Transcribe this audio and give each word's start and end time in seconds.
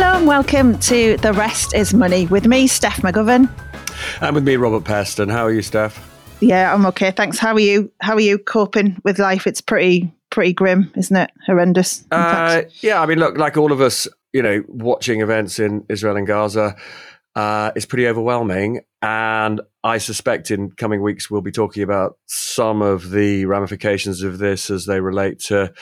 Hello 0.00 0.16
and 0.16 0.28
welcome 0.28 0.78
to 0.78 1.16
The 1.16 1.32
Rest 1.32 1.74
is 1.74 1.92
Money 1.92 2.26
with 2.26 2.46
me, 2.46 2.68
Steph 2.68 2.98
McGovern. 2.98 3.50
And 4.20 4.32
with 4.32 4.44
me, 4.44 4.54
Robert 4.54 4.84
Peston. 4.84 5.28
How 5.28 5.44
are 5.44 5.50
you, 5.50 5.60
Steph? 5.60 5.98
Yeah, 6.38 6.72
I'm 6.72 6.86
okay. 6.86 7.10
Thanks. 7.10 7.36
How 7.36 7.52
are 7.54 7.58
you? 7.58 7.90
How 8.00 8.14
are 8.14 8.20
you 8.20 8.38
coping 8.38 9.00
with 9.02 9.18
life? 9.18 9.44
It's 9.44 9.60
pretty 9.60 10.14
pretty 10.30 10.52
grim, 10.52 10.92
isn't 10.94 11.16
it? 11.16 11.32
Horrendous. 11.44 12.04
Uh, 12.12 12.62
yeah, 12.80 13.02
I 13.02 13.06
mean, 13.06 13.18
look, 13.18 13.36
like 13.38 13.56
all 13.56 13.72
of 13.72 13.80
us, 13.80 14.06
you 14.32 14.40
know, 14.40 14.62
watching 14.68 15.20
events 15.20 15.58
in 15.58 15.84
Israel 15.88 16.16
and 16.16 16.28
Gaza, 16.28 16.76
uh, 17.34 17.72
it's 17.74 17.84
pretty 17.84 18.06
overwhelming. 18.06 18.82
And 19.02 19.60
I 19.82 19.98
suspect 19.98 20.52
in 20.52 20.70
coming 20.70 21.02
weeks 21.02 21.28
we'll 21.28 21.40
be 21.40 21.50
talking 21.50 21.82
about 21.82 22.18
some 22.26 22.82
of 22.82 23.10
the 23.10 23.46
ramifications 23.46 24.22
of 24.22 24.38
this 24.38 24.70
as 24.70 24.86
they 24.86 25.00
relate 25.00 25.40
to 25.46 25.72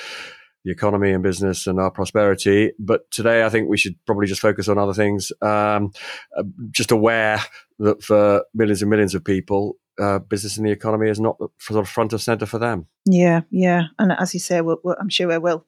the 0.66 0.72
economy 0.72 1.12
and 1.12 1.22
business 1.22 1.68
and 1.68 1.78
our 1.78 1.92
prosperity. 1.92 2.72
But 2.76 3.08
today, 3.12 3.44
I 3.44 3.48
think 3.48 3.68
we 3.68 3.78
should 3.78 3.94
probably 4.04 4.26
just 4.26 4.40
focus 4.40 4.66
on 4.66 4.78
other 4.78 4.92
things. 4.92 5.30
Um, 5.40 5.92
uh, 6.36 6.42
just 6.72 6.90
aware 6.90 7.40
that 7.78 8.02
for 8.02 8.44
millions 8.52 8.82
and 8.82 8.90
millions 8.90 9.14
of 9.14 9.24
people, 9.24 9.76
uh, 10.00 10.18
business 10.18 10.56
and 10.56 10.66
the 10.66 10.72
economy 10.72 11.08
is 11.08 11.20
not 11.20 11.36
sort 11.60 11.78
of 11.78 11.88
front 11.88 12.12
of 12.12 12.20
center 12.20 12.46
for 12.46 12.58
them. 12.58 12.86
Yeah, 13.04 13.42
yeah, 13.50 13.84
and 14.00 14.10
as 14.18 14.34
you 14.34 14.40
say, 14.40 14.60
we'll, 14.60 14.78
we'll, 14.82 14.96
I'm 15.00 15.08
sure 15.08 15.28
we 15.28 15.38
will 15.38 15.64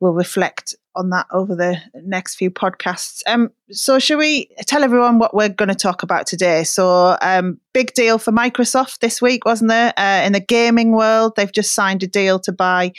will 0.00 0.12
reflect 0.12 0.74
on 0.96 1.08
that 1.10 1.26
over 1.32 1.54
the 1.54 1.78
next 1.94 2.34
few 2.34 2.50
podcasts. 2.50 3.22
Um, 3.26 3.50
so, 3.70 3.98
shall 3.98 4.18
we 4.18 4.50
tell 4.66 4.84
everyone 4.84 5.18
what 5.18 5.34
we're 5.34 5.48
going 5.48 5.70
to 5.70 5.74
talk 5.74 6.02
about 6.02 6.26
today? 6.26 6.64
So, 6.64 7.16
um, 7.22 7.58
big 7.72 7.94
deal 7.94 8.18
for 8.18 8.30
Microsoft 8.30 8.98
this 8.98 9.22
week, 9.22 9.46
wasn't 9.46 9.70
there? 9.70 9.94
Uh, 9.96 10.22
in 10.26 10.34
the 10.34 10.40
gaming 10.40 10.92
world, 10.92 11.32
they've 11.36 11.50
just 11.50 11.72
signed 11.72 12.02
a 12.02 12.06
deal 12.06 12.38
to 12.40 12.52
buy 12.52 12.92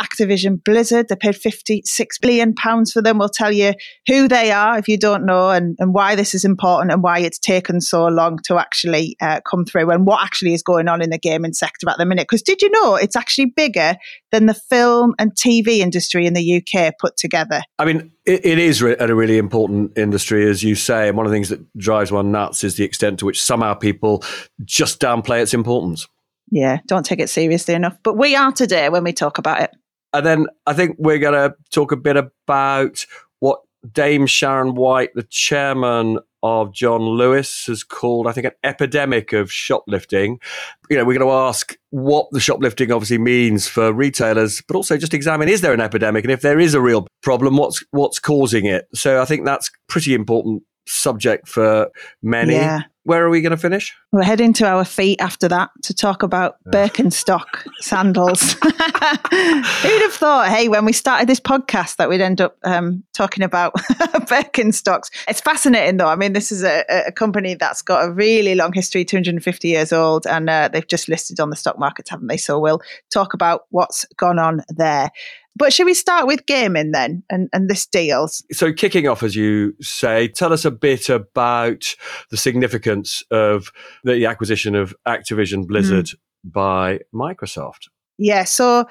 Activision 0.00 0.62
Blizzard. 0.64 1.08
They 1.08 1.16
paid 1.16 1.34
£56 1.34 1.84
billion 2.20 2.54
for 2.54 3.02
them. 3.02 3.18
We'll 3.18 3.28
tell 3.28 3.52
you 3.52 3.74
who 4.08 4.28
they 4.28 4.50
are 4.50 4.78
if 4.78 4.88
you 4.88 4.98
don't 4.98 5.26
know 5.26 5.50
and, 5.50 5.76
and 5.78 5.92
why 5.94 6.14
this 6.14 6.34
is 6.34 6.44
important 6.44 6.92
and 6.92 7.02
why 7.02 7.18
it's 7.18 7.38
taken 7.38 7.80
so 7.80 8.06
long 8.06 8.38
to 8.44 8.58
actually 8.58 9.16
uh, 9.20 9.40
come 9.48 9.64
through 9.64 9.90
and 9.90 10.06
what 10.06 10.22
actually 10.22 10.54
is 10.54 10.62
going 10.62 10.88
on 10.88 11.02
in 11.02 11.10
the 11.10 11.18
gaming 11.18 11.52
sector 11.52 11.88
at 11.88 11.98
the 11.98 12.06
minute. 12.06 12.22
Because 12.22 12.42
did 12.42 12.62
you 12.62 12.70
know 12.70 12.96
it's 12.96 13.16
actually 13.16 13.46
bigger 13.46 13.96
than 14.32 14.46
the 14.46 14.54
film 14.54 15.14
and 15.18 15.32
TV 15.34 15.78
industry 15.78 16.26
in 16.26 16.34
the 16.34 16.62
UK 16.62 16.94
put 16.98 17.16
together? 17.16 17.62
I 17.78 17.84
mean, 17.84 18.10
it, 18.24 18.44
it 18.44 18.58
is 18.58 18.82
re- 18.82 18.96
a 18.98 19.14
really 19.14 19.38
important 19.38 19.96
industry, 19.98 20.48
as 20.48 20.62
you 20.62 20.74
say. 20.74 21.08
And 21.08 21.16
one 21.16 21.26
of 21.26 21.30
the 21.30 21.36
things 21.36 21.48
that 21.50 21.60
drives 21.76 22.10
one 22.10 22.32
nuts 22.32 22.64
is 22.64 22.76
the 22.76 22.84
extent 22.84 23.18
to 23.20 23.26
which 23.26 23.42
somehow 23.42 23.74
people 23.74 24.24
just 24.64 25.00
downplay 25.00 25.42
its 25.42 25.54
importance. 25.54 26.06
Yeah, 26.50 26.78
don't 26.86 27.06
take 27.06 27.20
it 27.20 27.30
seriously 27.30 27.74
enough. 27.74 27.96
But 28.02 28.16
we 28.16 28.34
are 28.34 28.52
today 28.52 28.88
when 28.88 29.04
we 29.04 29.12
talk 29.12 29.38
about 29.38 29.62
it. 29.62 29.70
And 30.12 30.26
then 30.26 30.46
I 30.66 30.72
think 30.72 30.96
we're 30.98 31.18
going 31.18 31.34
to 31.34 31.54
talk 31.70 31.92
a 31.92 31.96
bit 31.96 32.16
about 32.16 33.06
what 33.38 33.60
Dame 33.92 34.26
Sharon 34.26 34.74
White, 34.74 35.10
the 35.14 35.22
chairman 35.22 36.18
of 36.42 36.72
John 36.72 37.02
Lewis, 37.02 37.66
has 37.66 37.84
called, 37.84 38.26
I 38.26 38.32
think, 38.32 38.46
an 38.46 38.52
epidemic 38.64 39.32
of 39.32 39.52
shoplifting. 39.52 40.40
You 40.88 40.96
know, 40.96 41.04
we're 41.04 41.18
going 41.18 41.28
to 41.28 41.34
ask 41.34 41.76
what 41.90 42.28
the 42.30 42.40
shoplifting 42.40 42.90
obviously 42.92 43.18
means 43.18 43.68
for 43.68 43.92
retailers, 43.92 44.62
but 44.66 44.76
also 44.76 44.96
just 44.96 45.14
examine 45.14 45.48
is 45.48 45.60
there 45.60 45.74
an 45.74 45.80
epidemic, 45.80 46.24
and 46.24 46.32
if 46.32 46.40
there 46.40 46.58
is 46.58 46.74
a 46.74 46.80
real 46.80 47.06
problem, 47.22 47.56
what's 47.56 47.84
what's 47.90 48.18
causing 48.18 48.64
it. 48.64 48.88
So 48.94 49.20
I 49.20 49.26
think 49.26 49.44
that's 49.44 49.70
pretty 49.88 50.14
important 50.14 50.62
subject 50.86 51.46
for 51.46 51.90
many. 52.22 52.54
Yeah. 52.54 52.82
Where 53.10 53.26
are 53.26 53.28
we 53.28 53.40
going 53.40 53.50
to 53.50 53.56
finish? 53.56 53.92
We're 54.12 54.22
heading 54.22 54.52
to 54.52 54.66
our 54.66 54.84
feet 54.84 55.20
after 55.20 55.48
that 55.48 55.70
to 55.82 55.92
talk 55.92 56.22
about 56.22 56.58
Birkenstock 56.68 57.66
sandals. 57.80 58.52
Who'd 58.62 60.02
have 60.02 60.12
thought, 60.12 60.46
hey, 60.48 60.68
when 60.68 60.84
we 60.84 60.92
started 60.92 61.28
this 61.28 61.40
podcast, 61.40 61.96
that 61.96 62.08
we'd 62.08 62.20
end 62.20 62.40
up 62.40 62.56
um, 62.62 63.02
talking 63.12 63.42
about 63.42 63.74
Birkenstocks? 64.28 65.10
It's 65.26 65.40
fascinating, 65.40 65.96
though. 65.96 66.06
I 66.06 66.14
mean, 66.14 66.34
this 66.34 66.52
is 66.52 66.62
a, 66.62 66.84
a, 66.88 67.10
company 67.10 67.54
that's 67.54 67.82
got 67.82 68.04
a 68.04 68.12
really 68.12 68.54
long 68.54 68.72
history, 68.72 69.04
250 69.04 69.66
years 69.66 69.92
old, 69.92 70.24
and 70.24 70.48
uh, 70.48 70.68
they've 70.68 70.86
just 70.86 71.08
listed 71.08 71.40
on 71.40 71.50
the 71.50 71.56
stock 71.56 71.80
markets, 71.80 72.10
haven't 72.10 72.28
they? 72.28 72.36
So 72.36 72.60
we'll 72.60 72.80
talk 73.12 73.34
about 73.34 73.62
what's 73.70 74.04
gone 74.18 74.38
on 74.38 74.62
there. 74.68 75.10
But 75.56 75.72
should 75.72 75.86
we 75.86 75.94
start 75.94 76.26
with 76.26 76.46
gaming 76.46 76.92
then 76.92 77.22
and, 77.28 77.48
and 77.52 77.68
this 77.68 77.86
deals? 77.86 78.42
So, 78.52 78.72
kicking 78.72 79.08
off, 79.08 79.22
as 79.22 79.36
you 79.36 79.74
say, 79.80 80.28
tell 80.28 80.52
us 80.52 80.64
a 80.64 80.70
bit 80.70 81.08
about 81.08 81.94
the 82.30 82.36
significance 82.36 83.22
of 83.30 83.72
the 84.04 84.26
acquisition 84.26 84.74
of 84.74 84.94
Activision 85.06 85.66
Blizzard 85.66 86.06
mm. 86.06 86.16
by 86.44 87.00
Microsoft. 87.14 87.88
Yeah. 88.16 88.44
So, 88.44 88.86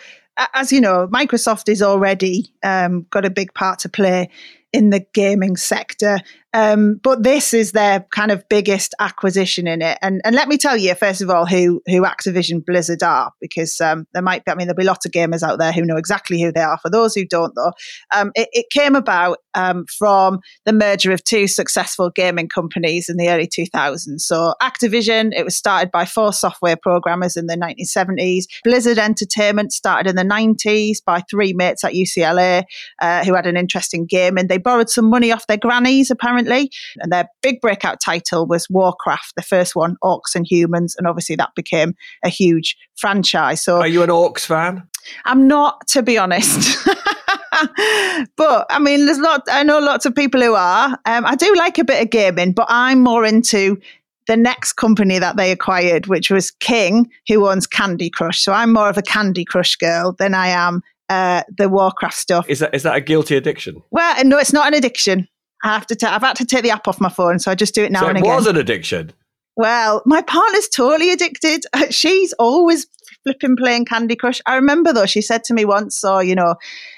as 0.54 0.72
you 0.72 0.82
know, 0.82 1.08
Microsoft 1.08 1.70
is 1.70 1.82
already 1.82 2.54
um, 2.64 3.06
got 3.10 3.26
a 3.26 3.30
big 3.30 3.54
part 3.54 3.80
to 3.80 3.90
play 3.90 4.30
in 4.72 4.90
the 4.90 5.06
gaming 5.14 5.56
sector. 5.56 6.20
Um, 6.54 7.00
but 7.04 7.22
this 7.22 7.54
is 7.54 7.74
their 7.74 8.06
kind 8.12 8.32
of 8.32 8.48
biggest 8.50 8.96
acquisition 9.00 9.68
in 9.68 9.82
it. 9.82 9.98
And 10.02 10.22
and 10.24 10.36
let 10.36 10.48
me 10.48 10.58
tell 10.58 10.76
you, 10.76 10.96
first 10.96 11.22
of 11.22 11.30
all, 11.30 11.46
who 11.46 11.82
who 11.88 12.02
Activision 12.02 12.66
Blizzard 12.66 13.04
are, 13.04 13.32
because 13.40 13.80
um, 13.80 14.08
there 14.14 14.24
might 14.24 14.46
be, 14.46 14.52
I 14.52 14.56
mean, 14.56 14.68
there'll 14.68 14.78
be 14.78 14.84
lots 14.84 15.06
of 15.06 15.12
gamers 15.12 15.44
out 15.44 15.60
there 15.60 15.72
who 15.72 15.86
know 15.86 15.98
exactly 15.98 16.42
who 16.42 16.52
they 16.52 16.62
are. 16.62 16.80
For 16.80 16.90
those 16.90 17.14
who 17.14 17.26
don't, 17.26 17.54
though, 17.56 17.74
um, 18.16 18.32
it, 18.36 18.50
it, 18.52 18.66
came 18.72 18.96
about 18.96 19.40
um, 19.56 19.86
from 19.98 20.40
the 20.66 20.74
merger 20.74 21.12
of 21.12 21.24
two 21.24 21.48
successful 21.48 22.10
gaming 22.10 22.48
companies 22.48 23.10
in 23.10 23.18
the 23.18 23.30
early 23.30 23.48
2000s. 23.48 24.22
So 24.22 24.54
Activision, 24.62 25.32
it 25.36 25.44
was 25.44 25.56
started 25.56 25.92
by 25.92 26.06
four 26.06 26.34
software 26.34 26.76
programmers 26.76 27.36
in 27.36 27.48
the 27.48 27.56
1970s. 27.56 28.46
Blizzard 28.64 28.98
Entertainment 28.98 29.74
started 29.74 30.10
in 30.10 30.16
the 30.16 30.24
90s 30.24 30.98
by 31.04 31.22
three 31.30 31.54
mates 31.54 31.84
at 31.84 31.94
UCLA 31.94 32.64
uh, 33.02 33.24
who 33.24 33.34
had 33.34 33.48
an 33.48 33.58
interest 33.58 33.94
in 33.94 34.06
gaming. 34.06 34.48
They 34.48 34.58
borrowed 34.58 34.90
some 34.90 35.10
money 35.10 35.32
off 35.32 35.48
their 35.48 35.58
grannies, 35.58 36.12
apparently 36.12 36.39
apparently. 36.40 36.72
And 37.00 37.12
their 37.12 37.28
big 37.42 37.62
breakout 37.62 38.00
title 38.04 38.46
was 38.46 38.68
Warcraft, 38.70 39.34
the 39.36 39.42
first 39.42 39.76
one, 39.76 39.98
Orcs 40.04 40.36
and 40.36 40.46
Humans. 40.46 40.96
And 40.98 41.08
obviously 41.08 41.36
that 41.38 41.52
became 41.56 41.94
a 42.24 42.30
huge 42.30 42.78
franchise. 42.96 43.64
So 43.64 43.78
Are 43.78 43.88
you 43.88 44.04
an 44.04 44.10
Orcs 44.10 44.46
fan? 44.46 44.84
I'm 45.26 45.48
not, 45.48 45.88
to 45.90 46.04
be 46.04 46.18
honest. 46.18 46.78
but 48.36 48.66
I 48.70 48.80
mean, 48.80 49.06
there's 49.06 49.20
lot. 49.20 49.44
I 49.50 49.64
know 49.64 49.80
lots 49.80 50.06
of 50.06 50.14
people 50.14 50.42
who 50.42 50.56
are. 50.56 51.00
Um, 51.06 51.26
I 51.26 51.36
do 51.36 51.54
like 51.56 51.78
a 51.78 51.84
bit 51.84 52.02
of 52.02 52.10
gaming, 52.10 52.54
but 52.54 52.68
I'm 52.70 53.02
more 53.02 53.26
into 53.26 53.80
the 54.28 54.38
next 54.38 54.74
company 54.74 55.18
that 55.18 55.38
they 55.38 55.52
acquired, 55.52 56.06
which 56.08 56.30
was 56.30 56.52
King, 56.52 57.10
who 57.28 57.48
owns 57.48 57.66
Candy 57.66 58.10
Crush. 58.10 58.40
So 58.42 58.54
I'm 58.54 58.72
more 58.74 58.90
of 58.90 58.98
a 58.98 59.02
Candy 59.02 59.44
Crush 59.44 59.76
girl 59.78 60.14
than 60.20 60.36
I 60.36 60.50
am 60.50 60.84
uh, 61.10 61.44
the 61.58 61.70
Warcraft 61.70 62.16
stuff. 62.16 62.48
Is 62.48 62.60
that 62.60 62.76
is 62.76 62.84
that 62.84 62.96
a 62.96 63.02
guilty 63.02 63.36
addiction? 63.36 63.82
Well, 63.90 64.24
no, 64.26 64.38
it's 64.38 64.54
not 64.54 64.68
an 64.68 64.74
addiction. 64.76 65.28
I 65.64 65.74
have 65.74 65.88
to. 65.88 66.14
I've 66.14 66.22
had 66.22 66.36
to 66.38 66.46
take 66.46 66.64
the 66.64 66.72
app 66.72 66.88
off 66.88 67.02
my 67.02 67.10
phone, 67.10 67.40
so 67.40 67.52
I 67.52 67.56
just 67.56 67.76
do 67.76 67.84
it 67.84 67.92
now 67.92 68.02
so 68.02 68.08
and 68.08 68.18
it 68.18 68.22
again. 68.22 68.34
It 68.34 68.36
was 68.36 68.48
an 68.48 68.58
addiction. 68.58 69.12
Well, 69.58 70.02
my 70.06 70.22
partner's 70.22 70.70
totally 70.70 71.12
addicted. 71.12 71.66
She's 71.90 72.34
always 72.34 72.88
flipping 73.24 73.56
playing 73.56 73.86
Candy 73.86 74.16
Crush. 74.16 74.42
I 74.46 74.56
remember 74.56 74.94
though, 74.94 75.06
she 75.06 75.22
said 75.22 75.44
to 75.46 75.54
me 75.54 75.66
once, 75.66 75.98
so 75.98 76.20
you 76.20 76.36
know, 76.36 76.56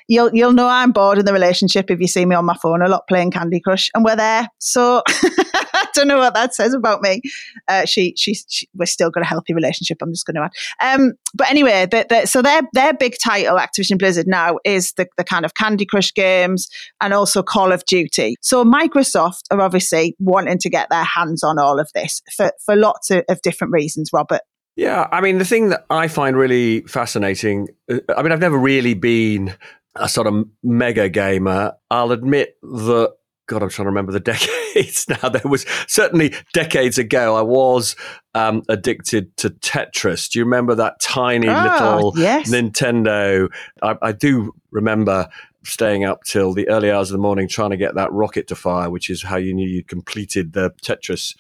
you'll 0.08 0.34
you'll 0.34 0.54
know 0.54 0.68
I'm 0.68 0.92
bored 0.92 1.20
in 1.20 1.26
the 1.26 1.34
relationship 1.34 1.90
if 1.90 2.00
you 2.00 2.08
see 2.08 2.26
me 2.26 2.36
on 2.36 2.46
my 2.46 2.56
phone 2.62 2.82
a 2.82 2.88
lot 2.88 3.08
playing 3.08 3.32
Candy 3.32 3.60
Crush, 3.60 3.90
and 3.94 4.04
we're 4.04 4.16
there. 4.16 4.48
So 4.60 5.04
I 5.08 5.88
don't 5.94 6.08
know 6.08 6.18
what 6.18 6.34
that 6.34 6.54
says 6.54 6.74
about 6.74 7.02
me. 7.02 7.22
Uh, 7.68 7.86
she, 7.86 8.14
she, 8.18 8.36
she, 8.48 8.68
we're 8.76 8.86
still 8.86 9.10
got 9.10 9.24
a 9.24 9.26
healthy 9.26 9.54
relationship. 9.54 9.98
I'm 10.02 10.12
just 10.12 10.26
going 10.26 10.36
to 10.36 10.50
add. 10.80 11.00
Um, 11.00 11.14
but 11.34 11.50
anyway, 11.50 11.88
the, 11.90 12.06
the, 12.08 12.26
so 12.26 12.42
their 12.42 12.62
their 12.74 12.94
big 12.94 13.16
title, 13.24 13.58
Activision 13.58 13.98
Blizzard, 13.98 14.28
now 14.28 14.58
is 14.66 14.94
the 14.94 15.08
the 15.18 15.24
kind 15.24 15.46
of 15.46 15.54
Candy 15.54 15.86
Crush 15.86 16.14
games 16.14 16.70
and 17.02 17.14
also 17.14 17.42
Call 17.44 17.72
of 17.72 17.86
Duty. 17.86 18.36
So 18.42 18.64
Microsoft 18.64 19.44
are 19.52 19.62
obviously 19.62 20.16
wanting 20.20 20.60
to 20.60 20.70
get 20.70 20.90
their 20.90 21.04
hands 21.04 21.44
on 21.44 21.60
all 21.60 21.80
of 21.80 21.90
this 21.94 22.22
for 22.36 22.52
for 22.66 22.76
lots 22.76 23.12
of, 23.12 23.24
of 23.30 23.42
different 23.42 23.74
reasons. 23.74 24.12
Robert. 24.14 24.42
Yeah, 24.82 25.08
I 25.12 25.22
mean, 25.22 25.38
the 25.38 25.46
thing 25.46 25.70
that 25.70 25.86
I 25.92 26.08
find 26.08 26.36
really 26.36 26.82
fascinating, 26.82 27.68
uh, 27.88 28.00
I 28.18 28.24
mean, 28.24 28.32
I've 28.32 28.40
never 28.40 28.58
really 28.58 28.96
been 28.96 29.54
a 29.96 30.10
sort 30.10 30.26
of 30.26 30.44
mega 30.64 31.08
gamer. 31.08 31.74
I'll 31.92 32.12
admit 32.12 32.58
that 32.64 33.12
God, 33.46 33.62
I'm 33.62 33.70
trying 33.70 33.86
to 33.86 33.90
remember 33.90 34.12
the 34.12 34.20
decades 34.74 35.08
now. 35.08 35.30
There 35.30 35.44
was 35.46 35.68
certainly 35.88 36.34
decades 36.54 36.98
ago, 36.98 37.36
I 37.36 37.44
was 37.44 37.96
um, 38.34 38.64
addicted 38.70 39.38
to 39.38 39.52
Tetris. 39.52 40.32
Do 40.32 40.40
you 40.40 40.46
remember 40.46 40.74
that 40.74 41.00
tiny 41.00 41.48
oh, 41.48 41.62
little 41.62 42.14
yes. 42.16 42.50
Nintendo? 42.50 43.50
I, 43.84 43.98
I, 44.02 44.12
do 44.14 44.52
remember 44.72 45.30
staying 45.64 46.04
up 46.04 46.24
till 46.24 46.54
the 46.54 46.68
early 46.70 46.92
hours 46.92 47.12
of 47.12 47.14
the 47.14 47.22
morning 47.22 47.48
trying 47.48 47.70
to 47.70 47.78
get 47.78 47.96
that 47.96 48.12
rocket 48.12 48.48
to 48.48 48.56
fire, 48.56 48.90
which 48.90 49.10
is 49.10 49.22
how 49.22 49.38
you 49.38 49.54
knew 49.54 49.68
you 49.68 49.84
completed 49.84 50.54
the 50.54 50.72
Tetris 50.84 51.36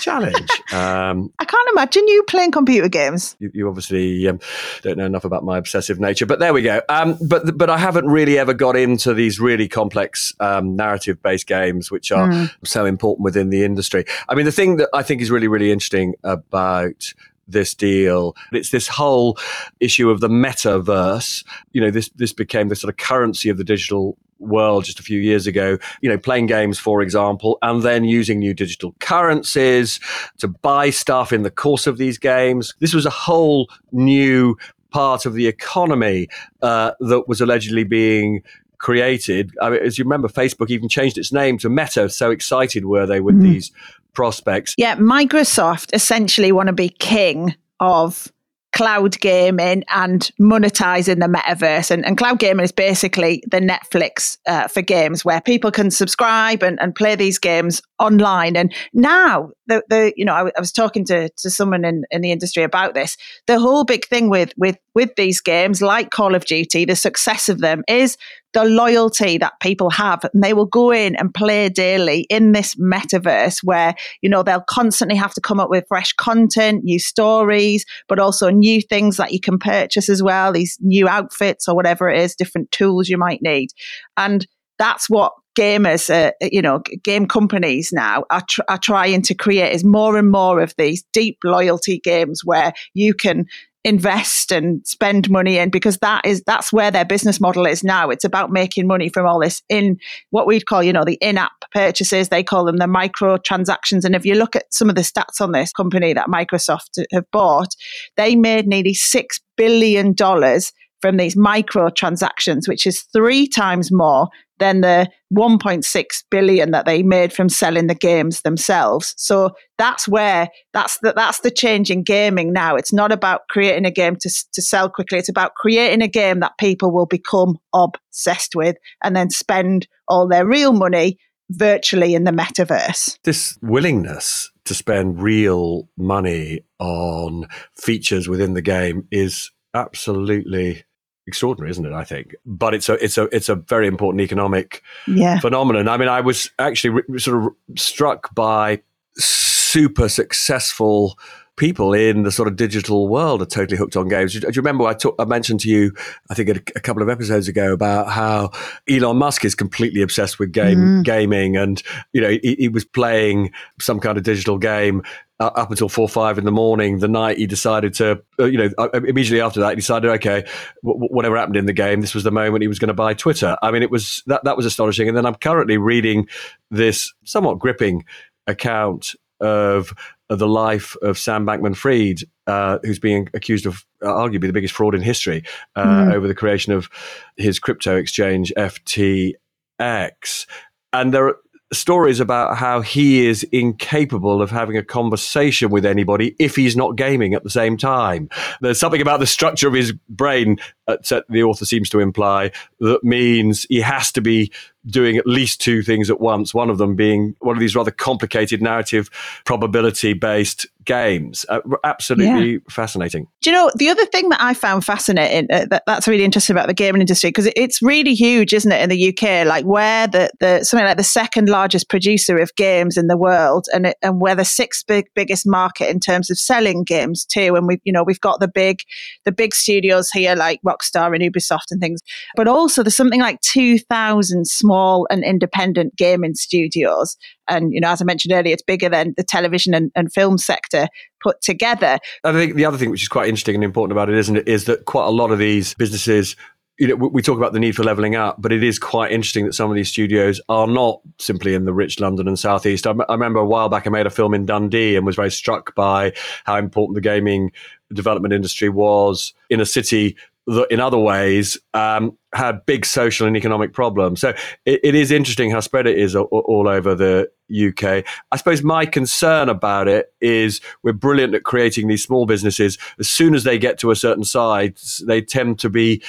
challenge. 0.00 0.48
um, 0.72 1.32
I 1.38 1.44
can't 1.44 1.68
imagine 1.72 2.06
you 2.08 2.22
playing 2.24 2.50
computer 2.50 2.88
games. 2.88 3.36
You, 3.38 3.50
you 3.54 3.68
obviously 3.68 4.28
um, 4.28 4.40
don't 4.82 4.98
know 4.98 5.06
enough 5.06 5.24
about 5.24 5.44
my 5.44 5.58
obsessive 5.58 5.98
nature, 5.98 6.26
but 6.26 6.38
there 6.38 6.52
we 6.52 6.62
go. 6.62 6.82
Um, 6.88 7.18
but 7.26 7.56
but 7.56 7.70
I 7.70 7.78
haven't 7.78 8.06
really 8.06 8.38
ever 8.38 8.52
got 8.52 8.76
into 8.76 9.14
these 9.14 9.40
really 9.40 9.68
complex 9.68 10.34
um, 10.40 10.76
narrative 10.76 11.22
based 11.22 11.46
games, 11.46 11.90
which 11.90 12.12
are 12.12 12.28
mm. 12.28 12.50
so 12.64 12.84
important 12.84 13.24
within 13.24 13.50
the 13.50 13.64
industry. 13.64 14.04
I 14.28 14.34
mean, 14.34 14.44
the 14.44 14.52
thing 14.52 14.76
that 14.76 14.88
I 14.92 15.02
think 15.02 15.22
is 15.22 15.30
really 15.30 15.48
really 15.48 15.72
interesting 15.72 16.14
about 16.22 17.14
this 17.48 17.74
deal. 17.74 18.36
It's 18.52 18.70
this 18.70 18.88
whole 18.88 19.38
issue 19.80 20.10
of 20.10 20.20
the 20.20 20.28
metaverse. 20.28 21.44
You 21.72 21.80
know, 21.80 21.90
this 21.90 22.08
this 22.16 22.32
became 22.32 22.68
the 22.68 22.76
sort 22.76 22.92
of 22.92 22.96
currency 22.96 23.48
of 23.48 23.58
the 23.58 23.64
digital 23.64 24.16
world 24.38 24.84
just 24.84 25.00
a 25.00 25.02
few 25.02 25.20
years 25.20 25.46
ago. 25.46 25.78
You 26.00 26.10
know, 26.10 26.18
playing 26.18 26.46
games, 26.46 26.78
for 26.78 27.02
example, 27.02 27.58
and 27.62 27.82
then 27.82 28.04
using 28.04 28.38
new 28.38 28.54
digital 28.54 28.94
currencies 29.00 30.00
to 30.38 30.48
buy 30.48 30.90
stuff 30.90 31.32
in 31.32 31.42
the 31.42 31.50
course 31.50 31.86
of 31.86 31.98
these 31.98 32.18
games. 32.18 32.74
This 32.80 32.94
was 32.94 33.06
a 33.06 33.10
whole 33.10 33.68
new 33.92 34.56
part 34.90 35.26
of 35.26 35.34
the 35.34 35.48
economy 35.48 36.28
uh, 36.62 36.92
that 37.00 37.26
was 37.26 37.40
allegedly 37.40 37.84
being 37.84 38.42
created. 38.78 39.50
I 39.60 39.70
mean, 39.70 39.80
as 39.82 39.98
you 39.98 40.04
remember, 40.04 40.28
Facebook 40.28 40.70
even 40.70 40.88
changed 40.88 41.18
its 41.18 41.32
name 41.32 41.58
to 41.58 41.68
Meta. 41.68 42.08
So 42.08 42.30
excited 42.30 42.84
were 42.84 43.06
they 43.06 43.20
with 43.20 43.36
mm. 43.36 43.42
these 43.42 43.72
prospects. 44.14 44.74
Yeah, 44.78 44.96
Microsoft 44.96 45.90
essentially 45.92 46.52
want 46.52 46.68
to 46.68 46.72
be 46.72 46.88
king 46.88 47.54
of 47.80 48.28
cloud 48.74 49.18
gaming 49.20 49.84
and 49.88 50.30
monetizing 50.40 51.20
the 51.20 51.28
metaverse. 51.28 51.92
And, 51.92 52.04
and 52.04 52.18
cloud 52.18 52.40
gaming 52.40 52.64
is 52.64 52.72
basically 52.72 53.42
the 53.48 53.60
Netflix 53.60 54.36
uh, 54.46 54.66
for 54.66 54.82
games 54.82 55.24
where 55.24 55.40
people 55.40 55.70
can 55.70 55.92
subscribe 55.92 56.62
and, 56.62 56.80
and 56.80 56.92
play 56.92 57.14
these 57.14 57.38
games 57.38 57.80
online. 58.00 58.56
And 58.56 58.74
now, 58.92 59.50
the, 59.66 59.82
the 59.88 60.12
you 60.16 60.24
know, 60.24 60.34
I, 60.34 60.46
I 60.56 60.60
was 60.60 60.72
talking 60.72 61.04
to, 61.06 61.28
to 61.28 61.50
someone 61.50 61.84
in, 61.84 62.04
in 62.10 62.20
the 62.20 62.32
industry 62.32 62.62
about 62.62 62.94
this. 62.94 63.16
The 63.46 63.58
whole 63.58 63.84
big 63.84 64.06
thing 64.06 64.30
with, 64.30 64.52
with, 64.56 64.76
with 64.94 65.14
these 65.16 65.40
games, 65.40 65.82
like 65.82 66.10
Call 66.10 66.34
of 66.34 66.44
Duty, 66.44 66.84
the 66.84 66.96
success 66.96 67.48
of 67.48 67.60
them 67.60 67.82
is 67.88 68.16
the 68.54 68.64
loyalty 68.64 69.36
that 69.36 69.58
people 69.60 69.90
have 69.90 70.24
and 70.32 70.42
they 70.42 70.54
will 70.54 70.64
go 70.64 70.92
in 70.92 71.16
and 71.16 71.34
play 71.34 71.68
daily 71.68 72.20
in 72.30 72.52
this 72.52 72.76
metaverse 72.76 73.62
where 73.64 73.94
you 74.22 74.30
know 74.30 74.44
they'll 74.44 74.60
constantly 74.60 75.16
have 75.16 75.34
to 75.34 75.40
come 75.40 75.58
up 75.58 75.68
with 75.68 75.84
fresh 75.88 76.12
content 76.12 76.84
new 76.84 77.00
stories 77.00 77.84
but 78.08 78.20
also 78.20 78.50
new 78.50 78.80
things 78.80 79.16
that 79.16 79.32
you 79.32 79.40
can 79.40 79.58
purchase 79.58 80.08
as 80.08 80.22
well 80.22 80.52
these 80.52 80.78
new 80.80 81.08
outfits 81.08 81.68
or 81.68 81.74
whatever 81.74 82.08
it 82.08 82.20
is 82.20 82.36
different 82.36 82.70
tools 82.70 83.08
you 83.08 83.18
might 83.18 83.42
need 83.42 83.70
and 84.16 84.46
that's 84.78 85.10
what 85.10 85.32
gamers, 85.54 86.10
uh, 86.10 86.32
you 86.40 86.62
know, 86.62 86.80
game 87.02 87.26
companies 87.26 87.92
now 87.92 88.24
are, 88.30 88.42
tr- 88.48 88.62
are 88.68 88.78
trying 88.78 89.22
to 89.22 89.34
create 89.34 89.72
is 89.72 89.84
more 89.84 90.16
and 90.16 90.30
more 90.30 90.60
of 90.60 90.74
these 90.78 91.04
deep 91.12 91.38
loyalty 91.44 91.98
games 91.98 92.42
where 92.44 92.72
you 92.94 93.14
can 93.14 93.46
invest 93.84 94.50
and 94.50 94.84
spend 94.86 95.28
money 95.28 95.58
in 95.58 95.68
because 95.68 95.98
that 95.98 96.24
is 96.24 96.42
that's 96.46 96.72
where 96.72 96.90
their 96.90 97.04
business 97.04 97.38
model 97.38 97.66
is 97.66 97.84
now. 97.84 98.08
It's 98.08 98.24
about 98.24 98.50
making 98.50 98.86
money 98.86 99.10
from 99.10 99.26
all 99.26 99.38
this 99.38 99.62
in 99.68 99.98
what 100.30 100.46
we'd 100.46 100.66
call 100.66 100.82
you 100.82 100.92
know 100.92 101.04
the 101.04 101.18
in-app 101.20 101.52
purchases. 101.70 102.30
They 102.30 102.42
call 102.42 102.64
them 102.64 102.78
the 102.78 102.86
micro 102.86 103.36
transactions 103.36 104.06
and 104.06 104.14
if 104.14 104.24
you 104.24 104.34
look 104.34 104.56
at 104.56 104.72
some 104.72 104.88
of 104.88 104.94
the 104.94 105.02
stats 105.02 105.40
on 105.40 105.52
this 105.52 105.70
company 105.70 106.14
that 106.14 106.28
microsoft 106.28 107.04
have 107.12 107.30
bought 107.30 107.74
they 108.16 108.34
made 108.34 108.66
nearly 108.66 108.94
6 108.94 109.40
billion 109.56 110.14
dollars 110.14 110.72
from 111.02 111.18
these 111.18 111.36
micro 111.36 111.90
transactions 111.90 112.66
which 112.66 112.86
is 112.86 113.02
three 113.12 113.46
times 113.46 113.92
more 113.92 114.28
than 114.58 114.80
the 114.80 115.08
1.6 115.32 116.04
billion 116.30 116.70
that 116.70 116.86
they 116.86 117.02
made 117.02 117.32
from 117.32 117.48
selling 117.48 117.86
the 117.86 117.94
games 117.94 118.42
themselves. 118.42 119.14
So 119.16 119.50
that's 119.78 120.06
where 120.06 120.48
that's 120.72 120.98
the, 121.00 121.12
that's 121.14 121.40
the 121.40 121.50
change 121.50 121.90
in 121.90 122.02
gaming 122.02 122.52
now. 122.52 122.76
It's 122.76 122.92
not 122.92 123.12
about 123.12 123.42
creating 123.50 123.84
a 123.84 123.90
game 123.90 124.16
to, 124.16 124.30
to 124.52 124.62
sell 124.62 124.88
quickly. 124.88 125.18
It's 125.18 125.28
about 125.28 125.54
creating 125.54 126.02
a 126.02 126.08
game 126.08 126.40
that 126.40 126.58
people 126.58 126.92
will 126.92 127.06
become 127.06 127.58
obsessed 127.74 128.54
with 128.54 128.76
and 129.02 129.16
then 129.16 129.30
spend 129.30 129.88
all 130.08 130.28
their 130.28 130.46
real 130.46 130.72
money 130.72 131.18
virtually 131.50 132.14
in 132.14 132.24
the 132.24 132.30
metaverse. 132.30 133.18
This 133.24 133.58
willingness 133.60 134.50
to 134.64 134.74
spend 134.74 135.20
real 135.20 135.88
money 135.96 136.60
on 136.78 137.46
features 137.74 138.28
within 138.28 138.54
the 138.54 138.62
game 138.62 139.06
is 139.10 139.50
absolutely 139.74 140.84
extraordinary, 141.26 141.70
isn't 141.70 141.86
it? 141.86 141.92
I 141.92 142.04
think, 142.04 142.34
but 142.44 142.74
it's 142.74 142.88
a 142.88 142.94
it's 143.04 143.18
a 143.18 143.24
it's 143.34 143.48
a 143.48 143.56
very 143.56 143.86
important 143.86 144.20
economic 144.20 144.82
yeah. 145.06 145.40
phenomenon. 145.40 145.88
I 145.88 145.96
mean, 145.96 146.08
I 146.08 146.20
was 146.20 146.50
actually 146.58 147.02
re- 147.08 147.18
sort 147.18 147.44
of 147.44 147.78
struck 147.78 148.34
by 148.34 148.82
super 149.16 150.08
successful 150.08 151.18
people 151.56 151.92
in 151.92 152.24
the 152.24 152.32
sort 152.32 152.48
of 152.48 152.56
digital 152.56 153.08
world 153.08 153.40
are 153.40 153.46
totally 153.46 153.76
hooked 153.76 153.96
on 153.96 154.08
games. 154.08 154.32
Do 154.32 154.40
you 154.40 154.52
remember 154.56 154.84
I, 154.86 154.94
talk, 154.94 155.14
I 155.18 155.24
mentioned 155.24 155.60
to 155.60 155.68
you, 155.68 155.92
I 156.30 156.34
think 156.34 156.48
a, 156.48 156.60
a, 156.76 156.80
couple 156.80 157.02
of 157.02 157.08
episodes 157.08 157.46
ago, 157.46 157.72
about 157.72 158.10
how 158.10 158.50
Elon 158.88 159.16
Musk 159.16 159.44
is 159.44 159.54
completely 159.54 160.02
obsessed 160.02 160.38
with 160.38 160.52
game 160.52 160.78
mm. 160.78 161.04
gaming, 161.04 161.56
and 161.56 161.82
you 162.12 162.20
know 162.20 162.30
he, 162.30 162.56
he, 162.58 162.68
was 162.68 162.84
playing 162.84 163.52
some 163.80 164.00
kind 164.00 164.18
of 164.18 164.24
digital 164.24 164.58
game 164.58 165.02
uh, 165.38 165.50
up 165.54 165.70
until 165.70 165.88
four 165.88 166.08
five 166.08 166.38
in 166.38 166.44
the 166.44 166.52
morning. 166.52 166.98
The 166.98 167.08
night 167.08 167.38
he 167.38 167.46
decided 167.46 167.94
to, 167.94 168.22
uh, 168.40 168.44
you 168.46 168.58
know, 168.58 168.70
uh, 168.78 168.88
immediately 168.92 169.40
after 169.40 169.60
that 169.60 169.70
he 169.70 169.76
decided, 169.76 170.10
okay, 170.10 170.44
w- 170.82 171.08
whatever 171.08 171.36
happened 171.36 171.56
in 171.56 171.66
the 171.66 171.72
game, 171.72 172.00
this 172.00 172.14
was 172.14 172.24
the 172.24 172.32
moment 172.32 172.62
he 172.62 172.68
was 172.68 172.78
going 172.78 172.88
to 172.88 172.94
buy 172.94 173.14
Twitter. 173.14 173.56
I 173.62 173.70
mean, 173.70 173.82
it 173.82 173.90
was 173.90 174.22
that 174.26 174.42
that 174.44 174.56
was 174.56 174.66
astonishing. 174.66 175.08
And 175.08 175.16
then 175.16 175.26
I'm 175.26 175.36
currently 175.36 175.78
reading 175.78 176.26
this 176.70 177.12
somewhat 177.24 177.58
gripping 177.60 178.04
account 178.46 179.14
of, 179.40 179.92
of 180.30 180.38
the 180.38 180.48
life 180.48 180.96
of 181.02 181.18
Sam 181.18 181.46
Bankman 181.46 181.76
Fried, 181.76 182.20
uh, 182.46 182.78
who's 182.82 182.98
being 182.98 183.28
accused 183.34 183.66
of 183.66 183.84
uh, 184.02 184.06
arguably 184.06 184.46
the 184.46 184.52
biggest 184.52 184.74
fraud 184.74 184.94
in 184.94 185.02
history 185.02 185.44
uh, 185.76 185.84
mm. 185.84 186.14
over 186.14 186.26
the 186.26 186.34
creation 186.34 186.72
of 186.72 186.88
his 187.36 187.58
crypto 187.58 187.96
exchange, 187.96 188.52
FTX. 188.56 190.46
And 190.92 191.12
there 191.12 191.28
are 191.28 191.36
stories 191.72 192.20
about 192.20 192.56
how 192.56 192.80
he 192.80 193.26
is 193.26 193.42
incapable 193.44 194.40
of 194.40 194.50
having 194.50 194.76
a 194.76 194.84
conversation 194.84 195.70
with 195.70 195.84
anybody 195.84 196.36
if 196.38 196.56
he's 196.56 196.76
not 196.76 196.96
gaming 196.96 197.34
at 197.34 197.42
the 197.42 197.50
same 197.50 197.76
time. 197.76 198.28
There's 198.60 198.78
something 198.78 199.00
about 199.00 199.20
the 199.20 199.26
structure 199.26 199.68
of 199.68 199.74
his 199.74 199.92
brain 200.08 200.58
uh, 200.86 200.96
the 201.28 201.42
author 201.42 201.64
seems 201.64 201.88
to 201.90 202.00
imply, 202.00 202.52
that 202.80 203.02
means 203.02 203.66
he 203.68 203.80
has 203.80 204.12
to 204.12 204.20
be 204.20 204.52
doing 204.86 205.16
at 205.16 205.26
least 205.26 205.60
two 205.60 205.82
things 205.82 206.10
at 206.10 206.20
once. 206.20 206.52
One 206.52 206.70
of 206.70 206.78
them 206.78 206.94
being 206.94 207.34
one 207.40 207.56
of 207.56 207.60
these 207.60 207.74
rather 207.74 207.90
complicated 207.90 208.60
narrative 208.60 209.10
probability 209.44 210.12
based 210.12 210.66
games. 210.84 211.46
Uh, 211.48 211.60
absolutely 211.82 212.52
yeah. 212.52 212.58
fascinating. 212.68 213.26
Do 213.40 213.50
you 213.50 213.56
know 213.56 213.70
the 213.74 213.88
other 213.88 214.04
thing 214.06 214.28
that 214.28 214.40
I 214.42 214.52
found 214.52 214.84
fascinating 214.84 215.48
uh, 215.50 215.66
that, 215.70 215.84
that's 215.86 216.06
really 216.06 216.24
interesting 216.24 216.54
about 216.54 216.66
the 216.66 216.74
gaming 216.74 217.00
industry 217.00 217.28
because 217.28 217.46
it, 217.46 217.54
it's 217.56 217.80
really 217.80 218.14
huge, 218.14 218.52
isn't 218.52 218.70
it, 218.70 218.82
in 218.82 218.90
the 218.90 219.08
UK? 219.08 219.46
Like 219.46 219.64
where 219.64 220.06
the, 220.06 220.30
the 220.40 220.64
something 220.64 220.84
like 220.84 220.98
the 220.98 221.04
second 221.04 221.48
largest 221.48 221.88
producer 221.88 222.36
of 222.36 222.54
games 222.56 222.98
in 222.98 223.06
the 223.06 223.16
world, 223.16 223.66
and 223.72 223.86
it, 223.86 223.96
and 224.02 224.20
we're 224.20 224.34
the 224.34 224.44
sixth 224.44 224.86
big 224.86 225.06
biggest 225.14 225.46
market 225.46 225.88
in 225.88 226.00
terms 226.00 226.30
of 226.30 226.38
selling 226.38 226.84
games 226.84 227.24
too. 227.24 227.54
And 227.56 227.66
we 227.66 227.80
you 227.84 227.92
know 227.92 228.04
we've 228.04 228.20
got 228.20 228.40
the 228.40 228.48
big 228.48 228.80
the 229.24 229.32
big 229.32 229.54
studios 229.54 230.10
here 230.10 230.34
like 230.34 230.60
Rockstar 230.62 231.14
and 231.14 231.22
Ubisoft 231.22 231.70
and 231.70 231.80
things, 231.80 232.00
but 232.36 232.48
also 232.48 232.82
there's 232.82 232.96
something 232.96 233.20
like 233.20 233.40
two 233.40 233.78
thousand 233.78 234.46
small 234.46 234.73
small 234.74 235.06
and 235.08 235.22
independent 235.24 235.96
gaming 235.96 236.34
studios. 236.34 237.16
And, 237.48 237.72
you 237.72 237.80
know, 237.80 237.90
as 237.90 238.02
I 238.02 238.04
mentioned 238.04 238.32
earlier, 238.32 238.52
it's 238.52 238.62
bigger 238.62 238.88
than 238.88 239.14
the 239.16 239.22
television 239.22 239.74
and, 239.74 239.92
and 239.94 240.12
film 240.12 240.38
sector 240.38 240.88
put 241.22 241.40
together. 241.42 241.98
I 242.24 242.32
think 242.32 242.56
the 242.56 242.64
other 242.64 242.78
thing 242.78 242.90
which 242.90 243.02
is 243.02 243.08
quite 243.08 243.28
interesting 243.28 243.54
and 243.54 243.64
important 243.64 243.92
about 243.92 244.08
it, 244.08 244.16
isn't 244.16 244.36
it, 244.36 244.48
is 244.48 244.64
that 244.64 244.84
quite 244.84 245.06
a 245.06 245.10
lot 245.10 245.30
of 245.30 245.38
these 245.38 245.74
businesses 245.74 246.36
you 246.76 246.88
know, 246.88 246.96
we 246.96 247.22
talk 247.22 247.38
about 247.38 247.52
the 247.52 247.60
need 247.60 247.76
for 247.76 247.84
leveling 247.84 248.16
up, 248.16 248.42
but 248.42 248.50
it 248.50 248.64
is 248.64 248.80
quite 248.80 249.12
interesting 249.12 249.46
that 249.46 249.52
some 249.52 249.70
of 249.70 249.76
these 249.76 249.88
studios 249.88 250.40
are 250.48 250.66
not 250.66 251.00
simply 251.20 251.54
in 251.54 251.66
the 251.66 251.72
rich 251.72 252.00
London 252.00 252.26
and 252.26 252.36
Southeast. 252.36 252.84
I, 252.84 252.90
m- 252.90 253.02
I 253.08 253.12
remember 253.12 253.38
a 253.38 253.46
while 253.46 253.68
back 253.68 253.86
I 253.86 253.90
made 253.90 254.08
a 254.08 254.10
film 254.10 254.34
in 254.34 254.44
Dundee 254.44 254.96
and 254.96 255.06
was 255.06 255.14
very 255.14 255.30
struck 255.30 255.72
by 255.76 256.12
how 256.42 256.56
important 256.56 256.96
the 256.96 257.00
gaming 257.00 257.52
development 257.92 258.34
industry 258.34 258.70
was 258.70 259.34
in 259.50 259.60
a 259.60 259.66
city 259.66 260.16
that 260.46 260.66
in 260.70 260.80
other 260.80 260.98
ways 260.98 261.58
um, 261.72 262.16
had 262.34 262.64
big 262.66 262.84
social 262.84 263.26
and 263.26 263.36
economic 263.36 263.72
problems. 263.72 264.20
So 264.20 264.34
it, 264.66 264.80
it 264.82 264.94
is 264.94 265.10
interesting 265.10 265.50
how 265.50 265.60
spread 265.60 265.86
it 265.86 265.98
is 265.98 266.14
all, 266.14 266.26
all, 266.26 266.68
over 266.68 266.94
the 266.94 267.30
UK. 267.50 268.04
I 268.30 268.36
suppose 268.36 268.62
my 268.62 268.86
concern 268.86 269.48
about 269.48 269.88
it 269.88 270.12
is 270.20 270.60
we're 270.82 270.92
brilliant 270.92 271.34
at 271.34 271.44
creating 271.44 271.88
these 271.88 272.02
small 272.02 272.26
businesses. 272.26 272.78
As 272.98 273.08
soon 273.08 273.34
as 273.34 273.44
they 273.44 273.58
get 273.58 273.78
to 273.78 273.90
a 273.90 273.96
certain 273.96 274.24
size, 274.24 275.02
they 275.06 275.20
tend 275.20 275.58
to 275.60 275.70
be 275.70 276.02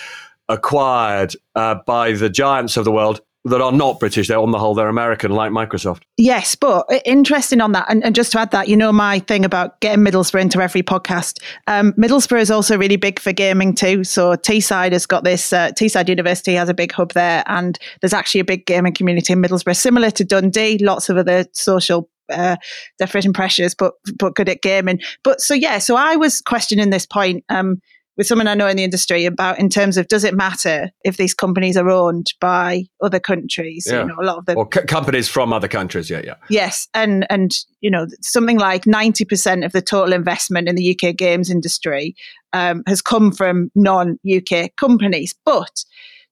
acquired 0.49 1.35
uh, 1.55 1.75
by 1.85 2.11
the 2.11 2.29
giants 2.29 2.77
of 2.77 2.85
the 2.85 2.91
world 2.91 3.21
that 3.45 3.61
are 3.61 3.71
not 3.71 3.99
British. 3.99 4.27
They're 4.27 4.39
on 4.39 4.51
the 4.51 4.59
whole, 4.59 4.73
they're 4.73 4.89
American, 4.89 5.31
like 5.31 5.51
Microsoft. 5.51 6.01
Yes, 6.17 6.55
but 6.55 6.85
interesting 7.05 7.61
on 7.61 7.71
that. 7.73 7.85
And, 7.89 8.03
and 8.03 8.15
just 8.15 8.31
to 8.31 8.39
add 8.39 8.51
that, 8.51 8.67
you 8.67 8.75
know, 8.75 8.91
my 8.91 9.19
thing 9.19 9.45
about 9.45 9.79
getting 9.81 10.03
Middlesbrough 10.03 10.41
into 10.41 10.61
every 10.61 10.81
podcast. 10.81 11.41
Um, 11.67 11.93
Middlesbrough 11.93 12.41
is 12.41 12.49
also 12.49 12.77
really 12.77 12.95
big 12.95 13.19
for 13.19 13.31
gaming 13.31 13.75
too. 13.75 14.03
So 14.03 14.33
Teesside 14.33 14.93
has 14.93 15.05
got 15.05 15.23
this, 15.23 15.53
uh, 15.53 15.69
Teesside 15.71 16.09
University 16.09 16.55
has 16.55 16.69
a 16.69 16.73
big 16.73 16.91
hub 16.91 17.13
there. 17.13 17.43
And 17.45 17.77
there's 18.01 18.13
actually 18.13 18.41
a 18.41 18.45
big 18.45 18.65
gaming 18.65 18.93
community 18.93 19.33
in 19.33 19.41
Middlesbrough, 19.41 19.75
similar 19.75 20.09
to 20.11 20.25
Dundee, 20.25 20.79
lots 20.79 21.09
of 21.09 21.17
other 21.17 21.45
social 21.53 22.09
uh, 22.29 22.55
different 22.97 23.35
pressures, 23.35 23.75
but 23.75 23.93
but 24.17 24.33
good 24.33 24.49
at 24.49 24.63
gaming. 24.63 24.99
But 25.23 25.41
so 25.41 25.53
yeah, 25.53 25.77
so 25.77 25.95
I 25.95 26.15
was 26.15 26.41
questioning 26.41 26.89
this 26.89 27.05
point. 27.05 27.45
Um, 27.49 27.79
with 28.17 28.27
someone 28.27 28.47
I 28.47 28.53
know 28.53 28.67
in 28.67 28.77
the 28.77 28.83
industry 28.83 29.25
about 29.25 29.59
in 29.59 29.69
terms 29.69 29.97
of 29.97 30.07
does 30.07 30.23
it 30.23 30.33
matter 30.33 30.89
if 31.03 31.17
these 31.17 31.33
companies 31.33 31.77
are 31.77 31.89
owned 31.89 32.27
by 32.39 32.83
other 33.01 33.19
countries? 33.19 33.87
Yeah. 33.89 34.01
You 34.01 34.07
know, 34.07 34.15
a 34.21 34.25
lot 34.25 34.37
of 34.37 34.45
the 34.45 34.55
or 34.55 34.67
c- 34.73 34.81
companies 34.81 35.27
from 35.27 35.51
other 35.53 35.67
countries. 35.67 36.09
Yeah, 36.09 36.21
yeah. 36.23 36.35
Yes, 36.49 36.87
and 36.93 37.25
and 37.29 37.51
you 37.81 37.89
know 37.89 38.07
something 38.21 38.57
like 38.57 38.85
ninety 38.85 39.25
percent 39.25 39.63
of 39.63 39.71
the 39.71 39.81
total 39.81 40.13
investment 40.13 40.67
in 40.67 40.75
the 40.75 40.97
UK 40.97 41.15
games 41.15 41.49
industry 41.49 42.15
um, 42.53 42.83
has 42.87 43.01
come 43.01 43.31
from 43.31 43.69
non-UK 43.75 44.75
companies, 44.77 45.35
but 45.43 45.83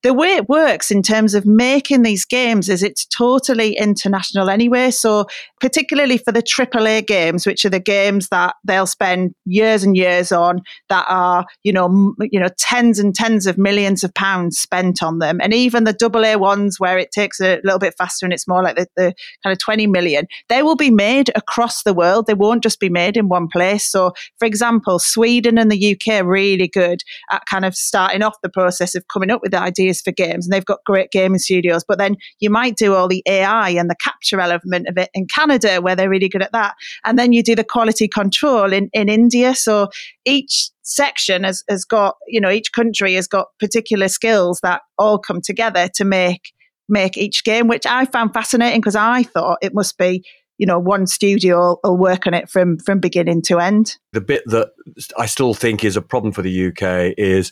the 0.04 0.14
way 0.14 0.36
it 0.36 0.50
works 0.50 0.92
in 0.92 1.02
terms 1.02 1.34
of 1.34 1.46
making 1.46 2.04
these 2.04 2.26
games 2.26 2.68
is 2.68 2.84
it's 2.84 3.06
totally 3.06 3.74
international 3.78 4.50
anyway. 4.50 4.92
So 4.92 5.28
particularly 5.62 6.18
for 6.18 6.34
the 6.34 6.44
AAA 6.44 7.08
games, 7.08 7.48
which 7.48 7.64
are 7.64 7.70
the 7.70 7.80
games 7.80 8.28
that 8.28 8.56
they'll 8.66 8.86
spend 8.86 9.34
years 9.46 9.82
and 9.82 9.96
years 9.96 10.34
on, 10.34 10.62
that 10.90 11.06
are 11.08 11.46
you 11.64 11.72
know 11.72 11.86
m- 11.86 12.16
you 12.20 12.40
know 12.40 12.50
tens 12.58 13.00
and 13.00 13.16
tens 13.16 13.48
of 13.48 13.58
millions 13.58 14.04
of 14.04 14.14
pounds 14.14 14.60
spent 14.60 15.02
on 15.02 15.20
them, 15.20 15.40
and 15.42 15.54
even 15.54 15.86
the 15.86 15.96
AA 16.04 16.38
ones 16.38 16.82
where 16.82 16.98
it 16.98 17.12
takes 17.12 17.40
a 17.40 17.62
little 17.64 17.80
bit 17.80 17.96
faster 17.98 18.26
and 18.26 18.34
it's 18.34 18.48
more 18.48 18.62
like 18.62 18.76
the, 18.76 18.88
the 18.98 19.14
kind 19.42 19.54
of 19.54 19.58
twenty 19.60 19.88
million, 19.88 20.28
they 20.50 20.64
will 20.64 20.76
be 20.76 20.92
made 20.92 21.32
across 21.36 21.84
the 21.84 21.94
world. 21.94 22.28
They 22.28 22.34
won't 22.34 22.62
just 22.62 22.82
be 22.82 22.90
made 22.90 23.16
in 23.16 23.30
one 23.30 23.48
place. 23.48 23.90
So, 23.90 24.12
for 24.38 24.46
example, 24.46 25.00
Sweden 25.00 25.58
and 25.58 25.72
the 25.72 25.94
UK 25.94 26.22
are 26.22 26.28
really 26.28 26.68
good 26.68 27.04
at 27.32 27.46
kind 27.46 27.64
of 27.64 27.74
starting 27.74 28.22
off 28.22 28.36
the 28.44 28.50
process 28.50 28.96
of 28.96 29.08
coming 29.08 29.32
up 29.32 29.42
with 29.42 29.52
the 29.52 29.62
ideas 29.62 29.93
for 30.02 30.12
games, 30.12 30.46
and 30.46 30.54
they've 30.54 30.66
got 30.66 30.84
great 30.86 31.12
gaming 31.12 31.40
studios. 31.40 31.84
But 31.88 32.00
then 32.00 32.18
you 32.40 32.50
might 32.50 32.76
do 32.76 32.94
all 32.94 33.08
the 33.08 33.24
AI 33.26 33.70
and 33.70 33.90
the 33.90 33.96
capture 33.96 34.40
element 34.40 34.88
of 34.88 34.98
it 34.98 35.10
in 35.14 35.28
Canada 35.28 35.54
Canada, 35.54 35.82
where 35.82 35.96
they're 35.96 36.10
really 36.10 36.30
good 36.30 36.42
at 36.42 36.52
that. 36.52 36.76
And 37.06 37.18
then 37.18 37.34
you 37.34 37.44
do 37.44 37.56
the 37.56 37.64
quality 37.64 38.08
control 38.08 38.74
in, 38.74 38.90
in 38.94 39.10
India. 39.10 39.56
So 39.56 39.90
each 40.26 40.70
section 40.84 41.44
has, 41.44 41.64
has 41.70 41.86
got, 41.86 42.16
you 42.28 42.40
know, 42.42 42.50
each 42.50 42.72
country 42.72 43.16
has 43.16 43.28
got 43.28 43.48
particular 43.60 44.08
skills 44.08 44.60
that 44.64 44.82
all 44.98 45.18
come 45.18 45.42
together 45.42 45.90
to 45.96 46.06
make 46.06 46.54
make 46.90 47.18
each 47.18 47.46
game, 47.46 47.70
which 47.70 47.86
I 47.86 48.06
found 48.06 48.34
fascinating 48.34 48.82
because 48.82 48.96
I 48.96 49.24
thought 49.24 49.58
it 49.62 49.74
must 49.74 49.98
be 49.98 50.24
you 50.58 50.68
know 50.68 50.78
one 50.78 51.08
studio 51.08 51.80
will 51.84 51.98
work 51.98 52.28
on 52.28 52.34
it 52.34 52.50
from 52.50 52.78
from 52.78 53.00
beginning 53.00 53.42
to 53.42 53.58
end 53.58 53.98
the 54.12 54.22
bit 54.22 54.44
that 54.46 54.70
i 55.18 55.26
still 55.26 55.56
think 55.56 55.84
is 55.84 55.98
a 55.98 56.02
problem 56.02 56.32
for 56.32 56.44
the 56.44 56.68
uk 56.68 56.84
is 57.18 57.52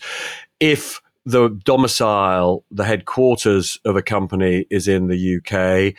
if 0.60 1.01
the 1.25 1.49
domicile 1.63 2.63
the 2.71 2.83
headquarters 2.83 3.79
of 3.85 3.95
a 3.95 4.01
company 4.01 4.65
is 4.69 4.87
in 4.87 5.07
the 5.07 5.37
uk 5.37 5.93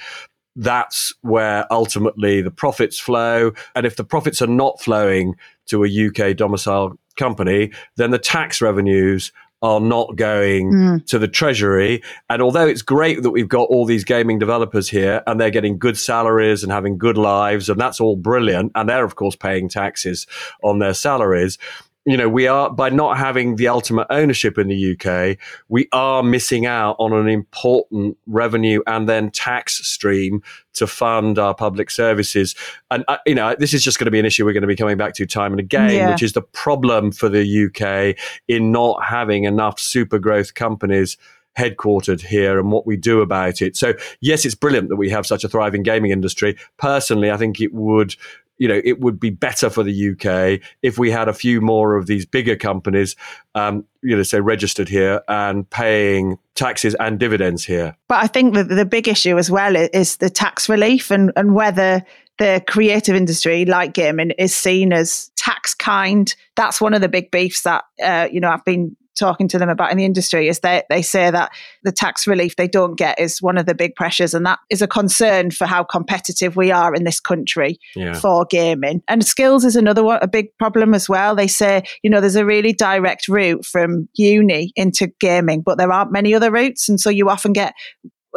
that's 0.57 1.15
where 1.23 1.67
ultimately 1.73 2.43
the 2.43 2.51
profits 2.51 2.99
flow. 2.99 3.53
And 3.75 3.87
if 3.87 3.97
the 3.97 4.05
profits 4.05 4.43
are 4.43 4.47
not 4.47 4.81
flowing 4.81 5.37
to 5.67 5.85
a 5.85 6.09
UK 6.09 6.37
domicile 6.37 6.99
company, 7.17 7.73
then 7.97 8.11
the 8.11 8.19
tax 8.19 8.61
revenues 8.61 9.33
are 9.63 9.81
not 9.81 10.17
going 10.17 10.73
mm. 10.73 11.07
to 11.07 11.19
the 11.21 11.29
treasury. 11.29 12.03
And 12.29 12.43
although 12.43 12.67
it's 12.67 12.83
great 12.83 13.23
that 13.23 13.31
we've 13.31 13.49
got 13.49 13.69
all 13.69 13.87
these 13.87 14.03
gaming 14.03 14.41
developers 14.41 14.89
here 14.89 15.23
and 15.27 15.41
they're 15.41 15.51
getting 15.51 15.79
good 15.79 15.97
salaries 15.97 16.65
and 16.65 16.73
having 16.73 16.99
good 16.99 17.17
lives, 17.17 17.69
and 17.69 17.81
that's 17.81 18.01
all 18.01 18.17
brilliant, 18.17 18.73
and 18.75 18.89
they're, 18.89 19.05
of 19.05 19.15
course, 19.15 19.37
paying 19.37 19.69
taxes 19.69 20.27
on 20.65 20.81
their 20.81 20.95
salaries 20.95 21.59
you 22.05 22.17
know, 22.17 22.29
we 22.29 22.47
are 22.47 22.69
by 22.71 22.91
not 22.91 23.17
having 23.17 23.57
the 23.57 23.69
ultimate 23.69 24.07
ownership 24.11 24.59
in 24.59 24.69
the 24.69 24.97
UK, 24.97 25.39
we 25.69 25.89
are 25.93 26.23
missing 26.23 26.67
out 26.67 26.97
on 26.99 27.13
an 27.13 27.29
important 27.29 28.17
revenue 28.27 28.83
and 28.87 29.09
then 29.09 29.31
tax 29.31 29.75
stream 29.87 30.43
to 30.75 30.87
fund 30.87 31.39
our 31.39 31.55
public 31.55 31.91
services. 31.91 32.57
And 32.91 33.05
uh, 33.07 33.19
you 33.27 33.35
know, 33.35 33.55
this 33.59 33.73
is 33.73 33.85
just 33.85 33.99
going 33.99 34.07
to 34.07 34.11
be 34.11 34.19
an 34.19 34.27
issue 34.27 34.45
we're 34.45 34.53
going 34.53 34.63
to 34.63 34.67
be 34.67 34.77
coming 34.77 34.97
back 34.97 35.15
to 35.15 35.27
time 35.27 35.53
and 35.53 35.61
again, 35.61 35.95
yeah. 35.95 36.11
which 36.11 36.23
is 36.23 36.33
the 36.33 36.43
problem 36.43 37.13
for 37.13 37.29
the 37.29 37.67
UK 37.67 38.17
in 38.49 38.73
not 38.73 39.05
having 39.05 39.45
enough 39.45 39.79
super 39.79 40.19
growth 40.19 40.55
companies 40.55 41.17
headquartered 41.57 42.21
here 42.21 42.59
and 42.59 42.73
what 42.73 42.87
we 42.87 42.97
do 42.97 43.21
about 43.21 43.61
it. 43.61 43.77
So, 43.77 43.93
yes, 44.21 44.45
it's 44.45 44.55
brilliant 44.55 44.89
that 44.89 44.97
we 44.97 45.11
have 45.11 45.27
such 45.27 45.45
a 45.45 45.49
thriving 45.49 45.83
gaming 45.83 46.11
industry. 46.11 46.57
Personally, 46.79 47.31
I 47.31 47.37
think 47.37 47.61
it 47.61 47.75
would 47.75 48.17
you 48.59 48.69
know, 48.69 48.81
it 48.85 49.01
would 49.01 49.19
be 49.19 49.31
better 49.31 49.71
for 49.71 49.83
the 49.83 50.11
UK 50.11 50.61
if 50.83 50.99
we 50.99 51.11
had 51.11 51.29
a 51.29 51.33
few 51.33 51.61
more 51.61 51.97
of 51.97 52.07
these 52.07 52.25
bigger 52.25 52.57
companies, 52.57 53.17
um, 53.55 53.85
you 54.03 54.17
know, 54.17 54.23
say 54.23 54.41
registered 54.41 54.89
here 54.89 55.21
and 55.29 55.69
paying 55.71 56.39
taxes 56.55 56.95
and 57.01 57.19
dividends 57.19 57.65
here. 57.65 57.97
But 58.09 58.23
I 58.23 58.27
think 58.27 58.55
that 58.55 58.69
the 58.69 58.85
big 58.85 59.09
issue 59.09 59.39
as 59.39 59.51
well 59.51 59.75
is 59.77 60.17
the 60.17 60.31
tax 60.31 60.69
relief 60.69 61.11
and, 61.11 61.33
and 61.35 61.55
whether 61.55 62.05
the 62.39 62.63
creative 62.67 63.15
industry, 63.15 63.65
like 63.65 63.95
gaming, 63.95 64.31
is 64.33 64.55
seen 64.55 64.93
as 64.93 65.31
tax 65.37 65.75
kind. 65.75 66.35
That's 66.57 66.81
one 66.81 66.95
of 66.95 67.01
the 67.01 67.09
big 67.09 67.31
beefs 67.31 67.63
that 67.63 67.85
uh, 68.03 68.29
you 68.31 68.41
know 68.41 68.51
I've 68.51 68.65
been 68.65 68.97
talking 69.19 69.49
to 69.49 69.59
them 69.59 69.69
about 69.69 69.91
in 69.91 69.99
the 69.99 70.05
industry 70.05 70.49
is 70.49 70.61
that 70.61 70.87
they 70.89 71.03
say 71.03 71.31
that 71.31 71.53
the 71.83 71.93
tax 71.93 72.27
relief 72.27 72.57
they 72.57 72.69
don't 72.69 72.97
get 72.97 73.19
is 73.19 73.43
one 73.43 73.59
of 73.59 73.67
the 73.67 73.75
big 73.75 73.95
pressures 73.95 74.35
and 74.35 74.47
that 74.47 74.59
is 74.71 74.83
a 74.83 74.87
concern 74.87 75.51
for 75.51 75.67
how 75.67 75.85
competitive 75.85 76.57
we 76.57 76.71
are 76.71 76.95
in 76.95 77.05
this 77.05 77.21
country 77.21 77.79
yeah. 77.95 78.15
for 78.15 78.47
gaming. 78.49 79.03
And 79.09 79.25
skills 79.25 79.65
is 79.65 79.77
another 79.77 80.03
one 80.03 80.19
a 80.23 80.29
big 80.29 80.57
problem 80.59 80.95
as 80.95 81.09
well. 81.09 81.35
They 81.35 81.49
say 81.49 81.83
you 82.03 82.11
know 82.11 82.21
there's 82.21 82.37
a 82.37 82.47
really 82.47 82.73
direct 82.73 83.29
route 83.29 83.65
from 83.65 84.09
uni 84.15 84.73
into 84.77 85.09
gaming 85.21 85.63
but 85.63 85.79
there 85.79 85.93
aren't 85.93 86.13
many 86.13 86.35
other 86.35 86.51
routes 86.51 86.89
and 86.89 87.01
so 87.01 87.11
you 87.11 87.29
often 87.29 87.53
get 87.53 87.75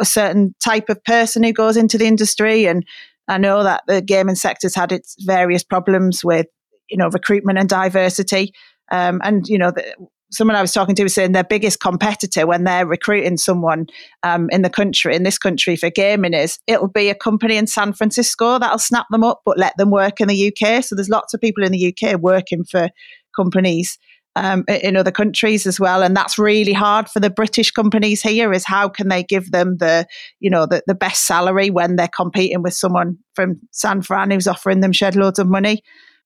a 0.00 0.04
certain 0.04 0.54
type 0.62 0.88
of 0.88 1.02
person 1.04 1.42
who 1.42 1.52
goes 1.52 1.76
into 1.76 1.96
the 1.96 2.06
industry 2.06 2.66
and 2.66 2.84
I 3.28 3.38
know 3.38 3.62
that 3.62 3.82
the 3.86 4.00
gaming 4.00 4.36
sector's 4.36 4.74
had 4.74 4.92
its 4.92 5.16
various 5.24 5.64
problems 5.64 6.24
with 6.24 6.46
you 6.88 6.96
know 6.96 7.08
recruitment 7.08 7.58
and 7.58 7.68
diversity. 7.68 8.52
Um, 8.92 9.20
and 9.24 9.48
you 9.48 9.58
know 9.58 9.72
the, 9.72 9.94
someone 10.30 10.56
I 10.56 10.60
was 10.60 10.72
talking 10.72 10.94
to 10.96 11.02
was 11.02 11.14
saying 11.14 11.32
their 11.32 11.44
biggest 11.44 11.80
competitor 11.80 12.46
when 12.46 12.64
they're 12.64 12.86
recruiting 12.86 13.36
someone 13.36 13.86
um, 14.22 14.48
in 14.50 14.62
the 14.62 14.70
country, 14.70 15.14
in 15.14 15.22
this 15.22 15.38
country 15.38 15.76
for 15.76 15.90
gaming 15.90 16.34
is 16.34 16.58
it'll 16.66 16.88
be 16.88 17.08
a 17.08 17.14
company 17.14 17.56
in 17.56 17.66
San 17.66 17.92
Francisco 17.92 18.58
that'll 18.58 18.78
snap 18.78 19.06
them 19.10 19.24
up, 19.24 19.42
but 19.44 19.58
let 19.58 19.76
them 19.76 19.90
work 19.90 20.20
in 20.20 20.28
the 20.28 20.52
UK. 20.52 20.82
So 20.82 20.94
there's 20.94 21.08
lots 21.08 21.34
of 21.34 21.40
people 21.40 21.64
in 21.64 21.72
the 21.72 21.94
UK 21.94 22.20
working 22.20 22.64
for 22.64 22.90
companies 23.34 23.98
um, 24.36 24.64
in 24.68 24.96
other 24.96 25.10
countries 25.10 25.66
as 25.66 25.80
well. 25.80 26.02
And 26.02 26.14
that's 26.14 26.38
really 26.38 26.74
hard 26.74 27.08
for 27.08 27.20
the 27.20 27.30
British 27.30 27.70
companies 27.70 28.20
here 28.20 28.52
is 28.52 28.66
how 28.66 28.88
can 28.88 29.08
they 29.08 29.22
give 29.22 29.50
them 29.50 29.78
the, 29.78 30.06
you 30.40 30.50
know, 30.50 30.66
the, 30.66 30.82
the 30.86 30.94
best 30.94 31.26
salary 31.26 31.70
when 31.70 31.96
they're 31.96 32.08
competing 32.08 32.62
with 32.62 32.74
someone 32.74 33.16
from 33.34 33.58
San 33.70 34.02
Fran 34.02 34.30
who's 34.30 34.46
offering 34.46 34.80
them 34.80 34.92
shed 34.92 35.16
loads 35.16 35.38
of 35.38 35.48
money 35.48 35.82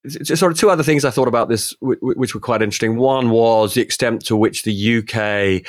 sort 0.07 0.51
of 0.51 0.57
two 0.57 0.69
other 0.69 0.83
things 0.83 1.05
I 1.05 1.11
thought 1.11 1.27
about 1.27 1.49
this, 1.49 1.75
which 1.79 2.33
were 2.33 2.41
quite 2.41 2.61
interesting. 2.61 2.97
One 2.97 3.29
was 3.29 3.75
the 3.75 3.81
extent 3.81 4.25
to 4.25 4.35
which 4.35 4.63
the 4.63 4.97
UK 4.97 5.65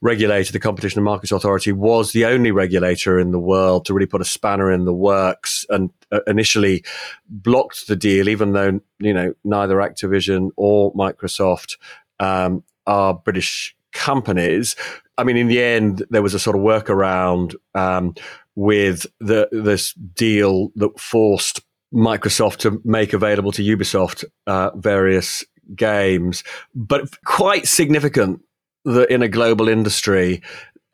regulator, 0.00 0.52
the 0.52 0.58
Competition 0.58 0.98
and 0.98 1.04
Markets 1.04 1.30
Authority, 1.30 1.72
was 1.72 2.12
the 2.12 2.24
only 2.24 2.50
regulator 2.50 3.18
in 3.18 3.30
the 3.30 3.38
world 3.38 3.84
to 3.86 3.94
really 3.94 4.06
put 4.06 4.20
a 4.20 4.24
spanner 4.24 4.72
in 4.72 4.84
the 4.84 4.92
works 4.92 5.64
and 5.68 5.90
uh, 6.10 6.20
initially 6.26 6.84
blocked 7.28 7.86
the 7.86 7.96
deal, 7.96 8.28
even 8.28 8.52
though 8.52 8.80
you 8.98 9.14
know 9.14 9.32
neither 9.44 9.76
Activision 9.76 10.50
or 10.56 10.92
Microsoft 10.94 11.76
um, 12.18 12.64
are 12.86 13.14
British 13.14 13.76
companies. 13.92 14.74
I 15.16 15.24
mean, 15.24 15.36
in 15.36 15.48
the 15.48 15.62
end, 15.62 16.04
there 16.10 16.22
was 16.22 16.34
a 16.34 16.38
sort 16.38 16.56
of 16.56 16.62
workaround 16.62 17.54
um, 17.74 18.14
with 18.54 19.06
the 19.20 19.48
this 19.52 19.92
deal 19.94 20.72
that 20.74 20.98
forced 20.98 21.60
Microsoft 21.92 22.58
to 22.58 22.80
make 22.84 23.12
available 23.12 23.52
to 23.52 23.62
Ubisoft 23.62 24.24
uh, 24.46 24.70
various 24.76 25.44
games, 25.74 26.44
but 26.74 27.08
quite 27.24 27.66
significant 27.66 28.40
that 28.84 29.10
in 29.10 29.22
a 29.22 29.28
global 29.28 29.68
industry, 29.68 30.42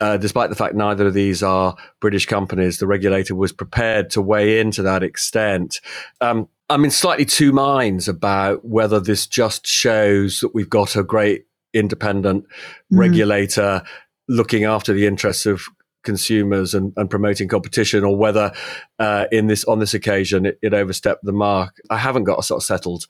uh, 0.00 0.16
despite 0.16 0.50
the 0.50 0.56
fact 0.56 0.74
neither 0.74 1.06
of 1.06 1.14
these 1.14 1.42
are 1.42 1.76
British 2.00 2.26
companies, 2.26 2.78
the 2.78 2.86
regulator 2.86 3.34
was 3.34 3.52
prepared 3.52 4.10
to 4.10 4.20
weigh 4.20 4.60
in 4.60 4.70
to 4.72 4.82
that 4.82 5.02
extent. 5.02 5.80
Um, 6.20 6.48
I'm 6.70 6.84
in 6.84 6.90
slightly 6.90 7.24
two 7.24 7.52
minds 7.52 8.08
about 8.08 8.64
whether 8.64 8.98
this 8.98 9.26
just 9.26 9.66
shows 9.66 10.40
that 10.40 10.54
we've 10.54 10.70
got 10.70 10.96
a 10.96 11.02
great 11.02 11.46
independent 11.72 12.44
mm. 12.44 12.48
regulator 12.90 13.82
looking 14.28 14.64
after 14.64 14.92
the 14.92 15.06
interests 15.06 15.46
of 15.46 15.62
consumers 16.04 16.74
and, 16.74 16.92
and 16.96 17.10
promoting 17.10 17.48
competition, 17.48 18.04
or 18.04 18.16
whether 18.16 18.52
uh, 18.98 19.26
in 19.32 19.46
this 19.46 19.64
on 19.64 19.78
this 19.80 19.94
occasion 19.94 20.46
it, 20.46 20.58
it, 20.62 20.72
overstepped 20.74 21.24
the 21.24 21.32
mark. 21.32 21.76
I 21.90 21.98
haven't 21.98 22.24
got 22.24 22.38
a 22.38 22.42
sort 22.42 22.62
of 22.62 22.66
settled 22.66 23.06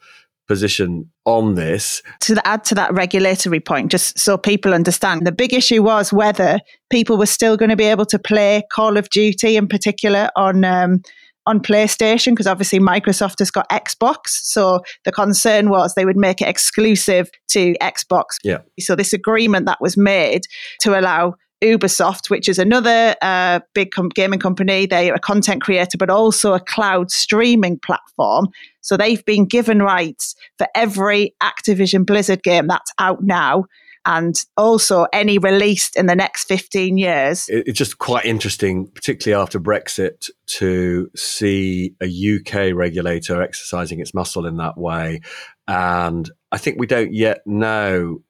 position 0.46 1.10
on 1.24 1.54
this. 1.54 2.02
To 2.20 2.46
add 2.46 2.64
to 2.64 2.74
that 2.74 2.92
regulatory 2.92 3.60
point, 3.60 3.90
just 3.90 4.18
so 4.18 4.36
people 4.36 4.74
understand, 4.74 5.26
the 5.26 5.32
big 5.32 5.52
issue 5.54 5.82
was 5.82 6.12
whether 6.12 6.60
people 6.90 7.16
were 7.16 7.26
still 7.26 7.56
going 7.56 7.70
to 7.70 7.76
be 7.76 7.84
able 7.84 8.06
to 8.06 8.18
play 8.18 8.62
Call 8.72 8.96
of 8.96 9.08
Duty 9.10 9.56
in 9.56 9.68
particular 9.68 10.30
on. 10.36 10.64
Um, 10.64 11.02
on 11.46 11.60
PlayStation 11.60 12.32
because 12.32 12.46
obviously 12.46 12.80
Microsoft 12.80 13.38
has 13.38 13.50
got 13.50 13.68
Xbox. 13.68 14.28
So 14.28 14.80
the 15.04 15.12
concern 15.12 15.68
was 15.68 15.94
they 15.94 16.06
would 16.06 16.16
make 16.16 16.40
it 16.40 16.48
exclusive 16.48 17.30
to 17.48 17.74
Xbox. 17.82 18.38
Yeah. 18.42 18.58
So 18.80 18.96
this 18.96 19.12
agreement 19.12 19.66
that 19.66 19.78
was 19.80 19.96
made 19.96 20.44
to 20.80 20.98
allow 20.98 21.34
Ubisoft, 21.64 22.30
which 22.30 22.49
is 22.49 22.59
another 22.59 23.16
uh, 23.23 23.61
big 23.75 23.90
com- 23.90 24.09
gaming 24.09 24.38
company. 24.38 24.87
They 24.87 25.11
are 25.11 25.14
a 25.14 25.21
content 25.21 25.62
creator, 25.62 25.97
but 25.99 26.11
also 26.11 26.52
a 26.52 26.61
cloud 26.61 27.11
streaming 27.11 27.78
platform. 27.78 28.49
So 28.80 28.97
they've 28.97 29.25
been 29.25 29.47
given 29.47 29.80
rights 29.80 30.35
for 30.59 30.66
every 30.75 31.35
Activision 31.42 32.04
Blizzard 32.06 32.42
game 32.42 32.66
that's 32.66 32.92
out 32.99 33.23
now. 33.23 33.64
And 34.06 34.35
also 34.59 35.06
any 35.14 35.38
released 35.38 35.97
in 35.97 36.04
the 36.04 36.14
next 36.14 36.44
15 36.44 36.99
years. 36.99 37.47
It's 37.49 37.78
just 37.78 37.97
quite 37.97 38.26
interesting, 38.26 38.87
particularly 38.88 39.42
after 39.42 39.59
Brexit, 39.59 40.28
to 40.59 41.11
see 41.16 41.94
a 42.02 42.06
UK 42.06 42.75
regulator 42.75 43.40
exercising 43.40 44.00
its 44.00 44.12
muscle 44.12 44.44
in 44.44 44.59
that 44.59 44.76
way. 44.76 45.23
And 45.66 46.30
I 46.52 46.59
think 46.59 46.78
we 46.78 46.87
don't 46.87 47.14
yet 47.14 47.40
know 47.47 48.23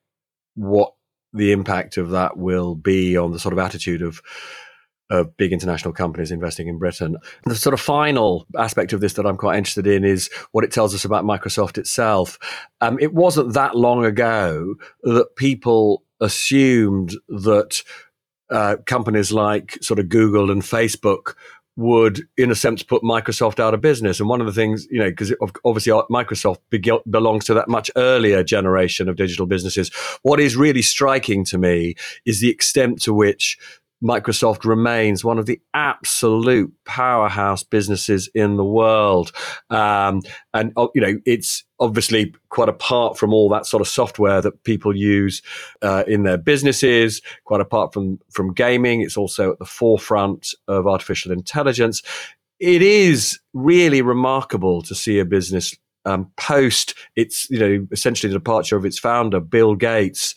what 0.55 0.93
the 1.35 1.53
impact 1.53 1.97
of 1.97 2.11
that 2.11 2.37
will 2.37 2.75
be 2.75 3.17
on 3.17 3.33
the 3.33 3.38
sort 3.38 3.53
of 3.53 3.59
attitude 3.59 4.03
of 4.03 4.23
of 5.11 5.37
big 5.37 5.53
international 5.53 5.93
companies 5.93 6.31
investing 6.31 6.67
in 6.67 6.79
Britain. 6.79 7.17
The 7.45 7.55
sort 7.55 7.75
of 7.75 7.81
final 7.81 8.47
aspect 8.59 8.95
of 8.95 9.00
this 9.00 9.12
that 9.14 9.26
I'm 9.26 9.37
quite 9.37 9.59
interested 9.59 9.87
in 9.87 10.03
is 10.03 10.31
what 10.53 10.64
it 10.64 10.73
tells 10.73 10.95
us 10.95 11.05
about 11.05 11.25
Microsoft 11.25 11.76
itself. 11.76 12.38
Um, 12.81 12.99
it 12.99 13.12
wasn't 13.12 13.53
that 13.53 13.76
long 13.76 14.05
ago 14.05 14.76
that 15.03 15.37
people 15.37 16.05
assumed 16.21 17.14
that 17.29 17.83
uh, 18.50 18.76
companies 18.87 19.31
like 19.31 19.79
sort 19.83 19.99
of 19.99 20.09
Google 20.09 20.50
and 20.50 20.62
Facebook 20.62 21.35
would, 21.76 22.23
in 22.37 22.50
a 22.50 22.54
sense, 22.54 22.83
put 22.83 23.02
Microsoft 23.02 23.59
out 23.59 23.75
of 23.75 23.81
business. 23.81 24.21
And 24.21 24.28
one 24.28 24.40
of 24.40 24.47
the 24.47 24.52
things, 24.52 24.87
you 24.90 25.00
know, 25.00 25.11
because 25.11 25.35
obviously 25.64 25.93
Microsoft 26.11 26.59
belongs 27.11 27.45
to 27.47 27.54
that 27.54 27.69
much 27.69 27.90
earlier 27.97 28.45
generation 28.45 29.09
of 29.09 29.16
digital 29.16 29.47
businesses. 29.47 29.90
What 30.23 30.40
is 30.40 30.57
really 30.57 30.83
striking 30.83 31.45
to 31.47 31.59
me 31.59 31.95
is 32.25 32.40
the 32.40 32.50
extent 32.50 33.02
to 33.02 33.12
which 33.12 33.59
Microsoft 34.02 34.64
remains 34.64 35.25
one 35.25 35.38
of 35.38 35.46
the 35.46 35.61
absolute 35.72 36.72
powerhouse 36.85 37.62
businesses 37.62 38.29
in 38.35 38.57
the 38.57 38.64
world. 38.64 39.33
Um, 39.70 40.20
and, 40.53 40.72
oh, 40.77 40.90
you 40.94 41.01
know, 41.01 41.18
it's 41.25 41.63
obviously 41.85 42.35
quite 42.49 42.68
apart 42.68 43.18
from 43.18 43.33
all 43.33 43.49
that 43.51 43.66
sort 43.66 43.81
of 43.81 43.88
software 43.88 44.40
that 44.40 44.64
people 44.64 44.97
use 44.97 45.42
uh, 45.83 46.03
in 46.07 46.23
their 46.23 46.38
businesses, 46.38 47.20
quite 47.44 47.61
apart 47.61 47.92
from, 47.92 48.18
from 48.31 48.53
gaming. 48.53 49.03
It's 49.03 49.16
also 49.16 49.53
at 49.53 49.59
the 49.59 49.66
forefront 49.66 50.55
of 50.66 50.87
artificial 50.87 51.31
intelligence. 51.31 52.03
It 52.59 52.83
is 52.83 53.38
really 53.53 54.01
remarkable 54.01 54.81
to 54.83 54.94
see 54.94 55.18
a 55.18 55.25
business 55.25 55.77
um, 56.07 56.31
post 56.37 56.94
its, 57.16 57.49
you 57.51 57.59
know, 57.59 57.87
essentially 57.92 58.33
the 58.33 58.38
departure 58.38 58.77
of 58.77 58.85
its 58.85 58.99
founder, 58.99 59.40
Bill 59.40 59.75
Gates, 59.75 60.35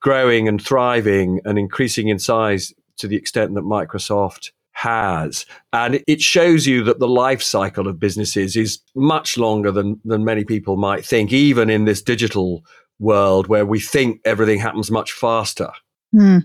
growing 0.00 0.48
and 0.48 0.62
thriving 0.62 1.40
and 1.44 1.58
increasing 1.58 2.08
in 2.08 2.18
size 2.18 2.72
to 2.98 3.06
the 3.06 3.16
extent 3.16 3.54
that 3.54 3.64
Microsoft 3.64 4.50
has. 4.80 5.44
And 5.72 6.02
it 6.06 6.22
shows 6.22 6.66
you 6.66 6.82
that 6.84 7.00
the 7.00 7.08
life 7.08 7.42
cycle 7.42 7.86
of 7.86 8.00
businesses 8.00 8.56
is 8.56 8.80
much 8.94 9.36
longer 9.36 9.70
than, 9.70 10.00
than 10.04 10.24
many 10.24 10.44
people 10.44 10.76
might 10.76 11.04
think, 11.04 11.32
even 11.32 11.68
in 11.68 11.84
this 11.84 12.00
digital 12.00 12.64
world 12.98 13.46
where 13.46 13.66
we 13.66 13.78
think 13.78 14.20
everything 14.24 14.58
happens 14.58 14.90
much 14.90 15.12
faster. 15.12 15.70
Hmm. 16.12 16.38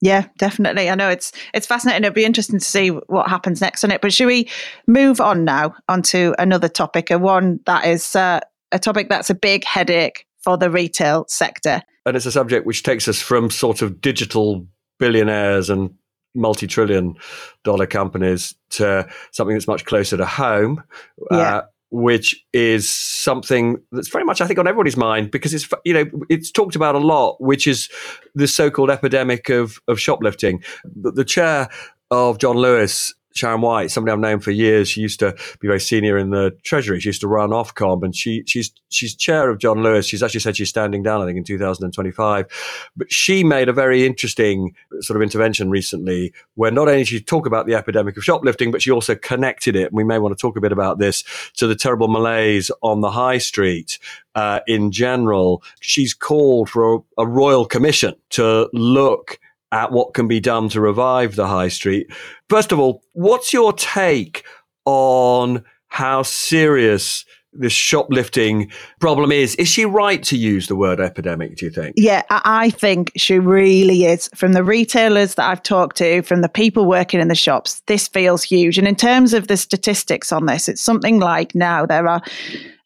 Yeah, 0.00 0.26
definitely. 0.38 0.88
I 0.88 0.94
know 0.94 1.10
it's 1.10 1.30
it's 1.52 1.66
fascinating. 1.66 2.04
It'll 2.04 2.14
be 2.14 2.24
interesting 2.24 2.58
to 2.58 2.64
see 2.64 2.88
what 2.88 3.28
happens 3.28 3.60
next 3.60 3.84
on 3.84 3.90
it. 3.90 4.00
But 4.00 4.14
should 4.14 4.28
we 4.28 4.48
move 4.86 5.20
on 5.20 5.44
now 5.44 5.74
onto 5.88 6.32
another 6.38 6.68
topic, 6.68 7.10
a 7.10 7.18
one 7.18 7.60
that 7.66 7.84
is 7.84 8.16
uh, 8.16 8.40
a 8.72 8.78
topic 8.78 9.10
that's 9.10 9.28
a 9.28 9.34
big 9.34 9.64
headache 9.64 10.26
for 10.38 10.56
the 10.56 10.70
retail 10.70 11.26
sector. 11.28 11.82
And 12.06 12.16
it's 12.16 12.24
a 12.24 12.32
subject 12.32 12.66
which 12.66 12.82
takes 12.82 13.08
us 13.08 13.20
from 13.20 13.50
sort 13.50 13.82
of 13.82 14.00
digital 14.00 14.66
billionaires 14.98 15.68
and 15.68 15.90
multi 16.34 16.66
trillion 16.66 17.16
dollar 17.64 17.86
companies 17.86 18.54
to 18.70 19.08
something 19.32 19.54
that's 19.54 19.66
much 19.68 19.84
closer 19.84 20.16
to 20.16 20.26
home. 20.26 20.82
Uh, 21.30 21.36
yeah. 21.36 21.56
Uh, 21.56 21.62
which 21.92 22.46
is 22.52 22.88
something 22.88 23.76
that's 23.90 24.08
very 24.08 24.24
much, 24.24 24.40
I 24.40 24.46
think, 24.46 24.60
on 24.60 24.68
everybody's 24.68 24.96
mind 24.96 25.32
because 25.32 25.52
it's 25.52 25.68
you 25.84 25.92
know 25.92 26.06
it's 26.28 26.50
talked 26.50 26.76
about 26.76 26.94
a 26.94 26.98
lot, 26.98 27.40
which 27.40 27.66
is 27.66 27.88
the 28.34 28.46
so-called 28.46 28.90
epidemic 28.90 29.48
of 29.48 29.80
of 29.88 29.98
shoplifting. 29.98 30.62
The, 30.84 31.10
the 31.10 31.24
chair 31.24 31.68
of 32.12 32.38
John 32.38 32.56
Lewis 32.56 33.12
Sharon 33.34 33.60
White, 33.60 33.90
somebody 33.90 34.12
I've 34.12 34.18
known 34.18 34.40
for 34.40 34.50
years. 34.50 34.88
She 34.88 35.00
used 35.00 35.20
to 35.20 35.32
be 35.60 35.68
very 35.68 35.80
senior 35.80 36.18
in 36.18 36.30
the 36.30 36.50
Treasury. 36.62 37.00
She 37.00 37.08
used 37.08 37.20
to 37.20 37.28
run 37.28 37.50
Ofcom, 37.50 38.02
and 38.02 38.14
she 38.14 38.42
she's 38.46 38.72
she's 38.88 39.14
chair 39.14 39.50
of 39.50 39.58
John 39.58 39.82
Lewis. 39.82 40.06
She's 40.06 40.22
actually 40.22 40.40
said 40.40 40.56
she's 40.56 40.68
standing 40.68 41.02
down, 41.02 41.22
I 41.22 41.26
think, 41.26 41.38
in 41.38 41.44
2025. 41.44 42.90
But 42.96 43.12
she 43.12 43.44
made 43.44 43.68
a 43.68 43.72
very 43.72 44.04
interesting 44.04 44.74
sort 45.00 45.16
of 45.16 45.22
intervention 45.22 45.70
recently, 45.70 46.32
where 46.54 46.70
not 46.70 46.88
only 46.88 47.04
she 47.04 47.20
talk 47.20 47.46
about 47.46 47.66
the 47.66 47.74
epidemic 47.74 48.16
of 48.16 48.24
shoplifting, 48.24 48.70
but 48.70 48.82
she 48.82 48.90
also 48.90 49.14
connected 49.14 49.76
it. 49.76 49.88
And 49.88 49.96
we 49.96 50.04
may 50.04 50.18
want 50.18 50.36
to 50.36 50.40
talk 50.40 50.56
a 50.56 50.60
bit 50.60 50.72
about 50.72 50.98
this 50.98 51.24
to 51.56 51.66
the 51.66 51.76
terrible 51.76 52.08
malaise 52.08 52.70
on 52.82 53.00
the 53.00 53.10
high 53.10 53.38
street 53.38 53.98
uh, 54.34 54.60
in 54.66 54.90
general. 54.90 55.62
She's 55.80 56.14
called 56.14 56.68
for 56.68 56.96
a, 56.96 56.98
a 57.18 57.26
royal 57.26 57.64
commission 57.64 58.14
to 58.30 58.68
look 58.72 59.38
at 59.72 59.92
what 59.92 60.14
can 60.14 60.28
be 60.28 60.40
done 60.40 60.68
to 60.70 60.80
revive 60.80 61.36
the 61.36 61.46
high 61.46 61.68
street. 61.68 62.10
First 62.48 62.72
of 62.72 62.78
all, 62.78 63.02
what's 63.12 63.52
your 63.52 63.72
take 63.72 64.44
on 64.84 65.64
how 65.88 66.22
serious 66.22 67.24
this 67.52 67.72
shoplifting 67.72 68.70
problem 69.00 69.32
is. 69.32 69.54
Is 69.56 69.68
she 69.68 69.84
right 69.84 70.22
to 70.24 70.36
use 70.36 70.68
the 70.68 70.76
word 70.76 71.00
epidemic, 71.00 71.56
do 71.56 71.66
you 71.66 71.70
think? 71.70 71.94
Yeah, 71.96 72.22
I 72.30 72.70
think 72.70 73.10
she 73.16 73.38
really 73.38 74.04
is. 74.04 74.28
From 74.34 74.52
the 74.52 74.62
retailers 74.62 75.34
that 75.34 75.48
I've 75.48 75.62
talked 75.62 75.96
to, 75.96 76.22
from 76.22 76.42
the 76.42 76.48
people 76.48 76.86
working 76.86 77.20
in 77.20 77.28
the 77.28 77.34
shops, 77.34 77.82
this 77.86 78.08
feels 78.08 78.42
huge. 78.42 78.78
And 78.78 78.86
in 78.86 78.96
terms 78.96 79.34
of 79.34 79.48
the 79.48 79.56
statistics 79.56 80.32
on 80.32 80.46
this, 80.46 80.68
it's 80.68 80.82
something 80.82 81.18
like 81.18 81.54
now 81.54 81.86
there 81.86 82.06
are 82.06 82.22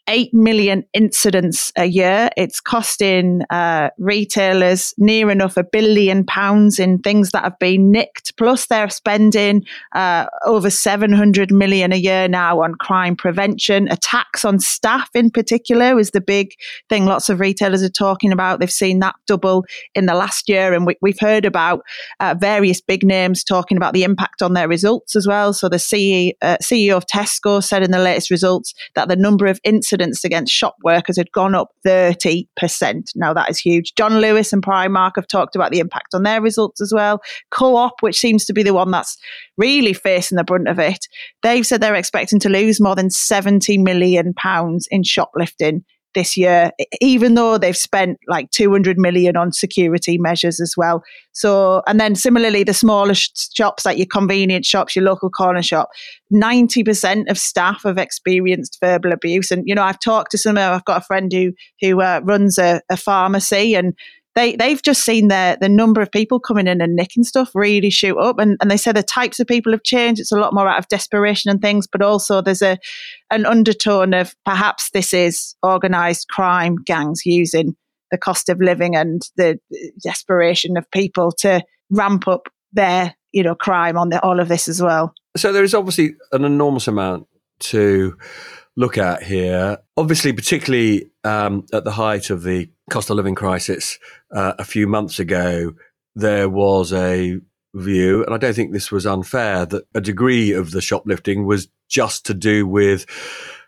8 0.06 0.34
million 0.34 0.84
incidents 0.92 1.72
a 1.76 1.86
year. 1.86 2.28
It's 2.36 2.60
costing 2.60 3.42
uh, 3.50 3.90
retailers 3.98 4.94
near 4.98 5.30
enough 5.30 5.56
a 5.56 5.64
billion 5.64 6.24
pounds 6.24 6.78
in 6.78 6.98
things 6.98 7.30
that 7.30 7.44
have 7.44 7.58
been 7.58 7.90
nicked. 7.90 8.36
Plus, 8.36 8.66
they're 8.66 8.90
spending 8.90 9.64
uh, 9.94 10.26
over 10.44 10.68
700 10.68 11.52
million 11.52 11.92
a 11.92 11.96
year 11.96 12.28
now 12.28 12.62
on 12.62 12.74
crime 12.74 13.16
prevention. 13.16 13.88
Attacks 13.88 14.44
on 14.44 14.58
staff, 14.58 15.08
in 15.14 15.30
particular, 15.30 15.98
is 15.98 16.10
the 16.10 16.20
big 16.20 16.52
thing 16.88 17.06
lots 17.06 17.30
of 17.30 17.40
retailers 17.40 17.82
are 17.82 17.88
talking 17.88 18.32
about. 18.32 18.60
They've 18.60 18.70
seen 18.70 18.98
that 18.98 19.14
double 19.26 19.64
in 19.94 20.06
the 20.06 20.14
last 20.14 20.48
year. 20.48 20.74
And 20.74 20.86
we, 20.86 20.96
have 21.06 21.20
heard 21.20 21.44
about 21.46 21.82
uh, 22.20 22.34
various 22.38 22.80
big 22.80 23.04
names 23.04 23.42
talking 23.42 23.76
about 23.76 23.94
the 23.94 24.04
impact 24.04 24.42
on 24.42 24.52
their 24.52 24.68
results 24.68 25.16
as 25.16 25.26
well. 25.26 25.52
So, 25.52 25.68
the 25.68 25.76
CEO, 25.76 26.32
uh, 26.42 26.58
CEO 26.62 26.96
of 26.96 27.06
Tesco 27.06 27.62
said 27.62 27.82
in 27.82 27.90
the 27.90 27.98
latest 27.98 28.30
results 28.30 28.74
that 28.94 29.08
the 29.08 29.16
number 29.16 29.46
of 29.46 29.60
incidents 29.64 29.93
against 30.00 30.52
shop 30.52 30.76
workers 30.82 31.16
had 31.16 31.30
gone 31.32 31.54
up 31.54 31.68
30%. 31.86 32.46
Now, 33.14 33.32
that 33.34 33.50
is 33.50 33.58
huge. 33.58 33.94
John 33.94 34.18
Lewis 34.18 34.52
and 34.52 34.62
Primark 34.62 35.12
have 35.16 35.26
talked 35.26 35.54
about 35.56 35.70
the 35.70 35.80
impact 35.80 36.14
on 36.14 36.22
their 36.22 36.40
results 36.40 36.80
as 36.80 36.92
well. 36.92 37.20
Co 37.50 37.76
op, 37.76 37.94
which 38.00 38.18
seems 38.18 38.44
to 38.46 38.52
be 38.52 38.62
the 38.62 38.74
one 38.74 38.90
that's 38.90 39.16
really 39.56 39.92
facing 39.92 40.36
the 40.36 40.44
brunt 40.44 40.68
of 40.68 40.78
it, 40.78 41.06
they've 41.42 41.66
said 41.66 41.80
they're 41.80 41.94
expecting 41.94 42.40
to 42.40 42.48
lose 42.48 42.80
more 42.80 42.96
than 42.96 43.08
£70 43.08 43.82
million 43.82 44.34
in 44.90 45.02
shoplifting 45.02 45.84
this 46.14 46.36
year, 46.36 46.70
even 47.00 47.34
though 47.34 47.58
they've 47.58 47.76
spent 47.76 48.18
like 48.28 48.50
200 48.50 48.98
million 48.98 49.36
on 49.36 49.52
security 49.52 50.18
measures 50.18 50.60
as 50.60 50.74
well. 50.76 51.02
So, 51.32 51.82
and 51.86 52.00
then 52.00 52.14
similarly, 52.14 52.64
the 52.64 52.74
smaller 52.74 53.14
sh- 53.14 53.30
shops 53.54 53.84
like 53.84 53.98
your 53.98 54.06
convenience 54.06 54.66
shops, 54.66 54.96
your 54.96 55.04
local 55.04 55.30
corner 55.30 55.62
shop, 55.62 55.90
90% 56.32 57.30
of 57.30 57.38
staff 57.38 57.82
have 57.84 57.98
experienced 57.98 58.78
verbal 58.80 59.12
abuse. 59.12 59.50
And, 59.50 59.62
you 59.66 59.74
know, 59.74 59.82
I've 59.82 60.00
talked 60.00 60.30
to 60.30 60.38
some, 60.38 60.56
I've 60.56 60.84
got 60.84 61.02
a 61.02 61.04
friend 61.04 61.32
who, 61.32 61.52
who 61.80 62.00
uh, 62.00 62.20
runs 62.24 62.58
a, 62.58 62.80
a 62.88 62.96
pharmacy 62.96 63.74
and 63.74 63.94
they 64.34 64.56
they've 64.56 64.82
just 64.82 65.04
seen 65.04 65.28
the 65.28 65.58
the 65.60 65.68
number 65.68 66.00
of 66.00 66.10
people 66.10 66.40
coming 66.40 66.66
in 66.66 66.80
and 66.80 66.96
nicking 66.96 67.24
stuff 67.24 67.50
really 67.54 67.90
shoot 67.90 68.18
up. 68.18 68.38
And, 68.38 68.56
and 68.60 68.70
they 68.70 68.76
say 68.76 68.92
the 68.92 69.02
types 69.02 69.40
of 69.40 69.46
people 69.46 69.72
have 69.72 69.84
changed. 69.84 70.20
It's 70.20 70.32
a 70.32 70.38
lot 70.38 70.54
more 70.54 70.68
out 70.68 70.78
of 70.78 70.88
desperation 70.88 71.50
and 71.50 71.60
things 71.60 71.86
but 71.86 72.02
also 72.02 72.40
there's 72.40 72.62
a 72.62 72.78
an 73.30 73.46
undertone 73.46 74.14
of 74.14 74.34
perhaps 74.44 74.90
this 74.92 75.12
is 75.12 75.54
organized 75.62 76.28
crime 76.28 76.76
gangs 76.84 77.22
using 77.24 77.76
the 78.10 78.18
cost 78.18 78.48
of 78.48 78.60
living 78.60 78.94
and 78.94 79.22
the 79.36 79.58
desperation 80.02 80.76
of 80.76 80.90
people 80.90 81.32
to 81.32 81.62
ramp 81.90 82.28
up 82.28 82.48
their 82.72 83.14
you 83.32 83.42
know 83.42 83.54
crime 83.54 83.96
on 83.96 84.10
the, 84.10 84.20
all 84.22 84.40
of 84.40 84.48
this 84.48 84.68
as 84.68 84.82
well. 84.82 85.14
So 85.36 85.52
there 85.52 85.64
is 85.64 85.74
obviously 85.74 86.16
an 86.32 86.44
enormous 86.44 86.86
amount 86.86 87.26
to 87.60 88.16
look 88.76 88.98
at 88.98 89.22
here. 89.22 89.78
Obviously, 89.96 90.32
particularly 90.32 91.10
um, 91.22 91.66
at 91.72 91.84
the 91.84 91.92
height 91.92 92.30
of 92.30 92.42
the 92.42 92.68
cost 92.90 93.10
of 93.10 93.16
living 93.16 93.34
crisis 93.34 93.98
uh, 94.34 94.54
a 94.58 94.64
few 94.64 94.86
months 94.86 95.18
ago, 95.18 95.72
there 96.14 96.48
was 96.48 96.92
a 96.92 97.38
view, 97.74 98.24
and 98.24 98.34
I 98.34 98.38
don't 98.38 98.54
think 98.54 98.72
this 98.72 98.92
was 98.92 99.06
unfair, 99.06 99.66
that 99.66 99.84
a 99.94 100.00
degree 100.00 100.52
of 100.52 100.70
the 100.70 100.80
shoplifting 100.80 101.46
was 101.46 101.68
just 101.88 102.26
to 102.26 102.34
do 102.34 102.66
with 102.66 103.06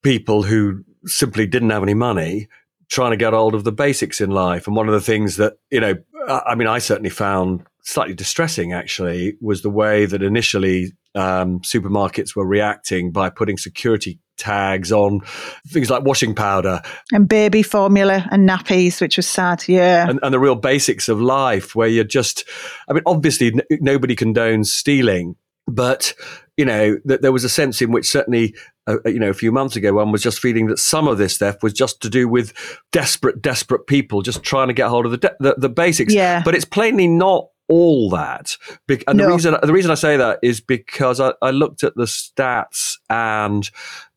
people 0.02 0.42
who 0.42 0.84
simply 1.04 1.46
didn't 1.46 1.70
have 1.70 1.82
any 1.82 1.94
money 1.94 2.48
trying 2.88 3.10
to 3.10 3.16
get 3.16 3.32
hold 3.32 3.54
of 3.54 3.64
the 3.64 3.72
basics 3.72 4.20
in 4.20 4.30
life. 4.30 4.66
And 4.66 4.76
one 4.76 4.88
of 4.88 4.94
the 4.94 5.00
things 5.00 5.36
that, 5.36 5.54
you 5.70 5.80
know, 5.80 5.94
I 6.28 6.54
mean, 6.54 6.68
I 6.68 6.78
certainly 6.78 7.10
found 7.10 7.64
slightly 7.82 8.14
distressing 8.14 8.72
actually 8.72 9.36
was 9.40 9.62
the 9.62 9.70
way 9.70 10.06
that 10.06 10.22
initially 10.22 10.92
um, 11.14 11.60
supermarkets 11.60 12.36
were 12.36 12.46
reacting 12.46 13.10
by 13.10 13.30
putting 13.30 13.56
security 13.56 14.18
tags 14.36 14.92
on 14.92 15.20
things 15.68 15.90
like 15.90 16.04
washing 16.04 16.34
powder 16.34 16.82
and 17.12 17.28
baby 17.28 17.62
formula 17.62 18.26
and 18.30 18.48
nappies, 18.48 19.00
which 19.00 19.16
was 19.16 19.26
sad. 19.26 19.64
Yeah. 19.68 20.08
And, 20.08 20.20
and 20.22 20.32
the 20.32 20.38
real 20.38 20.54
basics 20.54 21.08
of 21.08 21.20
life 21.20 21.74
where 21.74 21.88
you're 21.88 22.04
just, 22.04 22.44
I 22.88 22.92
mean, 22.92 23.02
obviously 23.06 23.48
n- 23.48 23.78
nobody 23.80 24.14
condones 24.16 24.66
stealing, 24.66 25.36
but 25.66 26.14
you 26.56 26.64
know, 26.64 26.96
that 27.04 27.22
there 27.22 27.32
was 27.32 27.44
a 27.44 27.48
sense 27.48 27.82
in 27.82 27.92
which 27.92 28.08
certainly, 28.08 28.54
uh, 28.86 28.96
uh, 29.04 29.08
you 29.10 29.18
know, 29.18 29.28
a 29.28 29.34
few 29.34 29.52
months 29.52 29.76
ago, 29.76 29.92
one 29.92 30.10
was 30.10 30.22
just 30.22 30.38
feeling 30.38 30.66
that 30.68 30.78
some 30.78 31.06
of 31.06 31.18
this 31.18 31.36
theft 31.36 31.62
was 31.62 31.72
just 31.72 32.00
to 32.02 32.08
do 32.08 32.28
with 32.28 32.54
desperate, 32.92 33.42
desperate 33.42 33.86
people 33.86 34.22
just 34.22 34.42
trying 34.42 34.68
to 34.68 34.74
get 34.74 34.88
hold 34.88 35.04
of 35.04 35.12
the 35.12 35.18
de- 35.18 35.36
the, 35.38 35.54
the, 35.58 35.68
basics. 35.68 36.14
Yeah. 36.14 36.42
But 36.42 36.54
it's 36.54 36.64
plainly 36.64 37.06
not 37.06 37.48
all 37.68 38.08
that. 38.10 38.56
And 38.88 39.18
no. 39.18 39.26
the 39.26 39.32
reason 39.32 39.56
the 39.62 39.72
reason 39.72 39.90
I 39.90 39.96
say 39.96 40.16
that 40.16 40.38
is 40.42 40.60
because 40.60 41.20
I, 41.20 41.34
I 41.42 41.50
looked 41.50 41.84
at 41.84 41.94
the 41.94 42.04
stats 42.04 42.94
and 43.10 43.68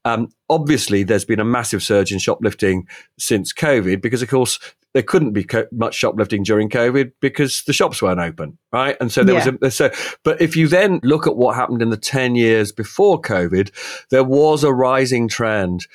um, 0.06 0.30
obviously, 0.50 1.04
there's 1.04 1.26
been 1.26 1.40
a 1.40 1.46
massive 1.46 1.84
surge 1.84 2.12
in 2.12 2.20
shoplifting 2.20 2.88
since 3.18 3.54
COVID 3.54 4.02
because, 4.02 4.22
of 4.22 4.30
course, 4.30 4.60
there 4.94 5.04
couldn't 5.04 5.34
be 5.34 5.44
co- 5.44 5.68
much 5.72 5.96
shoplifting 5.96 6.44
during 6.44 6.70
COVID 6.70 7.12
because 7.22 7.64
the 7.64 7.74
shops 7.74 8.02
weren't 8.02 8.20
open, 8.20 8.58
right? 8.72 8.98
And 9.00 9.12
so 9.12 9.24
there 9.24 9.36
yeah. 9.36 9.50
was 9.50 9.62
a 9.62 9.72
so. 9.72 10.18
But 10.24 10.42
if 10.42 10.56
you 10.56 10.68
then 10.68 11.00
look 11.04 11.28
at 11.28 11.36
what 11.36 11.56
happened 11.56 11.82
in 11.82 11.90
the 11.90 11.98
ten 11.98 12.36
years 12.36 12.72
before 12.72 13.22
COVID, 13.22 13.72
there 14.10 14.24
was 14.24 14.64
a 14.64 14.74
rising 14.74 15.28
trend 15.28 15.86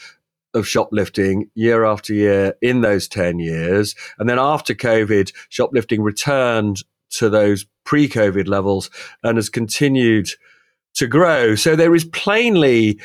of 0.54 0.68
shoplifting 0.68 1.50
year 1.54 1.84
after 1.84 2.14
year 2.14 2.54
in 2.62 2.80
those 2.80 3.08
10 3.08 3.40
years. 3.40 3.94
And 4.18 4.28
then 4.28 4.38
after 4.38 4.72
COVID, 4.72 5.32
shoplifting 5.48 6.00
returned 6.00 6.84
to 7.10 7.28
those 7.28 7.66
pre 7.84 8.08
COVID 8.08 8.46
levels 8.46 8.88
and 9.22 9.36
has 9.36 9.48
continued 9.48 10.30
to 10.94 11.06
grow. 11.06 11.56
So 11.56 11.74
there 11.76 11.94
is 11.94 12.04
plainly 12.04 13.00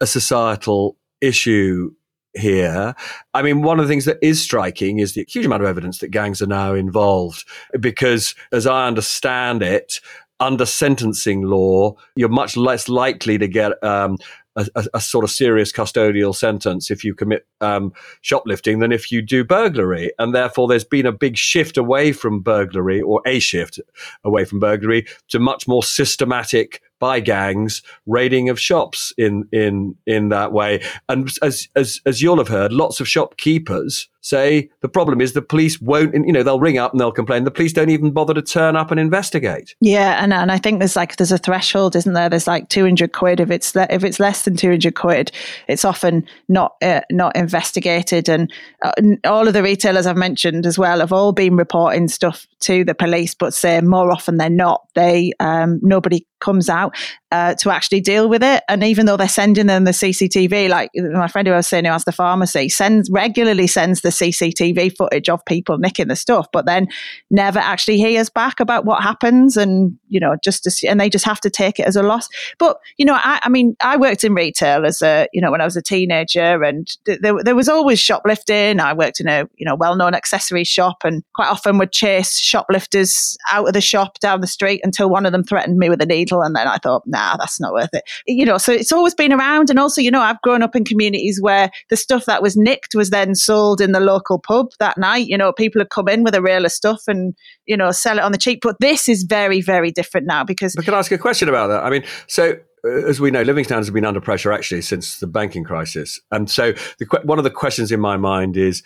a 0.00 0.06
societal 0.06 0.96
issue 1.20 1.90
here. 2.34 2.94
I 3.34 3.42
mean, 3.42 3.62
one 3.62 3.78
of 3.80 3.86
the 3.86 3.88
things 3.88 4.04
that 4.04 4.18
is 4.22 4.40
striking 4.40 4.98
is 4.98 5.14
the 5.14 5.24
huge 5.28 5.46
amount 5.46 5.62
of 5.62 5.68
evidence 5.68 5.98
that 5.98 6.08
gangs 6.08 6.42
are 6.42 6.46
now 6.46 6.74
involved 6.74 7.44
because, 7.80 8.34
as 8.52 8.66
I 8.66 8.86
understand 8.86 9.62
it, 9.62 10.00
under 10.38 10.66
sentencing 10.66 11.42
law, 11.42 11.94
you're 12.14 12.28
much 12.28 12.56
less 12.56 12.88
likely 12.88 13.38
to 13.38 13.48
get 13.48 13.82
um, 13.82 14.18
a, 14.56 14.66
a, 14.74 14.86
a, 14.94 15.00
sort 15.00 15.24
of 15.24 15.30
serious 15.30 15.72
custodial 15.72 16.34
sentence 16.34 16.90
if 16.90 17.04
you 17.04 17.14
commit 17.14 17.46
um, 17.62 17.92
shoplifting 18.20 18.78
than 18.78 18.92
if 18.92 19.10
you 19.10 19.22
do 19.22 19.44
burglary. 19.44 20.12
And 20.18 20.34
therefore, 20.34 20.68
there's 20.68 20.84
been 20.84 21.06
a 21.06 21.12
big 21.12 21.36
shift 21.36 21.76
away 21.76 22.12
from 22.12 22.40
burglary, 22.40 23.00
or 23.00 23.22
a 23.26 23.38
shift 23.38 23.80
away 24.24 24.44
from 24.44 24.60
burglary, 24.60 25.06
to 25.28 25.38
much 25.38 25.66
more 25.66 25.82
systematic 25.82 26.82
by 26.98 27.20
gangs 27.20 27.82
raiding 28.06 28.48
of 28.48 28.58
shops 28.58 29.12
in 29.18 29.48
in 29.52 29.94
in 30.06 30.28
that 30.30 30.52
way. 30.52 30.82
And 31.08 31.30
as 31.42 31.68
as 31.76 32.00
as 32.06 32.22
you'll 32.22 32.38
have 32.38 32.48
heard, 32.48 32.72
lots 32.72 33.00
of 33.00 33.08
shopkeepers 33.08 34.08
say 34.26 34.68
the 34.80 34.88
problem 34.88 35.20
is 35.20 35.32
the 35.32 35.42
police 35.42 35.80
won't. 35.80 36.14
You 36.14 36.32
know, 36.32 36.42
they'll 36.42 36.60
ring 36.60 36.78
up 36.78 36.92
and 36.92 37.00
they'll 37.00 37.12
complain. 37.12 37.44
The 37.44 37.50
police 37.50 37.72
don't 37.72 37.90
even 37.90 38.10
bother 38.10 38.34
to 38.34 38.42
turn 38.42 38.76
up 38.76 38.90
and 38.90 38.98
investigate. 38.98 39.74
Yeah, 39.80 40.22
and 40.22 40.34
and 40.34 40.50
I 40.50 40.58
think 40.58 40.80
there's 40.80 40.96
like 40.96 41.16
there's 41.16 41.32
a 41.32 41.38
threshold, 41.38 41.96
isn't 41.96 42.12
there? 42.12 42.28
There's 42.28 42.46
like 42.46 42.68
200 42.68 43.12
quid. 43.12 43.40
If 43.40 43.50
it's 43.50 43.74
if 43.76 44.04
it's 44.04 44.20
less 44.20 44.42
than 44.42 44.56
200 44.56 44.94
quid, 44.94 45.30
it's 45.68 45.84
often 45.84 46.26
not 46.48 46.74
uh, 46.82 47.02
not 47.10 47.36
investigated. 47.36 48.28
And 48.28 48.52
uh, 48.82 48.92
all 49.24 49.46
of 49.46 49.54
the 49.54 49.62
retailers 49.62 50.06
I've 50.06 50.16
mentioned 50.16 50.66
as 50.66 50.78
well 50.78 51.00
have 51.00 51.12
all 51.12 51.32
been 51.32 51.56
reporting 51.56 52.08
stuff 52.08 52.46
to 52.60 52.84
the 52.84 52.94
police, 52.94 53.34
but 53.34 53.54
say 53.54 53.80
more 53.80 54.10
often 54.10 54.36
than 54.36 54.56
not, 54.56 54.86
they 54.94 55.32
um, 55.40 55.78
nobody 55.82 56.26
comes 56.40 56.68
out 56.68 56.94
uh, 57.32 57.54
to 57.54 57.70
actually 57.70 58.00
deal 58.00 58.28
with 58.28 58.42
it. 58.42 58.62
And 58.68 58.84
even 58.84 59.06
though 59.06 59.16
they're 59.16 59.28
sending 59.28 59.66
them 59.66 59.84
the 59.84 59.90
CCTV, 59.90 60.68
like 60.68 60.90
my 60.94 61.26
friend 61.26 61.46
who 61.48 61.54
I 61.54 61.56
was 61.56 61.66
saying 61.66 61.84
who 61.84 61.90
has 61.90 62.04
the 62.04 62.12
pharmacy, 62.12 62.68
sends 62.68 63.10
regularly 63.10 63.66
sends 63.66 64.02
the 64.02 64.10
CCTV 64.10 64.96
footage 64.96 65.28
of 65.28 65.44
people 65.44 65.78
nicking 65.78 66.08
the 66.08 66.16
stuff, 66.16 66.46
but 66.52 66.66
then 66.66 66.86
never 67.30 67.58
actually 67.58 67.98
hears 67.98 68.30
back 68.30 68.60
about 68.60 68.84
what 68.84 69.02
happens. 69.02 69.56
And 69.56 69.98
you 70.08 70.20
know, 70.20 70.36
just 70.42 70.64
to, 70.64 70.86
and 70.88 71.00
they 71.00 71.08
just 71.08 71.24
have 71.24 71.40
to 71.40 71.50
take 71.50 71.80
it 71.80 71.86
as 71.86 71.96
a 71.96 72.02
loss. 72.02 72.28
But 72.58 72.78
you 72.96 73.04
know, 73.04 73.14
I, 73.14 73.40
I 73.42 73.48
mean, 73.48 73.76
I 73.80 73.96
worked 73.96 74.22
in 74.22 74.34
retail 74.34 74.86
as 74.86 75.02
a 75.02 75.26
you 75.32 75.40
know 75.40 75.50
when 75.50 75.60
I 75.60 75.64
was 75.64 75.76
a 75.76 75.82
teenager, 75.82 76.62
and 76.62 76.86
th- 77.06 77.20
there, 77.20 77.42
there 77.42 77.56
was 77.56 77.68
always 77.68 77.98
shoplifting. 77.98 78.78
I 78.78 78.92
worked 78.92 79.18
in 79.20 79.28
a 79.28 79.48
you 79.56 79.66
know 79.66 79.74
well 79.74 79.96
known 79.96 80.14
accessory 80.14 80.64
shop, 80.64 80.98
and 81.02 81.24
quite 81.34 81.48
often 81.48 81.78
would 81.78 81.92
chase 81.92 82.38
shoplifters 82.38 83.36
out 83.50 83.66
of 83.66 83.74
the 83.74 83.80
shop 83.80 84.20
down 84.20 84.40
the 84.40 84.46
street 84.46 84.80
until 84.84 85.10
one 85.10 85.26
of 85.26 85.32
them 85.32 85.42
threatened 85.42 85.78
me 85.78 85.88
with 85.88 86.00
a 86.00 86.06
needle, 86.06 86.42
and 86.42 86.54
then 86.54 86.68
I 86.68 86.76
thought, 86.76 87.02
nah, 87.16 87.25
that's 87.38 87.60
not 87.60 87.72
worth 87.72 87.90
it. 87.92 88.04
You 88.26 88.44
know, 88.44 88.58
so 88.58 88.72
it's 88.72 88.92
always 88.92 89.14
been 89.14 89.32
around. 89.32 89.70
And 89.70 89.78
also, 89.78 90.00
you 90.00 90.10
know, 90.10 90.20
I've 90.20 90.40
grown 90.42 90.62
up 90.62 90.76
in 90.76 90.84
communities 90.84 91.40
where 91.40 91.70
the 91.90 91.96
stuff 91.96 92.26
that 92.26 92.42
was 92.42 92.56
nicked 92.56 92.94
was 92.94 93.10
then 93.10 93.34
sold 93.34 93.80
in 93.80 93.92
the 93.92 94.00
local 94.00 94.38
pub 94.38 94.68
that 94.78 94.98
night. 94.98 95.26
You 95.26 95.38
know, 95.38 95.52
people 95.52 95.80
would 95.80 95.90
come 95.90 96.08
in 96.08 96.22
with 96.22 96.34
a 96.34 96.42
reel 96.42 96.64
of 96.64 96.72
stuff 96.72 97.02
and, 97.08 97.34
you 97.66 97.76
know, 97.76 97.90
sell 97.90 98.18
it 98.18 98.22
on 98.22 98.32
the 98.32 98.38
cheap. 98.38 98.60
But 98.62 98.76
this 98.80 99.08
is 99.08 99.24
very, 99.24 99.60
very 99.60 99.90
different 99.90 100.26
now 100.26 100.44
because. 100.44 100.74
But 100.74 100.84
can 100.84 100.94
I 100.94 100.98
ask 100.98 101.10
a 101.10 101.18
question 101.18 101.48
about 101.48 101.68
that? 101.68 101.82
I 101.82 101.90
mean, 101.90 102.04
so 102.26 102.54
uh, 102.84 103.06
as 103.06 103.20
we 103.20 103.30
know, 103.30 103.42
living 103.42 103.64
standards 103.64 103.88
have 103.88 103.94
been 103.94 104.04
under 104.04 104.20
pressure 104.20 104.52
actually 104.52 104.82
since 104.82 105.18
the 105.18 105.26
banking 105.26 105.64
crisis. 105.64 106.20
And 106.30 106.50
so 106.50 106.72
the, 106.98 107.20
one 107.24 107.38
of 107.38 107.44
the 107.44 107.50
questions 107.50 107.90
in 107.90 108.00
my 108.00 108.16
mind 108.16 108.56
is 108.56 108.82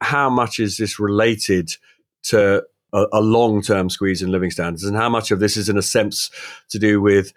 how 0.00 0.30
much 0.30 0.58
is 0.58 0.76
this 0.76 0.98
related 0.98 1.70
to 2.24 2.62
a, 2.92 3.06
a 3.12 3.20
long 3.20 3.62
term 3.62 3.90
squeeze 3.90 4.22
in 4.22 4.30
living 4.30 4.50
standards? 4.50 4.84
And 4.84 4.96
how 4.96 5.08
much 5.08 5.30
of 5.30 5.40
this 5.40 5.56
is, 5.56 5.68
in 5.68 5.78
a 5.78 5.82
sense, 5.82 6.30
to 6.70 6.78
do 6.78 7.00
with 7.00 7.32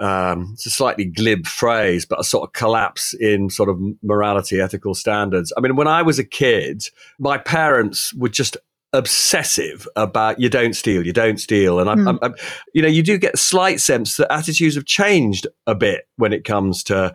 um, 0.00 0.50
it's 0.54 0.66
a 0.66 0.70
slightly 0.70 1.04
glib 1.04 1.46
phrase, 1.46 2.06
but 2.06 2.18
a 2.18 2.24
sort 2.24 2.48
of 2.48 2.52
collapse 2.52 3.14
in 3.14 3.50
sort 3.50 3.68
of 3.68 3.78
morality, 4.02 4.60
ethical 4.60 4.94
standards. 4.94 5.52
I 5.56 5.60
mean, 5.60 5.76
when 5.76 5.86
I 5.86 6.02
was 6.02 6.18
a 6.18 6.24
kid, 6.24 6.84
my 7.18 7.38
parents 7.38 8.12
were 8.14 8.30
just 8.30 8.56
obsessive 8.92 9.86
about 9.94 10.40
you 10.40 10.48
don't 10.48 10.74
steal, 10.74 11.06
you 11.06 11.12
don't 11.12 11.38
steal, 11.38 11.78
and 11.78 11.88
I'm, 11.88 11.98
mm. 11.98 12.08
I'm, 12.08 12.18
I'm, 12.22 12.34
you 12.74 12.82
know, 12.82 12.88
you 12.88 13.04
do 13.04 13.18
get 13.18 13.34
a 13.34 13.36
slight 13.36 13.80
sense 13.80 14.16
that 14.16 14.32
attitudes 14.32 14.74
have 14.74 14.84
changed 14.84 15.46
a 15.66 15.76
bit 15.76 16.08
when 16.16 16.32
it 16.32 16.44
comes 16.44 16.82
to 16.84 17.14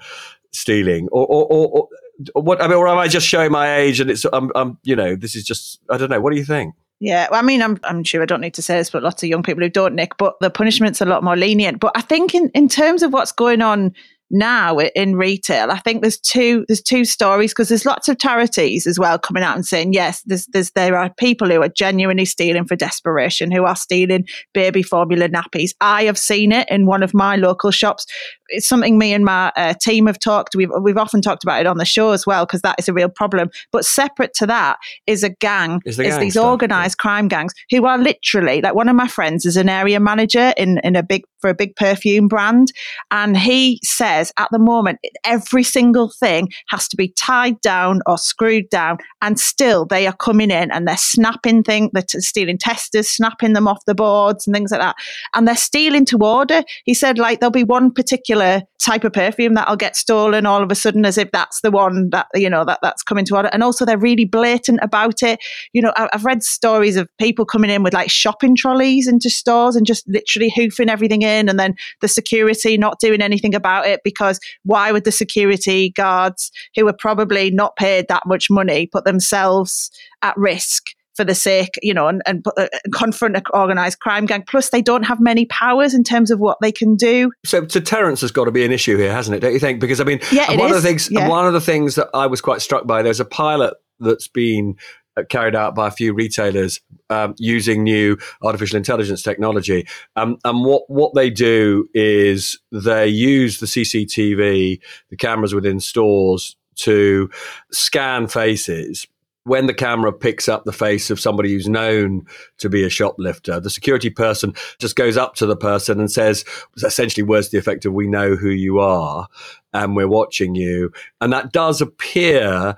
stealing, 0.53 1.09
or, 1.11 1.25
or, 1.25 1.45
or, 1.51 1.89
or 2.33 2.43
what? 2.43 2.61
I 2.61 2.67
mean, 2.67 2.77
or 2.77 2.87
am 2.87 2.97
I 2.97 3.09
just 3.09 3.27
showing 3.27 3.51
my 3.51 3.75
age? 3.75 3.99
And 3.99 4.09
it's, 4.09 4.23
I'm, 4.31 4.51
I'm, 4.55 4.77
you 4.83 4.95
know, 4.95 5.17
this 5.17 5.35
is 5.35 5.43
just, 5.43 5.79
I 5.89 5.97
don't 5.97 6.09
know. 6.09 6.21
What 6.21 6.31
do 6.31 6.39
you 6.39 6.45
think? 6.45 6.75
Yeah, 6.99 7.27
well, 7.29 7.39
I 7.39 7.43
mean, 7.43 7.61
I'm 7.61 7.77
I'm 7.83 8.03
sure 8.03 8.21
I 8.21 8.25
don't 8.25 8.41
need 8.41 8.53
to 8.53 8.61
say 8.61 8.77
this, 8.77 8.89
but 8.89 9.03
lots 9.03 9.21
of 9.21 9.29
young 9.29 9.43
people 9.43 9.63
who 9.63 9.69
don't, 9.69 9.95
Nick. 9.95 10.17
But 10.17 10.35
the 10.39 10.49
punishment's 10.49 11.01
a 11.01 11.05
lot 11.05 11.23
more 11.23 11.35
lenient. 11.35 11.79
But 11.79 11.91
I 11.95 12.01
think 12.01 12.33
in 12.33 12.49
in 12.53 12.69
terms 12.69 13.03
of 13.03 13.11
what's 13.11 13.31
going 13.31 13.61
on 13.61 13.93
now 14.31 14.79
in 14.79 15.15
retail 15.15 15.69
i 15.69 15.77
think 15.77 16.01
there's 16.01 16.17
two 16.17 16.65
there's 16.67 16.81
two 16.81 17.05
stories 17.05 17.51
because 17.51 17.69
there's 17.69 17.85
lots 17.85 18.09
of 18.09 18.17
charities 18.17 18.87
as 18.87 18.97
well 18.97 19.19
coming 19.19 19.43
out 19.43 19.55
and 19.55 19.67
saying 19.67 19.93
yes 19.93 20.23
there's, 20.25 20.47
there's 20.47 20.71
there 20.71 20.97
are 20.97 21.13
people 21.13 21.47
who 21.47 21.61
are 21.61 21.69
genuinely 21.69 22.25
stealing 22.25 22.65
for 22.65 22.75
desperation 22.75 23.51
who 23.51 23.65
are 23.65 23.75
stealing 23.75 24.25
baby 24.53 24.81
formula 24.81 25.29
nappies 25.29 25.71
i 25.79 26.05
have 26.05 26.17
seen 26.17 26.51
it 26.51 26.67
in 26.71 26.87
one 26.87 27.03
of 27.03 27.13
my 27.13 27.35
local 27.35 27.69
shops 27.69 28.07
it's 28.49 28.67
something 28.67 28.97
me 28.97 29.13
and 29.13 29.25
my 29.25 29.51
uh, 29.55 29.73
team 29.81 30.05
have 30.07 30.19
talked 30.19 30.55
we've, 30.55 30.69
we've 30.81 30.97
often 30.97 31.21
talked 31.21 31.43
about 31.43 31.59
it 31.59 31.67
on 31.67 31.77
the 31.77 31.85
show 31.85 32.11
as 32.11 32.25
well 32.25 32.45
because 32.45 32.61
that 32.61 32.75
is 32.77 32.87
a 32.87 32.93
real 32.93 33.09
problem 33.09 33.49
but 33.71 33.85
separate 33.85 34.33
to 34.33 34.45
that 34.45 34.77
is 35.07 35.23
a 35.23 35.29
gang 35.29 35.81
is, 35.85 35.97
the 35.97 36.03
is 36.03 36.17
these 36.19 36.33
stuff, 36.33 36.45
organized 36.45 36.95
yeah. 36.99 37.01
crime 37.01 37.27
gangs 37.27 37.53
who 37.71 37.85
are 37.85 37.97
literally 37.97 38.61
like 38.61 38.75
one 38.75 38.89
of 38.89 38.95
my 38.95 39.07
friends 39.07 39.45
is 39.45 39.57
an 39.57 39.69
area 39.69 39.99
manager 39.99 40.53
in 40.57 40.79
in 40.83 40.95
a 40.95 41.03
big 41.03 41.23
for 41.39 41.49
a 41.49 41.55
big 41.55 41.75
perfume 41.75 42.27
brand 42.27 42.71
and 43.11 43.37
he 43.37 43.79
says 43.83 44.31
at 44.37 44.49
the 44.51 44.59
moment, 44.59 44.99
every 45.23 45.63
single 45.63 46.09
thing 46.09 46.49
has 46.69 46.87
to 46.89 46.97
be 46.97 47.09
tied 47.09 47.59
down 47.61 48.01
or 48.05 48.17
screwed 48.17 48.69
down. 48.69 48.97
And 49.21 49.39
still, 49.39 49.85
they 49.85 50.07
are 50.07 50.15
coming 50.15 50.51
in 50.51 50.71
and 50.71 50.87
they're 50.87 50.97
snapping 50.97 51.63
things, 51.63 51.91
they're 51.93 52.03
stealing 52.07 52.57
testers, 52.57 53.09
snapping 53.09 53.53
them 53.53 53.67
off 53.67 53.85
the 53.85 53.95
boards 53.95 54.45
and 54.45 54.53
things 54.53 54.71
like 54.71 54.81
that. 54.81 54.95
And 55.33 55.47
they're 55.47 55.55
stealing 55.55 56.05
to 56.05 56.17
order. 56.17 56.63
He 56.83 56.93
said, 56.93 57.17
like, 57.17 57.39
there'll 57.39 57.51
be 57.51 57.63
one 57.63 57.91
particular 57.91 58.34
type 58.79 59.03
of 59.03 59.13
perfume 59.13 59.53
that'll 59.53 59.75
get 59.75 59.95
stolen 59.95 60.45
all 60.45 60.61
of 60.61 60.71
a 60.71 60.75
sudden 60.75 61.05
as 61.05 61.17
if 61.17 61.31
that's 61.31 61.61
the 61.61 61.71
one 61.71 62.09
that, 62.11 62.27
you 62.33 62.49
know, 62.49 62.63
that, 62.65 62.79
that's 62.81 63.03
coming 63.03 63.25
to 63.25 63.35
order. 63.35 63.49
And 63.51 63.63
also, 63.63 63.85
they're 63.85 63.97
really 63.97 64.25
blatant 64.25 64.79
about 64.81 65.23
it. 65.23 65.39
You 65.73 65.81
know, 65.81 65.93
I've 65.95 66.25
read 66.25 66.43
stories 66.43 66.95
of 66.95 67.09
people 67.17 67.45
coming 67.45 67.69
in 67.69 67.83
with 67.83 67.93
like 67.93 68.09
shopping 68.09 68.55
trolleys 68.55 69.07
into 69.07 69.29
stores 69.29 69.75
and 69.75 69.85
just 69.85 70.07
literally 70.07 70.51
hoofing 70.55 70.89
everything 70.89 71.21
in 71.21 71.49
and 71.49 71.59
then 71.59 71.75
the 72.01 72.07
security 72.07 72.77
not 72.77 72.99
doing 72.99 73.21
anything 73.21 73.55
about 73.55 73.87
it 73.87 74.01
because 74.03 74.39
why 74.63 74.91
would 74.91 75.03
the 75.03 75.11
security 75.11 75.91
guards, 75.91 76.51
who 76.75 76.87
are 76.87 76.95
probably 76.97 77.51
not 77.51 77.75
paid 77.75 78.07
that 78.07 78.23
much 78.25 78.49
money, 78.49 78.87
put 78.87 79.05
themselves 79.05 79.89
at 80.21 80.35
risk? 80.37 80.94
For 81.15 81.23
the 81.23 81.35
sake, 81.35 81.79
you 81.81 81.93
know, 81.93 82.07
and, 82.07 82.21
and 82.25 82.45
uh, 82.57 82.67
confront 82.93 83.35
an 83.35 83.43
organized 83.53 83.99
crime 83.99 84.25
gang. 84.25 84.43
Plus, 84.43 84.69
they 84.69 84.81
don't 84.81 85.03
have 85.03 85.19
many 85.19 85.45
powers 85.45 85.93
in 85.93 86.03
terms 86.03 86.31
of 86.31 86.39
what 86.39 86.57
they 86.61 86.71
can 86.71 86.95
do. 86.95 87.31
So, 87.45 87.61
deterrence 87.61 88.21
has 88.21 88.31
got 88.31 88.45
to 88.45 88.51
be 88.51 88.65
an 88.65 88.71
issue 88.71 88.97
here, 88.97 89.11
hasn't 89.11 89.35
it? 89.35 89.39
Don't 89.39 89.53
you 89.53 89.59
think? 89.59 89.79
Because 89.79 90.01
I 90.01 90.03
mean, 90.03 90.19
yeah, 90.31 90.55
one 90.55 90.71
is. 90.71 90.77
of 90.77 90.83
the 90.83 90.87
things, 90.87 91.09
yeah. 91.11 91.27
one 91.27 91.47
of 91.47 91.53
the 91.53 91.61
things 91.61 91.95
that 91.95 92.09
I 92.13 92.27
was 92.27 92.41
quite 92.41 92.61
struck 92.61 92.85
by, 92.85 93.01
there's 93.01 93.19
a 93.19 93.25
pilot 93.25 93.73
that's 93.99 94.27
been 94.27 94.75
uh, 95.17 95.23
carried 95.29 95.55
out 95.55 95.75
by 95.75 95.87
a 95.87 95.91
few 95.91 96.13
retailers 96.13 96.81
um, 97.09 97.35
using 97.37 97.83
new 97.83 98.17
artificial 98.41 98.77
intelligence 98.77 99.23
technology. 99.23 99.87
Um, 100.15 100.37
and 100.43 100.65
what, 100.65 100.89
what 100.89 101.13
they 101.15 101.29
do 101.29 101.87
is 101.93 102.59
they 102.71 103.07
use 103.07 103.59
the 103.59 103.65
CCTV, 103.65 104.81
the 105.09 105.17
cameras 105.17 105.55
within 105.55 105.79
stores, 105.79 106.57
to 106.75 107.29
scan 107.71 108.27
faces. 108.27 109.07
When 109.45 109.67
the 109.67 109.73
camera 109.73 110.11
picks 110.11 110.49
up 110.49 110.65
the 110.65 110.73
face 110.73 111.11
of 111.11 111.19
somebody 111.19 111.53
who's 111.53 111.69
known 111.69 112.25
to 112.57 112.67
be 112.67 112.83
a 112.83 112.89
shoplifter, 112.89 113.59
the 113.59 113.69
security 113.69 114.09
person 114.09 114.53
just 114.79 114.95
goes 114.95 115.17
up 115.17 115.35
to 115.35 115.45
the 115.45 115.55
person 115.55 115.99
and 115.99 116.11
says, 116.11 116.43
essentially, 116.83 117.23
words 117.23 117.49
the 117.49 117.59
effect 117.59 117.85
of, 117.85 117.93
We 117.93 118.07
know 118.07 118.35
who 118.35 118.49
you 118.49 118.79
are 118.79 119.27
and 119.71 119.95
we're 119.95 120.07
watching 120.07 120.55
you. 120.55 120.91
And 121.21 121.31
that 121.31 121.51
does 121.51 121.79
appear 121.79 122.75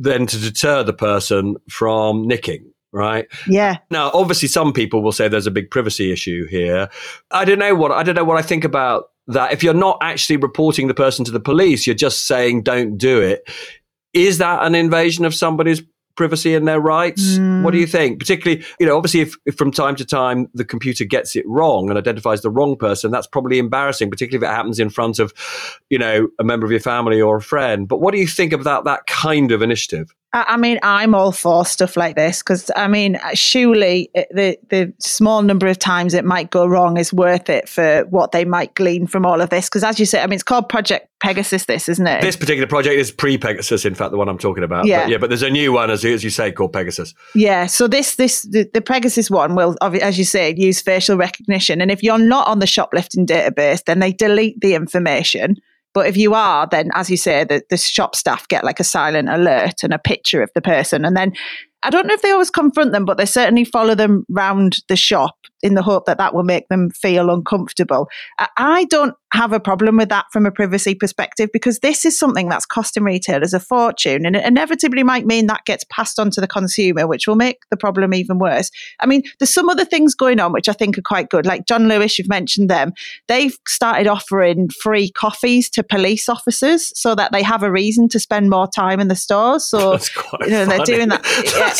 then 0.00 0.26
to 0.26 0.38
deter 0.38 0.82
the 0.82 0.92
person 0.92 1.56
from 1.68 2.26
nicking 2.26 2.72
right? 2.92 3.26
Yeah. 3.46 3.78
Now 3.90 4.10
obviously 4.12 4.48
some 4.48 4.72
people 4.72 5.02
will 5.02 5.12
say 5.12 5.28
there's 5.28 5.46
a 5.46 5.52
big 5.52 5.70
privacy 5.70 6.12
issue 6.12 6.46
here. 6.46 6.88
I 7.30 7.44
don't 7.44 7.58
know 7.58 7.74
what 7.74 7.92
i 7.92 8.02
don't 8.02 8.16
know 8.16 8.24
what 8.24 8.36
i 8.36 8.42
think 8.42 8.64
about 8.64 9.10
that. 9.28 9.52
If 9.52 9.62
you're 9.62 9.74
not 9.74 9.98
actually 10.02 10.38
reporting 10.38 10.88
the 10.88 10.94
person 10.94 11.24
to 11.24 11.30
the 11.30 11.38
police 11.38 11.86
you're 11.86 11.94
just 11.94 12.26
saying 12.26 12.62
don't 12.62 12.98
do 12.98 13.20
it. 13.20 13.48
Is 14.12 14.38
that 14.38 14.64
an 14.64 14.74
invasion 14.74 15.24
of 15.24 15.34
somebody's 15.34 15.82
privacy 16.16 16.54
and 16.54 16.66
their 16.66 16.80
rights? 16.80 17.38
Mm. 17.38 17.62
What 17.62 17.72
do 17.72 17.78
you 17.78 17.86
hmm. 17.86 17.92
think? 17.92 18.18
Particularly, 18.18 18.64
you 18.78 18.86
know, 18.86 18.96
obviously, 18.96 19.20
if, 19.20 19.34
if, 19.46 19.56
from 19.56 19.70
time 19.70 19.96
to 19.96 20.04
time 20.04 20.48
the 20.54 20.64
computer 20.64 21.04
gets 21.04 21.36
it 21.36 21.44
wrong 21.46 21.88
and 21.88 21.98
identifies 21.98 22.42
the 22.42 22.50
wrong 22.50 22.76
person, 22.76 23.10
that's 23.10 23.26
probably 23.26 23.58
embarrassing, 23.58 24.10
particularly 24.10 24.44
if 24.44 24.50
it 24.50 24.54
happens 24.54 24.78
in 24.78 24.90
front 24.90 25.18
of, 25.18 25.32
you 25.88 25.98
know, 25.98 26.28
a 26.38 26.44
member 26.44 26.66
of 26.66 26.70
your 26.70 26.80
family 26.80 27.20
or 27.20 27.36
a 27.36 27.42
friend. 27.42 27.88
But 27.88 28.00
what 28.00 28.12
do 28.12 28.20
you 28.20 28.26
think 28.26 28.52
about 28.52 28.84
that 28.84 29.06
kind 29.06 29.52
of 29.52 29.62
initiative? 29.62 30.14
I 30.32 30.56
mean, 30.56 30.78
I'm 30.84 31.12
all 31.12 31.32
for 31.32 31.64
stuff 31.64 31.96
like 31.96 32.14
this 32.14 32.38
because 32.38 32.70
I 32.76 32.86
mean, 32.86 33.16
uh, 33.16 33.34
surely 33.34 34.10
uh, 34.16 34.22
the 34.30 34.58
the 34.68 34.92
small 34.98 35.42
number 35.42 35.66
of 35.66 35.76
times 35.76 36.14
it 36.14 36.24
might 36.24 36.50
go 36.50 36.66
wrong 36.66 36.98
is 36.98 37.12
worth 37.12 37.50
it 37.50 37.68
for 37.68 38.04
what 38.10 38.30
they 38.30 38.44
might 38.44 38.74
glean 38.74 39.08
from 39.08 39.26
all 39.26 39.40
of 39.40 39.50
this. 39.50 39.68
Because 39.68 39.82
as 39.82 39.98
you 39.98 40.06
say, 40.06 40.22
I 40.22 40.26
mean, 40.26 40.34
it's 40.34 40.44
called 40.44 40.68
Project 40.68 41.08
Pegasus. 41.18 41.64
This 41.64 41.88
isn't 41.88 42.06
it? 42.06 42.22
This 42.22 42.36
particular 42.36 42.68
project 42.68 42.94
is 42.94 43.10
pre-Pegasus. 43.10 43.84
In 43.84 43.96
fact, 43.96 44.12
the 44.12 44.18
one 44.18 44.28
I'm 44.28 44.38
talking 44.38 44.62
about. 44.62 44.86
Yeah, 44.86 45.02
but, 45.02 45.10
yeah. 45.10 45.18
But 45.18 45.30
there's 45.30 45.42
a 45.42 45.50
new 45.50 45.72
one, 45.72 45.90
as, 45.90 46.04
as 46.04 46.22
you 46.22 46.30
say, 46.30 46.52
called 46.52 46.72
Pegasus. 46.72 47.12
Yeah. 47.34 47.66
So 47.66 47.88
this 47.88 48.14
this 48.14 48.42
the, 48.42 48.70
the 48.72 48.80
Pegasus 48.80 49.30
one 49.32 49.56
will, 49.56 49.76
as 49.82 50.16
you 50.16 50.24
say, 50.24 50.54
use 50.56 50.80
facial 50.80 51.16
recognition, 51.16 51.80
and 51.80 51.90
if 51.90 52.04
you're 52.04 52.18
not 52.18 52.46
on 52.46 52.60
the 52.60 52.68
shoplifting 52.68 53.26
database, 53.26 53.84
then 53.84 53.98
they 53.98 54.12
delete 54.12 54.60
the 54.60 54.74
information 54.74 55.56
but 55.92 56.06
if 56.06 56.16
you 56.16 56.34
are, 56.34 56.66
then 56.70 56.90
as 56.94 57.10
you 57.10 57.16
say, 57.16 57.44
the, 57.44 57.62
the 57.70 57.76
shop 57.76 58.14
staff 58.14 58.46
get 58.48 58.64
like 58.64 58.80
a 58.80 58.84
silent 58.84 59.28
alert 59.28 59.82
and 59.82 59.92
a 59.92 59.98
picture 59.98 60.42
of 60.42 60.50
the 60.54 60.62
person. 60.62 61.04
And 61.04 61.16
then 61.16 61.32
I 61.82 61.90
don't 61.90 62.06
know 62.06 62.14
if 62.14 62.22
they 62.22 62.30
always 62.30 62.50
confront 62.50 62.92
them, 62.92 63.04
but 63.04 63.16
they 63.16 63.26
certainly 63.26 63.64
follow 63.64 63.94
them 63.94 64.24
round 64.28 64.78
the 64.88 64.96
shop 64.96 65.34
in 65.62 65.74
the 65.74 65.82
hope 65.82 66.06
that 66.06 66.18
that 66.18 66.34
will 66.34 66.42
make 66.42 66.68
them 66.68 66.90
feel 66.90 67.30
uncomfortable. 67.30 68.08
I 68.56 68.84
don't 68.84 69.14
have 69.32 69.52
a 69.52 69.60
problem 69.60 69.96
with 69.96 70.08
that 70.08 70.26
from 70.32 70.44
a 70.44 70.50
privacy 70.50 70.94
perspective 70.94 71.50
because 71.52 71.78
this 71.78 72.04
is 72.04 72.18
something 72.18 72.48
that's 72.48 72.66
costing 72.66 73.04
retailers 73.04 73.54
a 73.54 73.60
fortune 73.60 74.26
and 74.26 74.34
it 74.34 74.44
inevitably 74.44 75.04
might 75.04 75.24
mean 75.24 75.46
that 75.46 75.64
gets 75.64 75.84
passed 75.84 76.18
on 76.18 76.30
to 76.32 76.40
the 76.40 76.48
consumer, 76.48 77.06
which 77.06 77.28
will 77.28 77.36
make 77.36 77.58
the 77.70 77.76
problem 77.76 78.12
even 78.12 78.38
worse. 78.38 78.70
I 78.98 79.06
mean, 79.06 79.22
there's 79.38 79.54
some 79.54 79.68
other 79.68 79.84
things 79.84 80.14
going 80.14 80.40
on 80.40 80.52
which 80.52 80.68
I 80.68 80.72
think 80.72 80.98
are 80.98 81.02
quite 81.02 81.28
good. 81.28 81.46
Like 81.46 81.66
John 81.66 81.86
Lewis, 81.86 82.18
you've 82.18 82.28
mentioned 82.28 82.68
them. 82.68 82.92
They've 83.28 83.56
started 83.68 84.08
offering 84.08 84.68
free 84.70 85.10
coffees 85.10 85.70
to 85.70 85.84
police 85.84 86.28
officers 86.28 86.92
so 86.98 87.14
that 87.14 87.30
they 87.30 87.42
have 87.42 87.62
a 87.62 87.70
reason 87.70 88.08
to 88.08 88.18
spend 88.18 88.50
more 88.50 88.66
time 88.66 88.98
in 88.98 89.08
the 89.08 89.16
stores. 89.16 89.64
So 89.64 89.98
you 90.40 90.50
know, 90.50 90.66
they're 90.66 90.84
doing 90.84 91.08
that. 91.08 91.20
Yeah, 91.50 91.72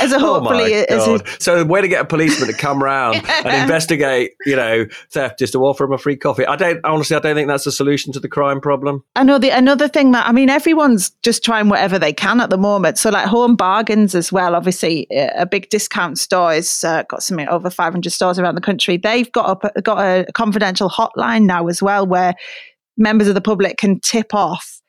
as 0.00 0.12
a 0.12 0.16
oh 0.16 0.40
hopefully 0.40 0.84
oh 0.90 1.14
as 1.14 1.20
a, 1.20 1.40
so 1.40 1.58
the 1.58 1.64
way 1.64 1.80
to 1.80 1.88
get 1.88 2.00
a 2.00 2.04
policeman 2.04 2.49
to 2.50 2.58
come 2.58 2.82
around 2.82 3.16
and 3.44 3.62
investigate, 3.62 4.32
you 4.46 4.56
know, 4.56 4.86
theft 5.10 5.42
is 5.42 5.50
to 5.52 5.64
offer 5.64 5.84
him 5.84 5.92
a 5.92 5.98
free 5.98 6.16
coffee. 6.16 6.46
I 6.46 6.56
don't 6.56 6.80
honestly. 6.84 7.16
I 7.16 7.20
don't 7.20 7.34
think 7.34 7.48
that's 7.48 7.66
a 7.66 7.72
solution 7.72 8.12
to 8.12 8.20
the 8.20 8.28
crime 8.28 8.60
problem. 8.60 9.04
I 9.16 9.22
know 9.22 9.38
the 9.38 9.50
another 9.50 9.88
thing 9.88 10.12
that 10.12 10.26
I 10.26 10.32
mean, 10.32 10.50
everyone's 10.50 11.10
just 11.22 11.44
trying 11.44 11.68
whatever 11.68 11.98
they 11.98 12.12
can 12.12 12.40
at 12.40 12.50
the 12.50 12.58
moment. 12.58 12.98
So 12.98 13.10
like 13.10 13.26
home 13.26 13.56
bargains 13.56 14.14
as 14.14 14.32
well. 14.32 14.54
Obviously, 14.54 15.06
a 15.10 15.46
big 15.46 15.68
discount 15.70 16.18
store 16.18 16.52
has 16.52 16.84
uh, 16.84 17.04
got 17.04 17.22
something 17.22 17.48
over 17.48 17.70
500 17.70 18.10
stores 18.10 18.38
around 18.38 18.54
the 18.54 18.60
country. 18.60 18.96
They've 18.96 19.30
got 19.32 19.64
a, 19.76 19.82
got 19.82 19.98
a 19.98 20.26
confidential 20.32 20.88
hotline 20.88 21.44
now 21.44 21.66
as 21.68 21.82
well, 21.82 22.06
where 22.06 22.34
members 22.96 23.28
of 23.28 23.34
the 23.34 23.40
public 23.40 23.78
can 23.78 24.00
tip 24.00 24.34
off 24.34 24.79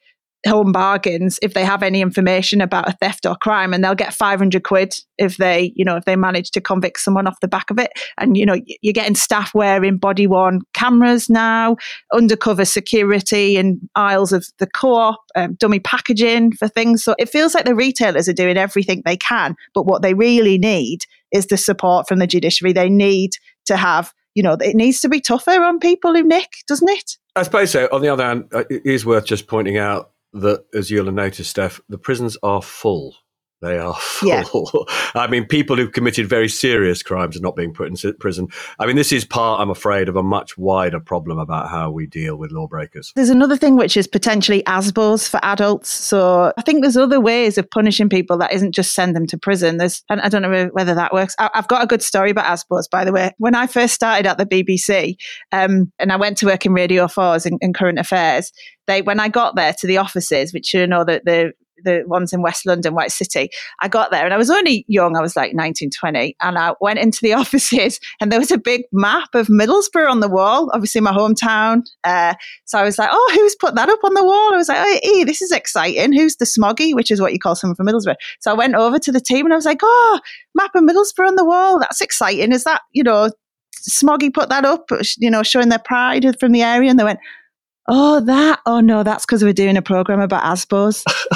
home 0.48 0.72
bargains 0.72 1.38
if 1.42 1.54
they 1.54 1.64
have 1.64 1.84
any 1.84 2.02
information 2.02 2.62
about 2.62 2.90
a 2.90 2.94
theft 2.94 3.26
or 3.26 3.36
crime 3.36 3.74
and 3.74 3.84
they'll 3.84 3.94
get 3.94 4.14
500 4.14 4.64
quid 4.64 4.96
if 5.18 5.38
they 5.38 5.72
you 5.76 5.86
know 5.86 5.96
if 5.96 6.06
they 6.06 6.16
manage 6.16 6.52
to 6.52 6.62
convict 6.62 7.00
someone 7.00 7.28
off 7.28 7.40
the 7.42 7.48
back 7.48 7.70
of 7.70 7.78
it. 7.78 7.92
And 8.18 8.36
you 8.36 8.46
know 8.46 8.58
you're 8.82 8.94
getting 8.94 9.16
staff 9.16 9.54
wearing 9.54 9.98
body 9.98 10.28
worn 10.28 10.62
cameras 10.74 11.30
now 11.30 11.78
undercover 12.14 12.66
security 12.66 13.58
in 13.58 13.80
aisles 13.96 14.34
of 14.34 14.48
the 14.58 14.68
co-op 14.68 15.20
um, 15.36 15.56
dummy 15.56 15.80
packaging 15.80 16.54
for 16.54 16.68
things. 16.68 17.04
So 17.04 17.16
it 17.20 17.30
feels 17.30 17.54
like 17.54 17.66
the 17.66 17.76
retailers 17.76 18.28
are 18.28 18.34
doing 18.34 18.58
everything 18.58 19.04
they 19.06 19.18
can 19.18 19.56
but 19.74 19.86
what 19.86 20.02
they 20.02 20.14
really 20.14 20.58
need 20.58 21.06
is 21.32 21.48
the 21.48 21.58
support 21.58 22.08
from 22.08 22.20
the 22.20 22.28
judiciary. 22.28 22.74
They 22.74 22.90
need 22.90 23.32
to 23.66 23.78
have 23.78 24.12
you 24.34 24.42
know 24.42 24.54
it 24.54 24.76
needs 24.76 25.02
to 25.02 25.10
be 25.10 25.22
tougher 25.22 25.52
on 25.52 25.80
people 25.80 26.16
who 26.16 26.24
nick 26.24 26.50
doesn't 26.68 26.90
it? 26.90 27.18
I 27.36 27.44
suppose 27.44 27.72
so. 27.72 27.88
On 27.92 28.02
the 28.02 28.10
other 28.10 28.26
hand, 28.26 28.50
uh, 28.52 28.64
it 28.70 28.82
is 28.86 29.06
worth 29.06 29.26
just 29.26 29.48
pointing 29.48 29.78
out 29.78 30.12
that, 30.34 30.66
as 30.74 30.90
you'll 30.90 31.06
have 31.06 31.14
noticed, 31.14 31.50
Steph, 31.50 31.82
the 31.90 31.98
prisons 31.98 32.38
are 32.44 32.62
full. 32.62 33.16
They 33.62 33.78
are 33.78 33.94
full. 34.00 34.70
Yeah. 34.74 35.22
I 35.22 35.28
mean, 35.28 35.46
people 35.46 35.76
who've 35.76 35.92
committed 35.92 36.28
very 36.28 36.50
serious 36.50 37.04
crimes 37.04 37.38
are 37.38 37.42
not 37.42 37.56
being 37.56 37.74
put 37.74 37.88
in 37.88 38.14
prison. 38.16 38.48
I 38.80 38.86
mean, 38.88 38.96
this 38.96 39.12
is 39.12 39.24
part, 39.24 39.62
I'm 39.62 39.70
afraid, 39.70 40.10
of 40.10 40.16
a 40.16 40.24
much 40.24 40.58
wider 40.58 41.00
problem 41.00 41.38
about 41.38 41.70
how 41.70 41.92
we 41.92 42.08
deal 42.08 42.36
with 42.38 42.52
lawbreakers. 42.52 43.14
There's 43.16 43.30
another 43.30 43.58
thing 43.58 43.78
which 43.78 43.96
is 43.96 44.08
potentially 44.08 44.64
ASBOs 44.64 45.30
for 45.30 45.40
adults. 45.44 45.90
So 45.90 46.52
I 46.58 46.62
think 46.64 46.82
there's 46.82 46.98
other 46.98 47.22
ways 47.22 47.58
of 47.58 47.70
punishing 47.70 48.10
people 48.10 48.38
that 48.40 48.52
isn't 48.52 48.74
just 48.74 48.94
send 48.94 49.16
them 49.16 49.28
to 49.28 49.38
prison. 49.38 49.78
There's, 49.78 50.04
and 50.10 50.22
I 50.22 50.30
don't 50.30 50.42
know 50.42 50.70
whether 50.74 50.96
that 50.96 51.14
works. 51.14 51.36
I, 51.38 51.50
have 51.54 51.68
got 51.68 51.84
a 51.84 51.88
good 51.88 52.02
story 52.02 52.32
about 52.32 52.46
ASBOs, 52.46 52.90
by 52.90 53.06
the 53.06 53.12
way. 53.12 53.32
When 53.38 53.54
I 53.54 53.68
first 53.68 53.94
started 53.94 54.26
at 54.26 54.38
the 54.38 54.46
BBC, 54.46 55.18
um, 55.52 55.92
and 56.00 56.12
I 56.12 56.16
went 56.16 56.38
to 56.40 56.48
work 56.48 56.66
in 56.66 56.74
Radio 56.74 57.06
4s 57.06 57.46
in, 57.46 57.60
in 57.62 57.74
current 57.74 58.00
affairs, 58.00 58.52
they 58.92 59.02
when 59.02 59.20
I 59.20 59.30
got 59.30 59.56
there 59.56 59.74
to 59.74 59.88
the 59.88 59.98
offices, 59.98 60.54
which 60.54 60.74
you 60.74 60.86
know 60.86 61.04
the, 61.04 61.22
the 61.26 61.54
the 61.84 62.04
ones 62.06 62.32
in 62.32 62.42
West 62.42 62.66
London, 62.66 62.94
White 62.94 63.12
City. 63.12 63.50
I 63.80 63.88
got 63.88 64.12
there 64.12 64.24
and 64.24 64.34
I 64.36 64.38
was 64.38 64.52
only 64.52 64.86
young. 64.88 65.18
I 65.18 65.22
was 65.22 65.36
like 65.36 65.56
19, 65.56 65.90
20. 65.90 66.36
And 66.40 66.58
I 66.58 66.74
went 66.80 67.00
into 67.00 67.20
the 67.24 67.34
offices 67.42 68.00
and 68.20 68.32
there 68.32 68.40
was 68.40 68.52
a 68.52 68.58
big 68.60 68.84
map 68.92 69.34
of 69.34 69.48
Middlesbrough 69.48 70.08
on 70.10 70.20
the 70.20 70.30
wall, 70.30 70.70
obviously 70.74 71.02
my 71.02 71.12
hometown. 71.12 71.82
Uh, 72.04 72.36
so 72.66 72.78
I 72.78 72.84
was 72.84 73.00
like, 73.00 73.10
oh, 73.12 73.32
who's 73.34 73.56
put 73.56 73.74
that 73.74 73.90
up 73.90 74.04
on 74.04 74.14
the 74.14 74.24
wall? 74.24 74.54
I 74.54 74.58
was 74.58 74.70
like, 74.70 75.02
oh, 75.04 75.26
this 75.26 75.42
is 75.42 75.52
exciting. 75.52 76.14
Who's 76.14 76.36
the 76.36 76.46
smoggy, 76.46 76.94
which 76.94 77.10
is 77.10 77.20
what 77.20 77.34
you 77.34 77.40
call 77.40 77.56
someone 77.56 77.76
from 77.76 77.88
Middlesbrough. 77.88 78.16
So 78.42 78.52
I 78.52 78.54
went 78.54 78.76
over 78.76 79.00
to 79.00 79.12
the 79.12 79.22
team 79.22 79.46
and 79.46 79.54
I 79.54 79.56
was 79.56 79.66
like, 79.66 79.80
oh, 79.82 80.20
map 80.54 80.76
of 80.76 80.84
Middlesbrough 80.84 81.28
on 81.28 81.36
the 81.36 81.46
wall. 81.46 81.80
That's 81.80 82.02
exciting. 82.02 82.52
Is 82.52 82.64
that, 82.66 82.82
you 82.92 83.04
know, 83.04 83.32
Smoggy 83.90 84.32
put 84.32 84.50
that 84.50 84.66
up, 84.66 84.90
you 85.18 85.32
know, 85.32 85.42
showing 85.42 85.70
their 85.70 85.80
pride 85.80 86.40
from 86.40 86.52
the 86.52 86.62
area? 86.62 86.90
And 86.90 87.00
they 87.00 87.04
went, 87.04 87.20
oh, 87.92 88.22
that, 88.22 88.62
oh 88.66 88.80
no, 88.80 89.04
that's 89.04 89.26
because 89.26 89.44
we're 89.44 89.54
doing 89.54 89.76
a 89.76 89.82
program 89.82 90.22
about 90.22 90.44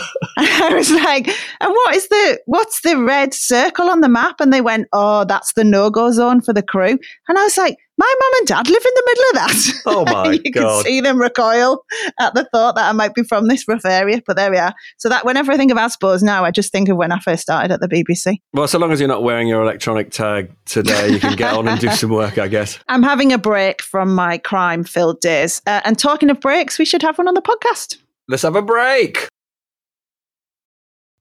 ASBOs. 0.37 0.61
I 0.61 0.73
was 0.73 0.91
like, 0.91 1.27
and 1.27 1.71
what 1.71 1.95
is 1.95 2.07
the, 2.07 2.39
what's 2.45 2.81
the 2.81 2.97
red 3.01 3.33
circle 3.33 3.89
on 3.89 4.01
the 4.01 4.09
map? 4.09 4.39
And 4.39 4.51
they 4.51 4.61
went, 4.61 4.87
oh, 4.93 5.25
that's 5.25 5.53
the 5.53 5.63
no-go 5.63 6.11
zone 6.11 6.41
for 6.41 6.53
the 6.53 6.63
crew. 6.63 6.97
And 7.27 7.37
I 7.37 7.43
was 7.43 7.57
like, 7.57 7.77
my 7.97 8.13
mum 8.19 8.31
and 8.39 8.47
dad 8.47 8.69
live 8.69 8.83
in 8.85 8.91
the 8.93 9.03
middle 9.05 9.25
of 9.25 9.35
that. 9.35 9.73
Oh 9.87 10.03
my 10.05 10.31
you 10.43 10.51
God. 10.51 10.83
can 10.83 10.83
see 10.83 10.99
them 10.99 11.21
recoil 11.21 11.83
at 12.19 12.33
the 12.33 12.47
thought 12.51 12.75
that 12.75 12.89
I 12.89 12.91
might 12.91 13.13
be 13.13 13.23
from 13.23 13.47
this 13.47 13.67
rough 13.67 13.85
area, 13.85 14.21
but 14.25 14.35
there 14.35 14.49
we 14.51 14.57
are. 14.57 14.73
So 14.97 15.09
that 15.09 15.25
whenever 15.25 15.51
I 15.51 15.57
think 15.57 15.71
of 15.71 15.77
ASBOs 15.77 16.23
now, 16.23 16.43
I 16.43 16.51
just 16.51 16.71
think 16.71 16.89
of 16.89 16.97
when 16.97 17.11
I 17.11 17.19
first 17.19 17.43
started 17.43 17.71
at 17.71 17.79
the 17.79 17.87
BBC. 17.87 18.39
Well, 18.51 18.67
so 18.67 18.79
long 18.79 18.91
as 18.91 18.99
you're 18.99 19.07
not 19.07 19.23
wearing 19.23 19.47
your 19.47 19.61
electronic 19.61 20.11
tag 20.11 20.51
today, 20.65 21.09
you 21.09 21.19
can 21.19 21.35
get 21.35 21.53
on 21.53 21.67
and 21.67 21.79
do 21.79 21.89
some 21.91 22.09
work, 22.09 22.37
I 22.37 22.47
guess. 22.47 22.79
I'm 22.87 23.03
having 23.03 23.31
a 23.31 23.37
break 23.37 23.81
from 23.81 24.13
my 24.13 24.39
crime-filled 24.39 25.21
days. 25.21 25.61
Uh, 25.67 25.81
and 25.85 25.97
talking 25.97 26.29
of 26.29 26.39
breaks, 26.41 26.79
we 26.79 26.85
should 26.85 27.03
have 27.03 27.17
one 27.17 27.27
on 27.27 27.35
the 27.35 27.41
podcast. 27.41 27.97
Let's 28.27 28.43
have 28.43 28.55
a 28.55 28.61
break. 28.61 29.29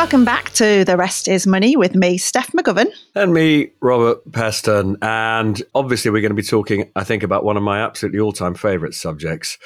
Welcome 0.00 0.24
back 0.24 0.48
to 0.54 0.82
The 0.82 0.96
Rest 0.96 1.28
is 1.28 1.46
Money 1.46 1.76
with 1.76 1.94
me, 1.94 2.16
Steph 2.16 2.50
McGovern. 2.52 2.86
And 3.14 3.34
me, 3.34 3.72
Robert 3.82 4.26
Peston. 4.32 4.96
And 5.02 5.62
obviously, 5.74 6.10
we're 6.10 6.22
going 6.22 6.30
to 6.30 6.34
be 6.34 6.42
talking, 6.42 6.90
I 6.96 7.04
think, 7.04 7.22
about 7.22 7.44
one 7.44 7.58
of 7.58 7.62
my 7.62 7.82
absolutely 7.82 8.18
all 8.18 8.32
time 8.32 8.54
favourite 8.54 8.94
subjects, 8.94 9.58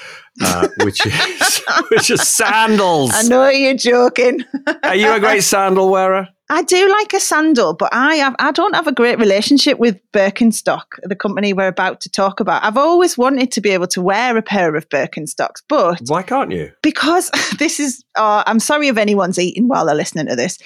uh, 0.42 0.66
which, 0.82 1.06
is, 1.06 1.62
which 1.88 2.10
is 2.10 2.26
sandals. 2.26 3.12
I 3.14 3.22
know 3.22 3.48
you're 3.48 3.76
joking. 3.76 4.42
Are 4.82 4.96
you 4.96 5.12
a 5.12 5.20
great 5.20 5.44
sandal 5.44 5.88
wearer? 5.88 6.28
I 6.50 6.62
do 6.62 6.90
like 6.90 7.14
a 7.14 7.20
sandal, 7.20 7.72
but 7.72 7.88
I 7.92 8.16
have, 8.16 8.36
I 8.38 8.52
don't 8.52 8.74
have 8.74 8.86
a 8.86 8.92
great 8.92 9.18
relationship 9.18 9.78
with 9.78 9.98
Birkenstock, 10.12 10.84
the 11.02 11.16
company 11.16 11.54
we're 11.54 11.68
about 11.68 12.02
to 12.02 12.10
talk 12.10 12.38
about. 12.38 12.62
I've 12.62 12.76
always 12.76 13.16
wanted 13.16 13.50
to 13.52 13.62
be 13.62 13.70
able 13.70 13.86
to 13.88 14.02
wear 14.02 14.36
a 14.36 14.42
pair 14.42 14.76
of 14.76 14.86
Birkenstocks, 14.90 15.62
but 15.68 16.02
why 16.06 16.22
can't 16.22 16.52
you? 16.52 16.70
Because 16.82 17.30
this 17.58 17.80
is. 17.80 18.04
Uh, 18.14 18.44
I'm 18.46 18.60
sorry 18.60 18.88
if 18.88 18.98
anyone's 18.98 19.38
eating 19.38 19.68
while 19.68 19.86
they're 19.86 19.94
listening 19.94 20.26
to 20.26 20.36
this. 20.36 20.58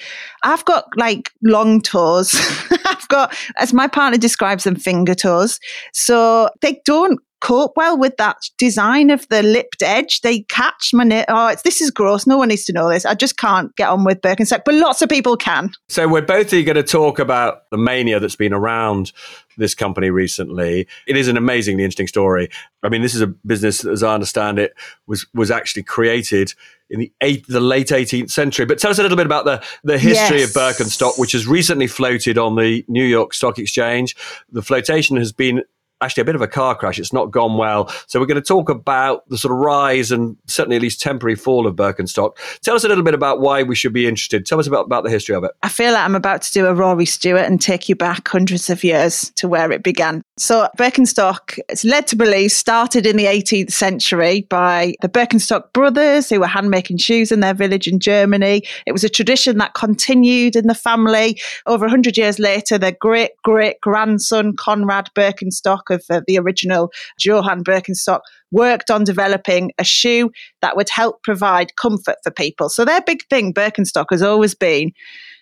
I've 0.43 0.65
got 0.65 0.85
like 0.97 1.31
long 1.43 1.81
toes. 1.81 2.35
I've 2.85 3.07
got, 3.07 3.35
as 3.57 3.73
my 3.73 3.87
partner 3.87 4.17
describes 4.17 4.65
them, 4.65 4.75
finger 4.75 5.15
toes. 5.15 5.59
So 5.93 6.49
they 6.61 6.81
don't 6.85 7.19
cope 7.41 7.73
well 7.75 7.97
with 7.97 8.17
that 8.17 8.37
design 8.57 9.09
of 9.09 9.27
the 9.29 9.43
lipped 9.43 9.81
edge. 9.81 10.21
They 10.21 10.41
catch 10.41 10.91
my 10.93 11.03
nail. 11.03 11.25
Oh, 11.27 11.55
this 11.63 11.81
is 11.81 11.91
gross. 11.91 12.27
No 12.27 12.37
one 12.37 12.49
needs 12.49 12.65
to 12.65 12.73
know 12.73 12.89
this. 12.89 13.05
I 13.05 13.13
just 13.13 13.37
can't 13.37 13.75
get 13.75 13.89
on 13.89 14.03
with 14.03 14.21
Birkenstock, 14.21 14.63
but 14.65 14.75
lots 14.75 15.01
of 15.01 15.09
people 15.09 15.37
can. 15.37 15.71
So 15.87 16.07
we're 16.07 16.21
both 16.21 16.51
going 16.51 16.65
to 16.65 16.83
talk 16.83 17.19
about 17.19 17.69
the 17.69 17.77
mania 17.77 18.19
that's 18.19 18.35
been 18.35 18.53
around 18.53 19.11
this 19.57 19.75
company 19.75 20.09
recently. 20.09 20.87
It 21.05 21.17
is 21.17 21.27
an 21.27 21.37
amazingly 21.37 21.83
interesting 21.83 22.07
story. 22.07 22.49
I 22.81 22.89
mean, 22.89 23.01
this 23.01 23.13
is 23.13 23.21
a 23.21 23.27
business, 23.27 23.85
as 23.85 24.03
I 24.03 24.13
understand 24.13 24.57
it, 24.57 24.73
was 25.05 25.27
was 25.33 25.51
actually 25.51 25.83
created 25.83 26.53
in 26.89 26.99
the 26.99 27.11
eight, 27.21 27.45
the 27.47 27.59
late 27.59 27.89
18th 27.89 28.31
century. 28.31 28.65
But 28.65 28.79
tell 28.79 28.89
us 28.89 28.99
a 28.99 29.03
little 29.03 29.17
bit 29.17 29.25
about 29.25 29.45
the 29.45 29.63
the 29.83 29.99
history 29.99 30.39
yes. 30.39 30.55
of 30.55 30.61
Birkenstock, 30.61 31.19
which 31.19 31.33
has 31.33 31.45
recently 31.45 31.87
floated 31.87 32.37
on 32.37 32.55
the 32.55 32.83
New 32.87 33.03
York 33.03 33.33
Stock 33.33 33.59
Exchange. 33.59 34.15
The 34.51 34.63
flotation 34.63 35.17
has 35.17 35.31
been 35.31 35.63
actually 36.01 36.21
a 36.21 36.25
bit 36.25 36.35
of 36.35 36.41
a 36.41 36.47
car 36.47 36.75
crash. 36.75 36.99
It's 36.99 37.13
not 37.13 37.31
gone 37.31 37.57
well. 37.57 37.87
So 38.07 38.19
we're 38.19 38.25
going 38.25 38.41
to 38.41 38.41
talk 38.41 38.69
about 38.69 39.27
the 39.29 39.37
sort 39.37 39.51
of 39.53 39.59
rise 39.59 40.11
and 40.11 40.37
certainly 40.47 40.75
at 40.75 40.81
least 40.81 41.01
temporary 41.01 41.35
fall 41.35 41.67
of 41.67 41.75
Birkenstock. 41.75 42.37
Tell 42.61 42.75
us 42.75 42.83
a 42.83 42.87
little 42.87 43.03
bit 43.03 43.13
about 43.13 43.41
why 43.41 43.63
we 43.63 43.75
should 43.75 43.93
be 43.93 44.07
interested. 44.07 44.45
Tell 44.45 44.59
us 44.59 44.67
about, 44.67 44.85
about 44.85 45.03
the 45.03 45.09
history 45.09 45.35
of 45.35 45.43
it. 45.43 45.51
I 45.63 45.69
feel 45.69 45.93
like 45.93 46.03
I'm 46.03 46.15
about 46.15 46.41
to 46.43 46.51
do 46.53 46.67
a 46.67 46.73
Rory 46.73 47.05
Stewart 47.05 47.45
and 47.45 47.61
take 47.61 47.89
you 47.89 47.95
back 47.95 48.27
hundreds 48.27 48.69
of 48.69 48.83
years 48.83 49.31
to 49.31 49.47
where 49.47 49.71
it 49.71 49.83
began. 49.83 50.23
So 50.37 50.69
Birkenstock, 50.77 51.59
it's 51.67 51.83
led 51.83 52.07
to 52.07 52.15
believe, 52.15 52.51
started 52.51 53.05
in 53.05 53.17
the 53.17 53.25
18th 53.25 53.71
century 53.71 54.47
by 54.49 54.95
the 55.01 55.09
Birkenstock 55.09 55.73
brothers 55.73 56.29
who 56.29 56.39
were 56.39 56.47
handmaking 56.47 56.97
shoes 56.97 57.31
in 57.31 57.41
their 57.41 57.53
village 57.53 57.87
in 57.87 57.99
Germany. 57.99 58.63
It 58.85 58.93
was 58.93 59.03
a 59.03 59.09
tradition 59.09 59.57
that 59.57 59.73
continued 59.73 60.55
in 60.55 60.67
the 60.67 60.75
family. 60.75 61.39
Over 61.65 61.85
100 61.85 62.17
years 62.17 62.39
later, 62.39 62.77
their 62.77 62.93
great 62.93 63.31
great 63.43 63.81
grandson, 63.81 64.55
Konrad 64.55 65.09
Birkenstock, 65.15 65.88
of 65.89 66.03
the 66.27 66.37
original 66.37 66.91
Johann 67.19 67.63
Birkenstock 67.63 68.21
worked 68.51 68.89
on 68.89 69.03
developing 69.03 69.71
a 69.77 69.83
shoe 69.83 70.31
that 70.61 70.75
would 70.75 70.89
help 70.89 71.23
provide 71.23 71.75
comfort 71.75 72.17
for 72.23 72.31
people. 72.31 72.69
So 72.69 72.85
their 72.85 73.01
big 73.01 73.23
thing, 73.29 73.53
Birkenstock, 73.53 74.07
has 74.11 74.21
always 74.21 74.55
been 74.55 74.91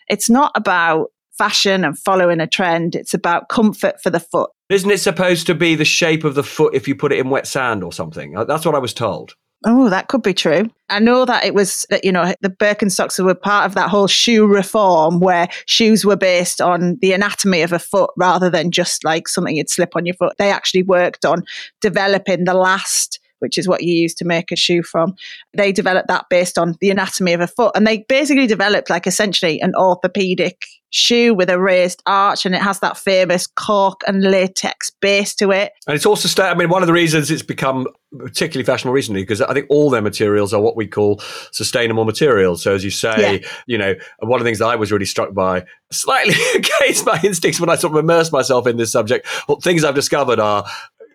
it's 0.09 0.29
not 0.29 0.51
about 0.55 1.11
fashion 1.37 1.85
and 1.85 1.97
following 1.97 2.39
a 2.39 2.47
trend, 2.47 2.95
it's 2.95 3.13
about 3.13 3.49
comfort 3.49 4.01
for 4.01 4.09
the 4.09 4.19
foot. 4.19 4.49
Isn't 4.69 4.91
it 4.91 4.99
supposed 4.99 5.47
to 5.47 5.55
be 5.55 5.75
the 5.75 5.85
shape 5.85 6.23
of 6.23 6.35
the 6.35 6.43
foot 6.43 6.73
if 6.73 6.87
you 6.87 6.95
put 6.95 7.13
it 7.13 7.19
in 7.19 7.29
wet 7.29 7.47
sand 7.47 7.83
or 7.83 7.93
something? 7.93 8.33
That's 8.47 8.65
what 8.65 8.75
I 8.75 8.79
was 8.79 8.93
told. 8.93 9.35
Oh, 9.65 9.89
that 9.89 10.07
could 10.07 10.21
be 10.21 10.33
true. 10.33 10.69
I 10.89 10.99
know 10.99 11.25
that 11.25 11.43
it 11.43 11.53
was, 11.53 11.85
that, 11.89 12.05
you 12.05 12.11
know, 12.11 12.33
the 12.41 12.49
Birkenstocks 12.49 13.23
were 13.23 13.33
part 13.33 13.65
of 13.65 13.73
that 13.73 13.89
whole 13.89 14.07
shoe 14.07 14.45
reform 14.45 15.19
where 15.19 15.47
shoes 15.65 16.05
were 16.05 16.15
based 16.15 16.61
on 16.61 16.97
the 17.01 17.11
anatomy 17.13 17.63
of 17.63 17.73
a 17.73 17.79
foot 17.79 18.11
rather 18.17 18.49
than 18.49 18.71
just 18.71 19.03
like 19.03 19.27
something 19.27 19.55
you'd 19.55 19.69
slip 19.69 19.95
on 19.95 20.05
your 20.05 20.13
foot. 20.13 20.35
They 20.37 20.51
actually 20.51 20.83
worked 20.83 21.25
on 21.25 21.43
developing 21.81 22.43
the 22.43 22.53
last 22.53 23.19
which 23.39 23.57
is 23.57 23.67
what 23.67 23.83
you 23.83 23.93
use 23.93 24.15
to 24.15 24.25
make 24.25 24.51
a 24.51 24.55
shoe 24.55 24.81
from. 24.81 25.15
They 25.53 25.71
developed 25.71 26.07
that 26.07 26.25
based 26.29 26.57
on 26.57 26.75
the 26.81 26.89
anatomy 26.89 27.33
of 27.33 27.41
a 27.41 27.47
foot. 27.47 27.71
And 27.75 27.85
they 27.85 27.99
basically 28.09 28.47
developed 28.47 28.89
like 28.89 29.05
essentially 29.05 29.61
an 29.61 29.75
orthopedic 29.75 30.59
shoe 30.89 31.33
with 31.33 31.49
a 31.49 31.59
raised 31.59 32.01
arch 32.05 32.45
and 32.45 32.55
it 32.55 32.61
has 32.61 32.79
that 32.79 32.97
famous 32.97 33.47
cork 33.47 34.01
and 34.07 34.23
latex 34.23 34.89
base 35.01 35.35
to 35.35 35.51
it. 35.51 35.73
And 35.85 35.95
it's 35.95 36.05
also, 36.05 36.27
sta- 36.27 36.49
I 36.49 36.53
mean, 36.53 36.69
one 36.69 36.81
of 36.81 36.87
the 36.87 36.93
reasons 36.93 37.29
it's 37.29 37.41
become 37.41 37.87
particularly 38.17 38.65
fashionable 38.65 38.93
recently 38.93 39.21
because 39.21 39.41
I 39.41 39.53
think 39.53 39.67
all 39.69 39.89
their 39.89 40.01
materials 40.01 40.53
are 40.53 40.61
what 40.61 40.75
we 40.75 40.87
call 40.87 41.21
sustainable 41.51 42.05
materials. 42.05 42.63
So 42.63 42.73
as 42.73 42.83
you 42.83 42.89
say, 42.89 43.39
yeah. 43.41 43.49
you 43.67 43.77
know, 43.77 43.95
one 44.19 44.39
of 44.39 44.43
the 44.45 44.47
things 44.47 44.59
that 44.59 44.67
I 44.67 44.75
was 44.75 44.91
really 44.91 45.05
struck 45.05 45.33
by, 45.33 45.65
slightly 45.91 46.35
against 46.55 47.05
my 47.05 47.19
instincts 47.23 47.59
when 47.59 47.69
I 47.69 47.75
sort 47.75 47.93
of 47.93 47.99
immersed 47.99 48.31
myself 48.31 48.67
in 48.67 48.77
this 48.77 48.91
subject, 48.91 49.27
well, 49.47 49.59
things 49.59 49.83
I've 49.83 49.95
discovered 49.95 50.39
are 50.39 50.65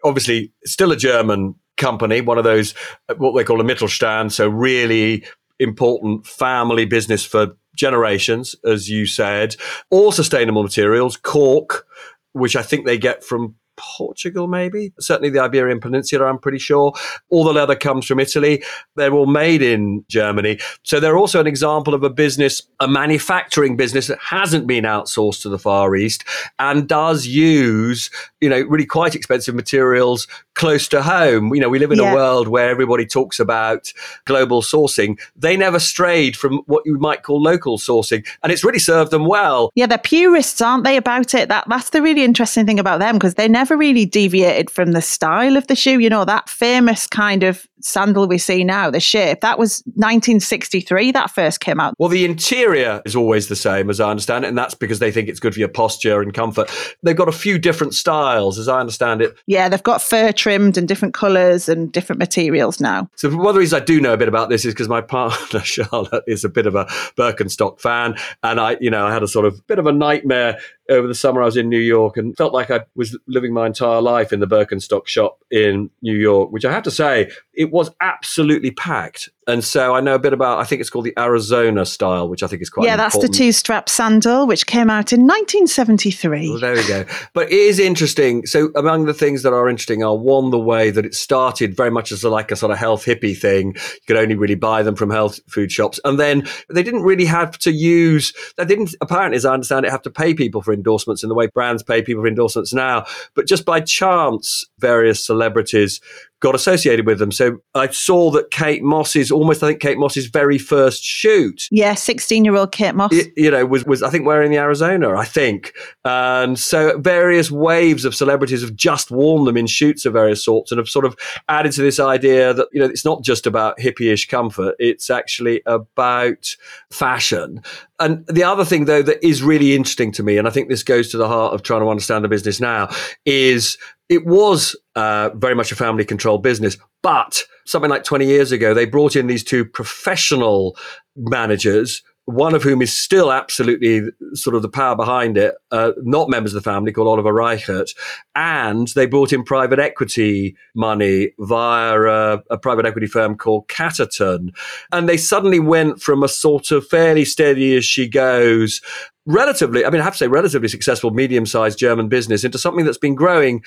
obviously 0.04 0.52
still 0.64 0.92
a 0.92 0.96
German 0.96 1.54
company, 1.76 2.20
one 2.20 2.38
of 2.38 2.44
those 2.44 2.74
uh, 3.08 3.14
what 3.14 3.34
they 3.36 3.44
call 3.44 3.60
a 3.60 3.64
Mittelstand, 3.64 4.32
so 4.32 4.48
really 4.48 5.24
important 5.58 6.26
family 6.26 6.84
business 6.84 7.24
for 7.24 7.56
generations, 7.74 8.54
as 8.64 8.88
you 8.88 9.06
said. 9.06 9.56
All 9.90 10.12
sustainable 10.12 10.62
materials, 10.62 11.16
cork, 11.16 11.86
which 12.32 12.56
I 12.56 12.62
think 12.62 12.86
they 12.86 12.98
get 12.98 13.24
from 13.24 13.56
Portugal, 13.76 14.46
maybe. 14.46 14.92
Certainly 15.00 15.30
the 15.30 15.40
Iberian 15.40 15.80
Peninsula, 15.80 16.26
I'm 16.26 16.38
pretty 16.38 16.58
sure. 16.58 16.92
All 17.30 17.44
the 17.44 17.52
leather 17.52 17.74
comes 17.74 18.06
from 18.06 18.20
Italy. 18.20 18.62
They're 18.96 19.12
all 19.12 19.26
made 19.26 19.62
in 19.62 20.04
Germany. 20.08 20.58
So 20.82 21.00
they're 21.00 21.16
also 21.16 21.40
an 21.40 21.46
example 21.46 21.94
of 21.94 22.02
a 22.02 22.10
business, 22.10 22.62
a 22.80 22.88
manufacturing 22.88 23.76
business 23.76 24.06
that 24.06 24.18
hasn't 24.18 24.66
been 24.66 24.84
outsourced 24.84 25.42
to 25.42 25.48
the 25.48 25.58
Far 25.58 25.94
East 25.96 26.24
and 26.58 26.88
does 26.88 27.26
use, 27.26 28.10
you 28.40 28.48
know, 28.48 28.60
really 28.62 28.86
quite 28.86 29.14
expensive 29.14 29.54
materials 29.54 30.26
close 30.54 30.88
to 30.88 31.02
home. 31.02 31.54
You 31.54 31.60
know, 31.60 31.68
we 31.68 31.78
live 31.78 31.92
in 31.92 31.98
yeah. 31.98 32.12
a 32.12 32.14
world 32.14 32.48
where 32.48 32.68
everybody 32.70 33.06
talks 33.06 33.40
about 33.40 33.92
global 34.24 34.62
sourcing. 34.62 35.20
They 35.36 35.56
never 35.56 35.78
strayed 35.78 36.36
from 36.36 36.58
what 36.66 36.84
you 36.86 36.98
might 36.98 37.22
call 37.22 37.40
local 37.40 37.78
sourcing, 37.78 38.26
and 38.42 38.52
it's 38.52 38.64
really 38.64 38.78
served 38.78 39.10
them 39.10 39.26
well. 39.26 39.70
Yeah, 39.74 39.86
they're 39.86 39.98
purists, 39.98 40.60
aren't 40.60 40.84
they, 40.84 40.96
about 40.96 41.34
it? 41.34 41.48
That 41.48 41.64
that's 41.68 41.90
the 41.90 42.02
really 42.02 42.24
interesting 42.24 42.66
thing 42.66 42.78
about 42.78 43.00
them 43.00 43.16
because 43.16 43.34
they 43.34 43.48
never 43.48 43.76
really 43.76 44.04
deviated 44.04 44.70
from 44.70 44.92
the 44.92 45.02
style 45.02 45.56
of 45.56 45.66
the 45.66 45.76
shoe. 45.76 45.98
You 45.98 46.10
know, 46.10 46.24
that 46.24 46.48
famous 46.48 47.06
kind 47.06 47.42
of 47.42 47.66
sandal 47.84 48.26
we 48.26 48.38
see 48.38 48.64
now, 48.64 48.90
the 48.90 49.00
shape, 49.00 49.40
that 49.40 49.58
was 49.58 49.82
1963 49.94 51.12
that 51.12 51.30
first 51.30 51.60
came 51.60 51.80
out. 51.80 51.94
Well, 51.98 52.08
the 52.08 52.24
interior 52.24 53.02
is 53.04 53.16
always 53.16 53.48
the 53.48 53.56
same, 53.56 53.90
as 53.90 54.00
I 54.00 54.10
understand 54.10 54.44
it, 54.44 54.48
and 54.48 54.58
that's 54.58 54.74
because 54.74 54.98
they 54.98 55.10
think 55.10 55.28
it's 55.28 55.40
good 55.40 55.54
for 55.54 55.60
your 55.60 55.68
posture 55.68 56.20
and 56.20 56.32
comfort. 56.32 56.70
They've 57.02 57.16
got 57.16 57.28
a 57.28 57.32
few 57.32 57.58
different 57.58 57.94
styles, 57.94 58.58
as 58.58 58.68
I 58.68 58.80
understand 58.80 59.22
it. 59.22 59.36
Yeah, 59.46 59.68
they've 59.68 59.82
got 59.82 60.02
fur 60.02 60.32
trimmed 60.32 60.76
and 60.76 60.86
different 60.86 61.14
colours 61.14 61.68
and 61.68 61.92
different 61.92 62.18
materials 62.18 62.80
now. 62.80 63.08
So 63.16 63.30
one 63.30 63.48
of 63.48 63.54
the 63.54 63.60
reasons 63.60 63.82
I 63.82 63.84
do 63.84 64.00
know 64.00 64.12
a 64.12 64.16
bit 64.16 64.28
about 64.28 64.48
this 64.48 64.64
is 64.64 64.74
because 64.74 64.88
my 64.88 65.00
partner 65.00 65.60
Charlotte 65.64 66.24
is 66.26 66.44
a 66.44 66.48
bit 66.48 66.66
of 66.66 66.74
a 66.74 66.84
Birkenstock 67.16 67.80
fan, 67.80 68.16
and 68.42 68.60
I, 68.60 68.76
you 68.80 68.90
know, 68.90 69.06
I 69.06 69.12
had 69.12 69.22
a 69.22 69.28
sort 69.28 69.46
of 69.46 69.66
bit 69.66 69.78
of 69.78 69.86
a 69.86 69.92
nightmare 69.92 70.58
over 70.88 71.06
the 71.06 71.14
summer. 71.14 71.42
I 71.42 71.46
was 71.46 71.56
in 71.56 71.68
New 71.68 71.78
York 71.78 72.16
and 72.16 72.36
felt 72.36 72.52
like 72.52 72.70
I 72.70 72.80
was 72.94 73.18
living 73.26 73.52
my 73.52 73.66
entire 73.66 74.00
life 74.00 74.32
in 74.32 74.40
the 74.40 74.46
Birkenstock 74.46 75.06
shop 75.06 75.42
in 75.50 75.90
New 76.02 76.16
York, 76.16 76.50
which 76.50 76.64
I 76.64 76.72
have 76.72 76.82
to 76.84 76.90
say 76.90 77.30
it 77.52 77.70
was 77.70 77.90
absolutely 78.00 78.70
packed. 78.70 79.30
And 79.46 79.64
so 79.64 79.94
I 79.94 80.00
know 80.00 80.14
a 80.14 80.18
bit 80.20 80.32
about, 80.32 80.60
I 80.60 80.64
think 80.64 80.80
it's 80.80 80.90
called 80.90 81.04
the 81.04 81.18
Arizona 81.18 81.84
style, 81.84 82.28
which 82.28 82.44
I 82.44 82.46
think 82.46 82.62
is 82.62 82.70
quite 82.70 82.86
Yeah, 82.86 82.96
that's 82.96 83.18
the 83.18 83.28
two 83.28 83.50
strap 83.50 83.88
sandal, 83.88 84.46
which 84.46 84.66
came 84.66 84.88
out 84.88 85.12
in 85.12 85.22
1973. 85.22 86.50
Well, 86.50 86.60
there 86.60 86.74
we 86.74 86.86
go. 86.86 87.04
But 87.34 87.48
it 87.48 87.58
is 87.58 87.80
interesting. 87.80 88.46
So 88.46 88.70
among 88.76 89.06
the 89.06 89.14
things 89.14 89.42
that 89.42 89.52
are 89.52 89.68
interesting 89.68 90.04
are 90.04 90.16
one, 90.16 90.50
the 90.50 90.60
way 90.60 90.90
that 90.90 91.04
it 91.04 91.14
started 91.14 91.76
very 91.76 91.90
much 91.90 92.12
as 92.12 92.22
a, 92.22 92.30
like 92.30 92.52
a 92.52 92.56
sort 92.56 92.70
of 92.70 92.78
health 92.78 93.04
hippie 93.04 93.36
thing. 93.36 93.74
You 93.74 94.00
could 94.06 94.16
only 94.16 94.36
really 94.36 94.54
buy 94.54 94.84
them 94.84 94.94
from 94.94 95.10
health 95.10 95.40
food 95.48 95.72
shops. 95.72 95.98
And 96.04 96.20
then 96.20 96.46
they 96.70 96.84
didn't 96.84 97.02
really 97.02 97.24
have 97.24 97.58
to 97.58 97.72
use, 97.72 98.32
they 98.56 98.64
didn't, 98.64 98.94
apparently, 99.00 99.36
as 99.36 99.44
I 99.44 99.54
understand 99.54 99.84
it, 99.84 99.90
have 99.90 100.02
to 100.02 100.10
pay 100.10 100.34
people 100.34 100.62
for 100.62 100.72
endorsements 100.72 101.24
in 101.24 101.28
the 101.28 101.34
way 101.34 101.48
brands 101.48 101.82
pay 101.82 102.02
people 102.02 102.22
for 102.22 102.28
endorsements 102.28 102.72
now. 102.72 103.06
But 103.34 103.48
just 103.48 103.64
by 103.64 103.80
chance, 103.80 104.64
various 104.78 105.24
celebrities 105.24 106.00
got 106.42 106.54
associated 106.56 107.06
with 107.06 107.20
them. 107.20 107.30
So 107.32 107.62
I 107.74 107.88
saw 107.88 108.30
that 108.32 108.50
Kate 108.50 108.82
Moss's 108.82 109.30
almost, 109.30 109.62
I 109.62 109.68
think 109.68 109.80
Kate 109.80 109.96
Moss's 109.96 110.26
very 110.26 110.58
first 110.58 111.02
shoot. 111.02 111.68
Yeah, 111.70 111.94
sixteen-year-old 111.94 112.72
Kate 112.72 112.94
Moss. 112.94 113.12
you 113.36 113.50
know, 113.50 113.64
was 113.64 113.84
was 113.84 114.02
I 114.02 114.10
think 114.10 114.26
wearing 114.26 114.50
the 114.50 114.58
Arizona, 114.58 115.16
I 115.16 115.24
think, 115.24 115.72
and 116.04 116.58
so 116.58 116.98
various 116.98 117.50
waves 117.50 118.04
of 118.04 118.14
celebrities 118.14 118.60
have 118.60 118.74
just 118.74 119.10
worn 119.10 119.44
them 119.44 119.56
in 119.56 119.66
shoots 119.66 120.04
of 120.04 120.12
various 120.12 120.44
sorts 120.44 120.72
and 120.72 120.78
have 120.78 120.88
sort 120.88 121.04
of 121.04 121.16
added 121.48 121.72
to 121.72 121.82
this 121.82 122.00
idea 122.00 122.52
that 122.52 122.68
you 122.72 122.80
know 122.80 122.86
it's 122.86 123.04
not 123.04 123.22
just 123.22 123.46
about 123.46 123.78
hippie-ish 123.78 124.28
comfort; 124.28 124.74
it's 124.78 125.08
actually 125.08 125.62
about 125.64 126.56
fashion. 126.90 127.62
And 128.00 128.26
the 128.26 128.42
other 128.42 128.64
thing, 128.64 128.86
though, 128.86 129.02
that 129.02 129.24
is 129.24 129.44
really 129.44 129.76
interesting 129.76 130.10
to 130.12 130.24
me, 130.24 130.36
and 130.36 130.48
I 130.48 130.50
think 130.50 130.68
this 130.68 130.82
goes 130.82 131.08
to 131.10 131.16
the 131.16 131.28
heart 131.28 131.54
of 131.54 131.62
trying 131.62 131.82
to 131.82 131.88
understand 131.88 132.24
the 132.24 132.28
business 132.28 132.60
now, 132.60 132.88
is 133.24 133.78
it 134.12 134.26
was 134.26 134.76
uh, 134.94 135.30
very 135.34 135.54
much 135.54 135.72
a 135.72 135.76
family 135.76 136.04
controlled 136.04 136.42
business. 136.42 136.76
But 137.02 137.42
something 137.64 137.90
like 137.90 138.04
20 138.04 138.26
years 138.26 138.52
ago, 138.52 138.74
they 138.74 138.84
brought 138.84 139.16
in 139.16 139.26
these 139.26 139.42
two 139.42 139.64
professional 139.64 140.76
managers 141.16 142.02
one 142.26 142.54
of 142.54 142.62
whom 142.62 142.80
is 142.82 142.96
still 142.96 143.32
absolutely 143.32 144.02
sort 144.34 144.54
of 144.54 144.62
the 144.62 144.68
power 144.68 144.94
behind 144.94 145.36
it, 145.36 145.54
uh, 145.72 145.90
not 146.02 146.30
members 146.30 146.54
of 146.54 146.62
the 146.62 146.70
family, 146.70 146.92
called 146.92 147.08
Oliver 147.08 147.32
Reichert. 147.32 147.92
And 148.36 148.88
they 148.94 149.06
brought 149.06 149.32
in 149.32 149.42
private 149.42 149.80
equity 149.80 150.56
money 150.74 151.32
via 151.40 152.00
a, 152.00 152.42
a 152.48 152.58
private 152.58 152.86
equity 152.86 153.08
firm 153.08 153.36
called 153.36 153.66
Catterton. 153.68 154.50
And 154.92 155.08
they 155.08 155.16
suddenly 155.16 155.58
went 155.58 156.00
from 156.00 156.22
a 156.22 156.28
sort 156.28 156.70
of 156.70 156.86
fairly 156.86 157.24
steady 157.24 157.76
as 157.76 157.84
she 157.84 158.08
goes 158.08 158.80
relatively, 159.26 159.84
I 159.84 159.90
mean, 159.90 160.00
I 160.00 160.04
have 160.04 160.14
to 160.14 160.18
say, 160.18 160.28
relatively 160.28 160.68
successful 160.68 161.10
medium 161.10 161.46
sized 161.46 161.78
German 161.78 162.08
business 162.08 162.44
into 162.44 162.58
something 162.58 162.84
that's 162.84 162.98
been 162.98 163.14
growing 163.14 163.62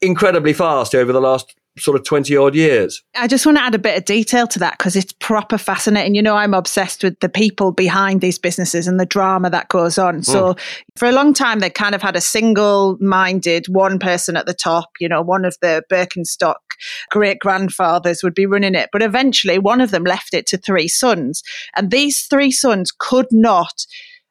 incredibly 0.00 0.52
fast 0.52 0.94
over 0.94 1.12
the 1.12 1.20
last 1.20 1.54
sort 1.78 1.96
of 1.96 2.04
20 2.04 2.36
odd 2.36 2.54
years. 2.54 3.02
I 3.14 3.28
just 3.28 3.46
want 3.46 3.58
to 3.58 3.62
add 3.62 3.74
a 3.74 3.78
bit 3.78 3.96
of 3.96 4.04
detail 4.04 4.46
to 4.48 4.58
that 4.58 4.78
because 4.78 4.96
it's 4.96 5.12
proper 5.12 5.58
fascinating. 5.58 6.14
You 6.14 6.22
know, 6.22 6.36
I'm 6.36 6.54
obsessed 6.54 7.04
with 7.04 7.20
the 7.20 7.28
people 7.28 7.72
behind 7.72 8.20
these 8.20 8.38
businesses 8.38 8.88
and 8.88 8.98
the 8.98 9.06
drama 9.06 9.50
that 9.50 9.68
goes 9.68 9.96
on. 9.96 10.22
So 10.22 10.54
mm. 10.54 10.60
for 10.96 11.06
a 11.06 11.12
long 11.12 11.32
time, 11.32 11.60
they 11.60 11.70
kind 11.70 11.94
of 11.94 12.02
had 12.02 12.16
a 12.16 12.20
single 12.20 12.96
minded 13.00 13.66
one 13.68 13.98
person 13.98 14.36
at 14.36 14.46
the 14.46 14.54
top, 14.54 14.90
you 14.98 15.08
know, 15.08 15.22
one 15.22 15.44
of 15.44 15.56
the 15.62 15.84
Birkenstock 15.90 16.56
great 17.10 17.38
grandfathers 17.38 18.22
would 18.22 18.34
be 18.34 18.46
running 18.46 18.74
it. 18.74 18.90
But 18.92 19.02
eventually, 19.02 19.58
one 19.58 19.80
of 19.80 19.90
them 19.90 20.04
left 20.04 20.34
it 20.34 20.46
to 20.48 20.56
three 20.56 20.88
sons. 20.88 21.42
And 21.76 21.90
these 21.90 22.26
three 22.26 22.50
sons 22.50 22.92
could 22.96 23.26
not 23.30 23.86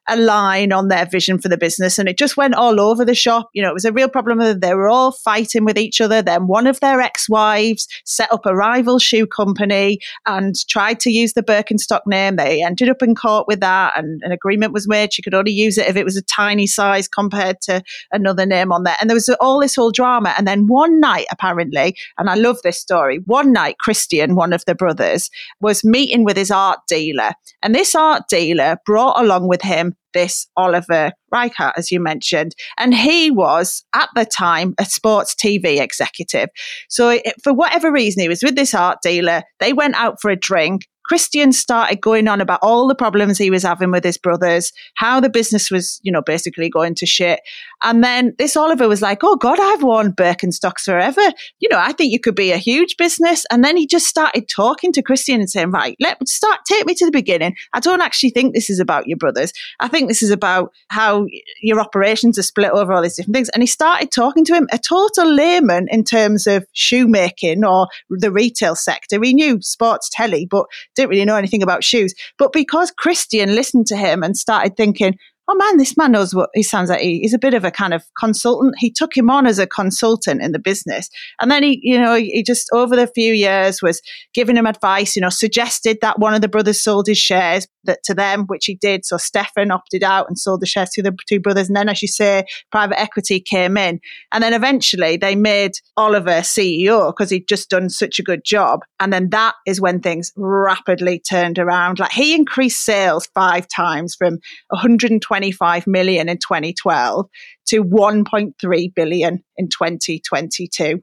align 0.08 0.72
on 0.72 0.88
their 0.88 1.06
vision 1.06 1.38
for 1.38 1.48
the 1.48 1.56
business. 1.56 1.98
And 1.98 2.08
it 2.08 2.18
just 2.18 2.36
went 2.36 2.54
all 2.54 2.80
over 2.80 3.04
the 3.04 3.14
shop. 3.14 3.48
You 3.52 3.62
know, 3.62 3.70
it 3.70 3.74
was 3.74 3.84
a 3.84 3.92
real 3.92 4.08
problem. 4.08 4.60
They 4.60 4.74
were 4.74 4.88
all 4.88 5.12
fighting 5.12 5.64
with 5.64 5.78
each 5.78 6.00
other. 6.00 6.22
Then 6.22 6.46
one 6.46 6.66
of 6.66 6.80
their 6.80 7.00
ex 7.00 7.28
wives 7.28 7.86
set 8.04 8.32
up 8.32 8.46
a 8.46 8.54
rival 8.54 8.98
shoe 8.98 9.26
company 9.26 9.98
and 10.26 10.54
tried 10.68 11.00
to 11.00 11.10
use 11.10 11.34
the 11.34 11.42
Birkenstock 11.42 12.02
name. 12.06 12.36
They 12.36 12.62
ended 12.62 12.88
up 12.88 13.02
in 13.02 13.14
court 13.14 13.46
with 13.46 13.60
that, 13.60 13.96
and 13.96 14.22
an 14.22 14.32
agreement 14.32 14.72
was 14.72 14.88
made. 14.88 15.12
She 15.12 15.22
could 15.22 15.34
only 15.34 15.52
use 15.52 15.78
it 15.78 15.88
if 15.88 15.96
it 15.96 16.04
was 16.04 16.16
a 16.16 16.22
tiny 16.22 16.66
size 16.66 17.08
compared 17.08 17.60
to 17.62 17.82
another 18.12 18.46
name 18.46 18.72
on 18.72 18.84
there. 18.84 18.96
And 19.00 19.10
there 19.10 19.16
was 19.16 19.28
all 19.40 19.60
this 19.60 19.76
whole 19.76 19.90
drama. 19.90 20.34
And 20.36 20.46
then 20.46 20.66
one 20.66 21.00
night, 21.00 21.26
apparently, 21.30 21.96
and 22.16 22.30
I 22.30 22.34
love 22.34 22.58
this 22.62 22.80
story, 22.80 23.18
one 23.26 23.52
night, 23.52 23.78
Christian, 23.78 24.34
one 24.34 24.52
of 24.52 24.64
the 24.66 24.74
brothers, 24.74 25.30
was 25.60 25.84
meeting 25.84 26.24
with 26.24 26.36
his 26.36 26.50
art 26.50 26.80
dealer. 26.88 27.32
And 27.62 27.74
this 27.74 27.94
art 27.94 28.24
dealer 28.28 28.78
brought 28.86 29.20
along 29.20 29.48
with 29.48 29.62
him 29.62 29.94
this 30.14 30.48
Oliver 30.56 31.12
Reichert, 31.32 31.72
as 31.76 31.90
you 31.90 32.00
mentioned. 32.00 32.54
And 32.76 32.94
he 32.94 33.30
was, 33.30 33.84
at 33.94 34.08
the 34.14 34.24
time, 34.24 34.74
a 34.78 34.84
sports 34.84 35.34
TV 35.34 35.80
executive. 35.80 36.48
So, 36.88 37.10
it, 37.10 37.34
for 37.42 37.52
whatever 37.52 37.92
reason, 37.92 38.22
he 38.22 38.28
was 38.28 38.42
with 38.42 38.56
this 38.56 38.74
art 38.74 38.98
dealer. 39.02 39.42
They 39.60 39.72
went 39.72 39.94
out 39.96 40.20
for 40.20 40.30
a 40.30 40.36
drink. 40.36 40.86
Christian 41.08 41.52
started 41.52 42.02
going 42.02 42.28
on 42.28 42.40
about 42.40 42.60
all 42.62 42.86
the 42.86 42.94
problems 42.94 43.38
he 43.38 43.50
was 43.50 43.62
having 43.62 43.90
with 43.90 44.04
his 44.04 44.18
brothers, 44.18 44.72
how 44.94 45.18
the 45.18 45.30
business 45.30 45.70
was, 45.70 45.98
you 46.02 46.12
know, 46.12 46.20
basically 46.20 46.68
going 46.68 46.94
to 46.96 47.06
shit. 47.06 47.40
And 47.82 48.04
then 48.04 48.34
this 48.38 48.56
Oliver 48.56 48.86
was 48.86 49.00
like, 49.00 49.24
Oh 49.24 49.36
God, 49.36 49.58
I've 49.58 49.82
worn 49.82 50.12
Birkenstocks 50.12 50.82
forever. 50.82 51.22
You 51.60 51.68
know, 51.70 51.78
I 51.78 51.92
think 51.92 52.12
you 52.12 52.20
could 52.20 52.34
be 52.34 52.52
a 52.52 52.58
huge 52.58 52.96
business. 52.98 53.46
And 53.50 53.64
then 53.64 53.76
he 53.76 53.86
just 53.86 54.06
started 54.06 54.48
talking 54.54 54.92
to 54.92 55.02
Christian 55.02 55.40
and 55.40 55.48
saying, 55.48 55.70
Right, 55.70 55.96
let's 55.98 56.32
start 56.32 56.60
take 56.66 56.84
me 56.84 56.94
to 56.94 57.06
the 57.06 57.10
beginning. 57.10 57.56
I 57.72 57.80
don't 57.80 58.02
actually 58.02 58.30
think 58.30 58.54
this 58.54 58.68
is 58.68 58.78
about 58.78 59.06
your 59.06 59.16
brothers. 59.16 59.52
I 59.80 59.88
think 59.88 60.08
this 60.08 60.22
is 60.22 60.30
about 60.30 60.74
how 60.88 61.17
your 61.60 61.80
operations 61.80 62.38
are 62.38 62.42
split 62.42 62.70
over 62.70 62.92
all 62.92 63.02
these 63.02 63.16
different 63.16 63.34
things. 63.34 63.48
And 63.50 63.62
he 63.62 63.66
started 63.66 64.10
talking 64.10 64.44
to 64.46 64.54
him, 64.54 64.68
a 64.72 64.78
total 64.78 65.32
layman 65.32 65.88
in 65.90 66.04
terms 66.04 66.46
of 66.46 66.66
shoemaking 66.72 67.64
or 67.64 67.88
the 68.10 68.30
retail 68.30 68.76
sector. 68.76 69.18
He 69.22 69.34
knew 69.34 69.60
sports 69.62 70.08
telly, 70.12 70.46
but 70.46 70.66
didn't 70.94 71.10
really 71.10 71.24
know 71.24 71.36
anything 71.36 71.62
about 71.62 71.84
shoes. 71.84 72.14
But 72.38 72.52
because 72.52 72.90
Christian 72.90 73.54
listened 73.54 73.86
to 73.88 73.96
him 73.96 74.22
and 74.22 74.36
started 74.36 74.76
thinking, 74.76 75.18
oh 75.48 75.54
man, 75.54 75.78
this 75.78 75.96
man 75.96 76.12
knows 76.12 76.34
what 76.34 76.50
he 76.54 76.62
sounds 76.62 76.90
like. 76.90 77.00
He, 77.00 77.20
he's 77.20 77.32
a 77.32 77.38
bit 77.38 77.54
of 77.54 77.64
a 77.64 77.70
kind 77.70 77.94
of 77.94 78.04
consultant. 78.18 78.74
He 78.78 78.90
took 78.90 79.16
him 79.16 79.30
on 79.30 79.46
as 79.46 79.58
a 79.58 79.66
consultant 79.66 80.42
in 80.42 80.52
the 80.52 80.58
business. 80.58 81.08
And 81.40 81.50
then 81.50 81.62
he, 81.62 81.80
you 81.82 81.98
know, 81.98 82.16
he 82.16 82.42
just 82.42 82.68
over 82.72 82.94
the 82.94 83.06
few 83.06 83.32
years 83.32 83.80
was 83.80 84.02
giving 84.34 84.56
him 84.56 84.66
advice, 84.66 85.16
you 85.16 85.22
know, 85.22 85.30
suggested 85.30 85.98
that 86.02 86.18
one 86.18 86.34
of 86.34 86.42
the 86.42 86.48
brothers 86.48 86.82
sold 86.82 87.06
his 87.06 87.18
shares 87.18 87.66
that 87.84 88.02
to 88.04 88.14
them, 88.14 88.44
which 88.46 88.66
he 88.66 88.74
did. 88.74 89.06
So 89.06 89.16
Stefan 89.16 89.70
opted 89.70 90.04
out 90.04 90.28
and 90.28 90.38
sold 90.38 90.60
the 90.60 90.66
shares 90.66 90.90
to 90.90 91.02
the 91.02 91.16
two 91.26 91.40
brothers. 91.40 91.68
And 91.68 91.76
then, 91.76 91.88
as 91.88 92.02
you 92.02 92.08
say, 92.08 92.44
private 92.70 93.00
equity 93.00 93.40
came 93.40 93.78
in. 93.78 94.00
And 94.32 94.44
then 94.44 94.52
eventually 94.52 95.16
they 95.16 95.34
made 95.34 95.72
Oliver 95.96 96.42
CEO 96.42 97.08
because 97.08 97.30
he'd 97.30 97.48
just 97.48 97.70
done 97.70 97.88
such 97.88 98.18
a 98.18 98.22
good 98.22 98.44
job. 98.44 98.80
And 99.00 99.12
then 99.12 99.30
that 99.30 99.54
is 99.66 99.80
when 99.80 100.00
things 100.00 100.32
rapidly 100.36 101.18
turned 101.18 101.58
around. 101.58 101.98
Like 101.98 102.12
he 102.12 102.34
increased 102.34 102.84
sales 102.84 103.28
five 103.34 103.66
times 103.68 104.14
from 104.14 104.38
120 104.68 105.37
25 105.38 105.86
million 105.86 106.28
in 106.28 106.38
2012 106.38 107.26
to 107.66 107.84
1.3 107.84 108.94
billion 108.94 109.44
in 109.56 109.68
2022. 109.68 111.00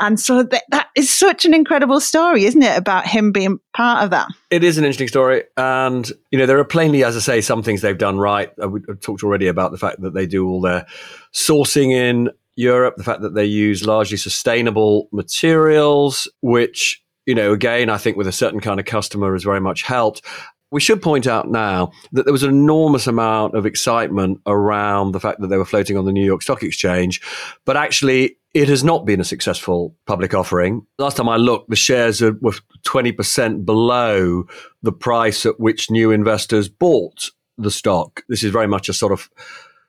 And 0.00 0.18
so 0.18 0.42
that, 0.42 0.64
that 0.70 0.88
is 0.96 1.08
such 1.08 1.44
an 1.44 1.54
incredible 1.54 2.00
story, 2.00 2.46
isn't 2.46 2.62
it, 2.62 2.76
about 2.76 3.06
him 3.06 3.30
being 3.30 3.58
part 3.76 4.02
of 4.02 4.10
that? 4.10 4.28
It 4.50 4.64
is 4.64 4.78
an 4.78 4.84
interesting 4.84 5.08
story. 5.08 5.44
And, 5.56 6.10
you 6.30 6.38
know, 6.38 6.46
there 6.46 6.58
are 6.58 6.64
plainly, 6.64 7.04
as 7.04 7.16
I 7.16 7.20
say, 7.20 7.40
some 7.40 7.62
things 7.62 7.80
they've 7.80 7.96
done 7.96 8.18
right. 8.18 8.50
Uh, 8.60 8.70
I 8.70 8.78
have 8.88 9.00
talked 9.00 9.22
already 9.22 9.46
about 9.46 9.70
the 9.70 9.78
fact 9.78 10.00
that 10.00 10.14
they 10.14 10.26
do 10.26 10.48
all 10.48 10.60
their 10.60 10.86
sourcing 11.32 11.92
in 11.92 12.30
Europe, 12.56 12.96
the 12.96 13.04
fact 13.04 13.20
that 13.20 13.34
they 13.34 13.44
use 13.44 13.86
largely 13.86 14.16
sustainable 14.16 15.08
materials, 15.12 16.28
which, 16.40 17.02
you 17.26 17.34
know, 17.34 17.52
again, 17.52 17.88
I 17.88 17.98
think 17.98 18.16
with 18.16 18.26
a 18.26 18.32
certain 18.32 18.60
kind 18.60 18.80
of 18.80 18.86
customer 18.86 19.32
has 19.34 19.44
very 19.44 19.60
much 19.60 19.82
helped. 19.82 20.22
We 20.74 20.80
should 20.80 21.00
point 21.00 21.28
out 21.28 21.48
now 21.48 21.92
that 22.10 22.24
there 22.24 22.32
was 22.32 22.42
an 22.42 22.50
enormous 22.50 23.06
amount 23.06 23.54
of 23.54 23.64
excitement 23.64 24.40
around 24.44 25.12
the 25.12 25.20
fact 25.20 25.40
that 25.40 25.46
they 25.46 25.56
were 25.56 25.64
floating 25.64 25.96
on 25.96 26.04
the 26.04 26.10
New 26.10 26.24
York 26.24 26.42
Stock 26.42 26.64
Exchange, 26.64 27.20
but 27.64 27.76
actually 27.76 28.38
it 28.54 28.68
has 28.68 28.82
not 28.82 29.06
been 29.06 29.20
a 29.20 29.24
successful 29.24 29.94
public 30.06 30.34
offering. 30.34 30.84
Last 30.98 31.16
time 31.16 31.28
I 31.28 31.36
looked, 31.36 31.70
the 31.70 31.76
shares 31.76 32.20
were 32.20 32.54
20% 32.82 33.64
below 33.64 34.48
the 34.82 34.90
price 34.90 35.46
at 35.46 35.60
which 35.60 35.92
new 35.92 36.10
investors 36.10 36.68
bought 36.68 37.30
the 37.56 37.70
stock. 37.70 38.24
This 38.28 38.42
is 38.42 38.50
very 38.50 38.66
much 38.66 38.88
a 38.88 38.92
sort 38.92 39.12
of 39.12 39.30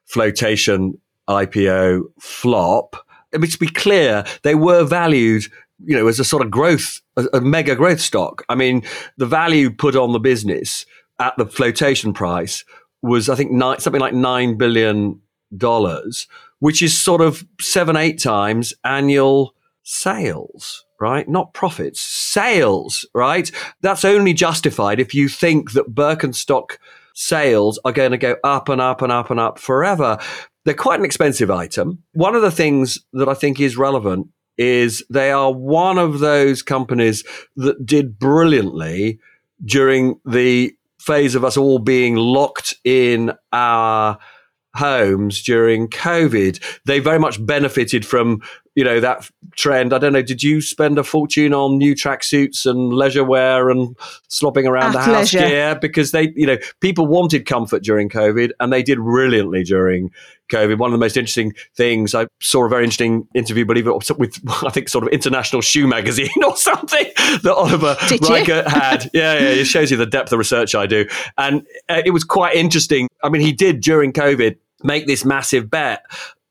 flotation 0.06 1.02
IPO 1.28 2.04
flop. 2.20 2.96
To 3.34 3.58
be 3.58 3.68
clear, 3.68 4.24
they 4.44 4.54
were 4.54 4.84
valued 4.84 5.46
you 5.84 5.96
know, 5.96 6.08
as 6.08 6.20
a 6.20 6.24
sort 6.24 6.44
of 6.44 6.52
growth, 6.52 7.02
a, 7.18 7.26
a 7.34 7.42
mega 7.42 7.76
growth 7.76 8.02
stock. 8.02 8.44
I 8.50 8.56
mean, 8.56 8.84
the 9.18 9.26
value 9.26 9.70
put 9.70 9.96
on 9.96 10.14
the 10.14 10.20
business 10.20 10.86
at 11.20 11.36
the 11.38 11.46
flotation 11.46 12.14
price 12.14 12.64
was, 13.02 13.30
I 13.30 13.36
think, 13.36 13.52
nine, 13.52 13.80
something 13.80 14.02
like 14.02 14.14
nine 14.14 14.58
billion 14.58 15.22
dollars, 15.56 16.28
which 16.60 16.82
is 16.82 17.00
sort 17.00 17.22
of 17.22 17.46
seven, 17.60 17.96
eight 17.96 18.22
times 18.22 18.74
annual 18.84 19.56
sales, 19.84 20.86
right? 21.00 21.28
Not 21.28 21.54
profits, 21.54 22.02
sales, 22.02 23.06
right? 23.14 23.50
That's 23.82 24.06
only 24.06 24.34
justified 24.34 25.00
if 25.00 25.14
you 25.14 25.30
think 25.30 25.74
that 25.74 25.94
Birkenstock 25.94 26.78
sales 27.14 27.80
are 27.86 27.92
going 27.92 28.12
to 28.12 28.18
go 28.18 28.36
up 28.44 28.70
and 28.70 28.82
up 28.82 29.02
and 29.02 29.12
up 29.12 29.30
and 29.30 29.40
up 29.40 29.60
forever. 29.60 30.18
They're 30.66 30.74
quite 30.74 31.00
an 31.00 31.06
expensive 31.06 31.52
item. 31.52 32.04
One 32.14 32.36
of 32.36 32.42
the 32.42 32.52
things 32.52 33.00
that 33.14 33.30
I 33.30 33.36
think 33.36 33.60
is 33.60 33.78
relevant 33.78 34.28
is 34.58 35.04
they 35.10 35.32
are 35.32 35.52
one 35.52 35.98
of 35.98 36.20
those 36.20 36.62
companies 36.62 37.24
that 37.56 37.86
did 37.86 38.18
brilliantly 38.20 39.20
during 39.64 40.20
the 40.26 40.76
phase 41.00 41.36
of 41.36 41.44
us 41.44 41.58
all 41.58 41.80
being 41.80 42.16
locked 42.16 42.76
in 42.84 43.32
our 43.54 44.18
homes 44.76 45.42
during 45.42 45.88
COVID. 45.88 46.62
They 46.86 47.00
very 47.00 47.20
much 47.20 47.44
benefited 47.46 48.06
from 48.06 48.42
you 48.76 48.84
know 48.84 49.00
that 49.00 49.30
trend. 49.56 49.94
I 49.94 49.98
don't 49.98 50.14
know. 50.14 50.22
Did 50.22 50.44
you 50.44 50.62
spend 50.62 51.00
a 51.00 51.04
fortune 51.04 51.54
on 51.54 51.78
new 51.78 51.96
tracksuits 51.96 52.66
and 52.66 52.92
leisure 52.94 53.24
wear 53.24 53.70
and 53.70 53.96
slopping 54.28 54.68
around 54.68 54.92
the 54.94 55.02
house 55.02 55.32
gear 55.32 55.78
because 55.80 56.12
they, 56.12 56.34
you 56.36 56.46
know, 56.46 56.58
people 56.82 57.08
wanted 57.08 57.46
comfort 57.46 57.84
during 57.84 58.10
COVID 58.10 58.52
and 58.60 58.74
they 58.74 58.84
did 58.84 58.98
brilliantly 58.98 59.64
during 59.64 60.12
COVID. 60.52 60.78
One 60.78 60.90
of 60.90 60.94
the 60.94 61.04
most 61.04 61.18
interesting 61.18 61.54
things 61.76 62.16
I 62.16 62.28
saw 62.42 62.66
a 62.66 62.70
very 62.70 62.84
interesting 62.84 63.28
interview, 63.34 63.66
believe 63.66 63.88
it, 63.88 64.18
with 64.18 64.40
I 64.66 64.70
think 64.70 64.90
sort 64.90 65.04
of 65.04 65.10
International 65.12 65.62
Shoe 65.62 65.88
Magazine 65.88 66.30
or 66.46 66.56
something 66.56 67.06
that 67.44 67.54
Oliver 67.56 67.96
Reichert 68.30 68.68
had. 68.68 69.10
Yeah, 69.16 69.34
yeah, 69.34 69.50
it 69.50 69.66
shows 69.66 69.92
you 69.92 69.98
the 69.98 70.06
depth 70.06 70.32
of 70.34 70.40
research 70.40 70.76
I 70.76 70.88
do, 70.88 71.08
and 71.38 71.66
uh, 71.88 72.02
it 72.06 72.12
was 72.12 72.24
quite 72.24 72.56
interesting. 72.56 73.08
I 73.24 73.30
mean, 73.30 73.42
he 73.42 73.54
did 73.54 73.82
during 73.82 74.12
COVID 74.12 74.58
make 74.84 75.08
this 75.08 75.24
massive 75.24 75.70
bet 75.70 76.04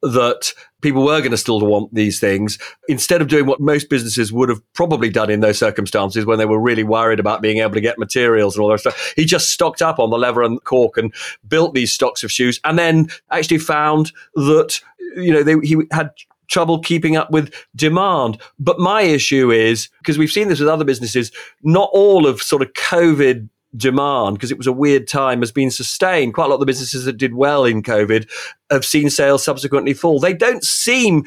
that 0.03 0.53
people 0.85 1.03
were 1.03 1.18
going 1.18 1.30
to 1.30 1.37
still 1.37 1.61
want 1.61 1.93
these 1.95 2.20
things 2.20 2.59
instead 2.89 3.22
of 3.22 3.28
doing 3.28 3.47
what 3.47 3.59
most 3.59 3.89
businesses 3.89 4.32
would 4.32 4.51
have 4.51 4.61
probably 4.74 5.09
done 5.09 5.30
in 5.30 5.41
those 5.41 5.59
circumstances 5.59 6.26
when 6.26 6.39
they 6.39 6.45
were 6.45 6.61
really 6.61 6.85
worried 6.85 7.18
about 7.18 7.41
being 7.41 7.59
able 7.59 7.72
to 7.72 7.80
get 7.80 7.99
materials 7.99 8.55
and 8.55 8.62
all 8.62 8.70
that 8.70 8.80
stuff. 8.80 9.14
He 9.16 9.24
just 9.24 9.49
stocked 9.49 9.80
up 9.80 9.99
on 9.99 10.11
the 10.11 10.18
leather 10.18 10.43
and 10.43 10.62
cork 10.64 10.99
and 10.99 11.12
built 11.49 11.74
these 11.74 11.91
stocks 11.91 12.22
of 12.22 12.30
shoes 12.30 12.61
and 12.64 12.78
then 12.78 13.09
actually 13.30 13.59
found 13.59 14.12
that, 14.35 14.78
you 15.16 15.32
know, 15.32 15.43
they, 15.43 15.57
he 15.66 15.76
had 15.91 16.11
trouble 16.49 16.78
keeping 16.78 17.16
up 17.16 17.30
with 17.30 17.53
demand. 17.74 18.39
But 18.59 18.78
my 18.78 19.03
issue 19.03 19.51
is 19.51 19.89
because 20.01 20.18
we've 20.18 20.30
seen 20.30 20.49
this 20.49 20.61
with 20.61 20.68
other 20.68 20.85
businesses, 20.85 21.32
not 21.62 21.89
all 21.95 22.26
of 22.26 22.43
sort 22.43 22.61
of 22.61 22.74
COVID 22.74 23.49
demand 23.77 24.37
because 24.37 24.51
it 24.51 24.59
was 24.59 24.66
a 24.66 24.72
weird 24.72 25.09
time 25.09 25.41
has 25.41 25.53
been 25.53 25.70
sustained. 25.70 26.35
Quite 26.35 26.47
a 26.47 26.49
lot 26.49 26.55
of 26.55 26.61
the 26.61 26.66
businesses 26.66 27.05
that 27.05 27.16
did 27.16 27.35
well 27.35 27.64
in 27.64 27.83
COVID 27.83 28.29
have 28.70 28.85
seen 28.85 29.11
sales 29.11 29.45
subsequently 29.45 29.95
fall. 29.95 30.20
They 30.20 30.35
don't 30.35 30.64
seem 30.64 31.25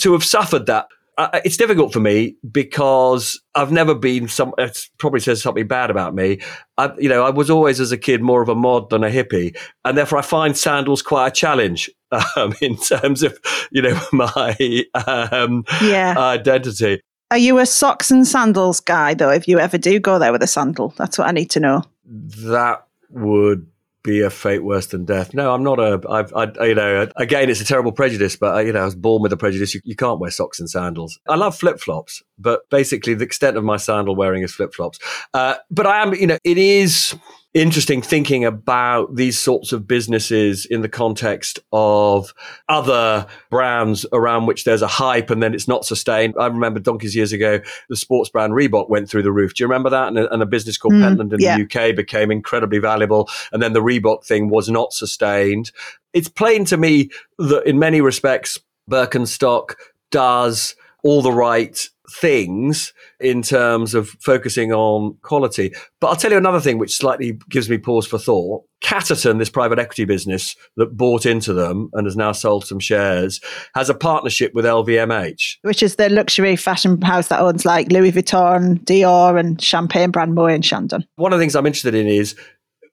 to 0.00 0.12
have 0.12 0.24
suffered 0.24 0.66
that. 0.66 0.86
Uh, 1.18 1.40
it's 1.44 1.58
difficult 1.58 1.92
for 1.92 2.00
me 2.00 2.34
because 2.50 3.42
I've 3.54 3.72
never 3.72 3.94
been 3.94 4.26
some. 4.26 4.54
It 4.56 4.88
probably 4.96 5.20
says 5.20 5.42
something 5.42 5.66
bad 5.66 5.90
about 5.90 6.14
me. 6.14 6.40
I, 6.78 6.92
you 6.98 7.10
know, 7.10 7.24
I 7.24 7.30
was 7.30 7.50
always 7.50 7.78
as 7.78 7.92
a 7.92 7.98
kid 7.98 8.22
more 8.22 8.40
of 8.40 8.48
a 8.48 8.54
mod 8.54 8.88
than 8.88 9.04
a 9.04 9.10
hippie, 9.10 9.54
and 9.84 9.98
therefore 9.98 10.18
I 10.18 10.22
find 10.22 10.56
sandals 10.56 11.02
quite 11.02 11.26
a 11.26 11.30
challenge 11.30 11.90
um, 12.36 12.54
in 12.62 12.76
terms 12.76 13.22
of 13.22 13.38
you 13.70 13.82
know 13.82 14.00
my 14.12 14.56
um, 15.06 15.64
yeah. 15.82 16.14
identity. 16.16 17.02
Are 17.30 17.38
you 17.38 17.58
a 17.58 17.66
socks 17.66 18.10
and 18.10 18.26
sandals 18.26 18.80
guy, 18.80 19.14
though, 19.14 19.30
if 19.30 19.46
you 19.46 19.60
ever 19.60 19.78
do 19.78 20.00
go 20.00 20.18
there 20.18 20.32
with 20.32 20.42
a 20.42 20.48
sandal? 20.48 20.92
That's 20.96 21.16
what 21.16 21.28
I 21.28 21.30
need 21.30 21.50
to 21.50 21.60
know. 21.60 21.84
That 22.04 22.86
would 23.10 23.66
be 24.02 24.20
a 24.22 24.30
fate 24.30 24.64
worse 24.64 24.86
than 24.86 25.04
death. 25.04 25.32
No, 25.32 25.54
I'm 25.54 25.62
not 25.62 25.78
a. 25.78 26.00
I've, 26.08 26.34
I, 26.34 26.66
you 26.66 26.74
know, 26.74 27.06
again, 27.16 27.48
it's 27.48 27.60
a 27.60 27.64
terrible 27.64 27.92
prejudice, 27.92 28.34
but 28.34 28.66
you 28.66 28.72
know, 28.72 28.80
I 28.80 28.84
was 28.84 28.96
born 28.96 29.22
with 29.22 29.32
a 29.32 29.36
prejudice. 29.36 29.74
You, 29.74 29.80
you 29.84 29.94
can't 29.94 30.18
wear 30.18 30.30
socks 30.30 30.58
and 30.58 30.68
sandals. 30.68 31.20
I 31.28 31.36
love 31.36 31.56
flip 31.56 31.78
flops, 31.78 32.22
but 32.38 32.68
basically, 32.70 33.14
the 33.14 33.24
extent 33.24 33.56
of 33.56 33.62
my 33.62 33.76
sandal 33.76 34.16
wearing 34.16 34.42
is 34.42 34.52
flip 34.52 34.74
flops. 34.74 34.98
Uh, 35.32 35.56
but 35.70 35.86
I 35.86 36.02
am, 36.02 36.14
you 36.14 36.26
know, 36.26 36.38
it 36.42 36.58
is 36.58 37.14
interesting 37.52 38.00
thinking 38.00 38.44
about 38.44 39.16
these 39.16 39.38
sorts 39.38 39.72
of 39.72 39.88
businesses 39.88 40.66
in 40.66 40.82
the 40.82 40.88
context 40.88 41.58
of 41.72 42.32
other 42.68 43.26
brands 43.50 44.06
around 44.12 44.46
which 44.46 44.64
there's 44.64 44.82
a 44.82 44.86
hype 44.86 45.30
and 45.30 45.42
then 45.42 45.52
it's 45.52 45.66
not 45.66 45.84
sustained. 45.84 46.34
I 46.38 46.46
remember 46.46 46.78
donkeys 46.78 47.16
years 47.16 47.32
ago, 47.32 47.60
the 47.88 47.96
sports 47.96 48.30
brand 48.30 48.52
Reebok 48.52 48.88
went 48.88 49.10
through 49.10 49.24
the 49.24 49.32
roof. 49.32 49.54
Do 49.54 49.64
you 49.64 49.68
remember 49.68 49.90
that? 49.90 50.08
And 50.08 50.18
a, 50.18 50.32
and 50.32 50.42
a 50.42 50.46
business 50.46 50.78
called 50.78 50.94
mm, 50.94 51.02
Pentland 51.02 51.32
in 51.32 51.40
yeah. 51.40 51.56
the 51.56 51.64
UK 51.64 51.96
became 51.96 52.30
incredibly 52.30 52.78
valuable. 52.78 53.28
And 53.52 53.60
then 53.60 53.72
the 53.72 53.82
Reebok 53.82 54.24
thing 54.24 54.48
was 54.48 54.68
not 54.68 54.92
sustained. 54.92 55.72
It's 56.12 56.28
plain 56.28 56.64
to 56.66 56.76
me 56.76 57.10
that 57.38 57.66
in 57.66 57.78
many 57.80 58.00
respects, 58.00 58.58
Birkenstock 58.88 59.74
does 60.10 60.76
all 61.02 61.22
the 61.22 61.32
right 61.32 61.88
things 62.10 62.92
in 63.18 63.42
terms 63.42 63.94
of 63.94 64.08
focusing 64.20 64.72
on 64.72 65.16
quality. 65.22 65.72
But 66.00 66.08
I'll 66.08 66.16
tell 66.16 66.30
you 66.30 66.38
another 66.38 66.60
thing 66.60 66.78
which 66.78 66.96
slightly 66.96 67.38
gives 67.48 67.70
me 67.70 67.78
pause 67.78 68.06
for 68.06 68.18
thought. 68.18 68.64
Catterton, 68.82 69.38
this 69.38 69.50
private 69.50 69.78
equity 69.78 70.04
business 70.04 70.56
that 70.76 70.96
bought 70.96 71.26
into 71.26 71.52
them 71.52 71.90
and 71.92 72.06
has 72.06 72.16
now 72.16 72.32
sold 72.32 72.66
some 72.66 72.80
shares, 72.80 73.40
has 73.74 73.90
a 73.90 73.94
partnership 73.94 74.54
with 74.54 74.64
LVMH. 74.64 75.56
Which 75.62 75.82
is 75.82 75.96
the 75.96 76.08
luxury 76.08 76.56
fashion 76.56 77.00
house 77.02 77.28
that 77.28 77.40
owns 77.40 77.64
like 77.64 77.92
Louis 77.92 78.12
Vuitton, 78.12 78.82
Dior, 78.84 79.38
and 79.38 79.60
champagne 79.60 80.10
brand 80.10 80.36
Moët 80.36 80.54
and 80.54 80.64
Chandon. 80.64 81.04
One 81.16 81.32
of 81.32 81.38
the 81.38 81.42
things 81.42 81.54
I'm 81.54 81.66
interested 81.66 81.94
in 81.94 82.06
is 82.06 82.34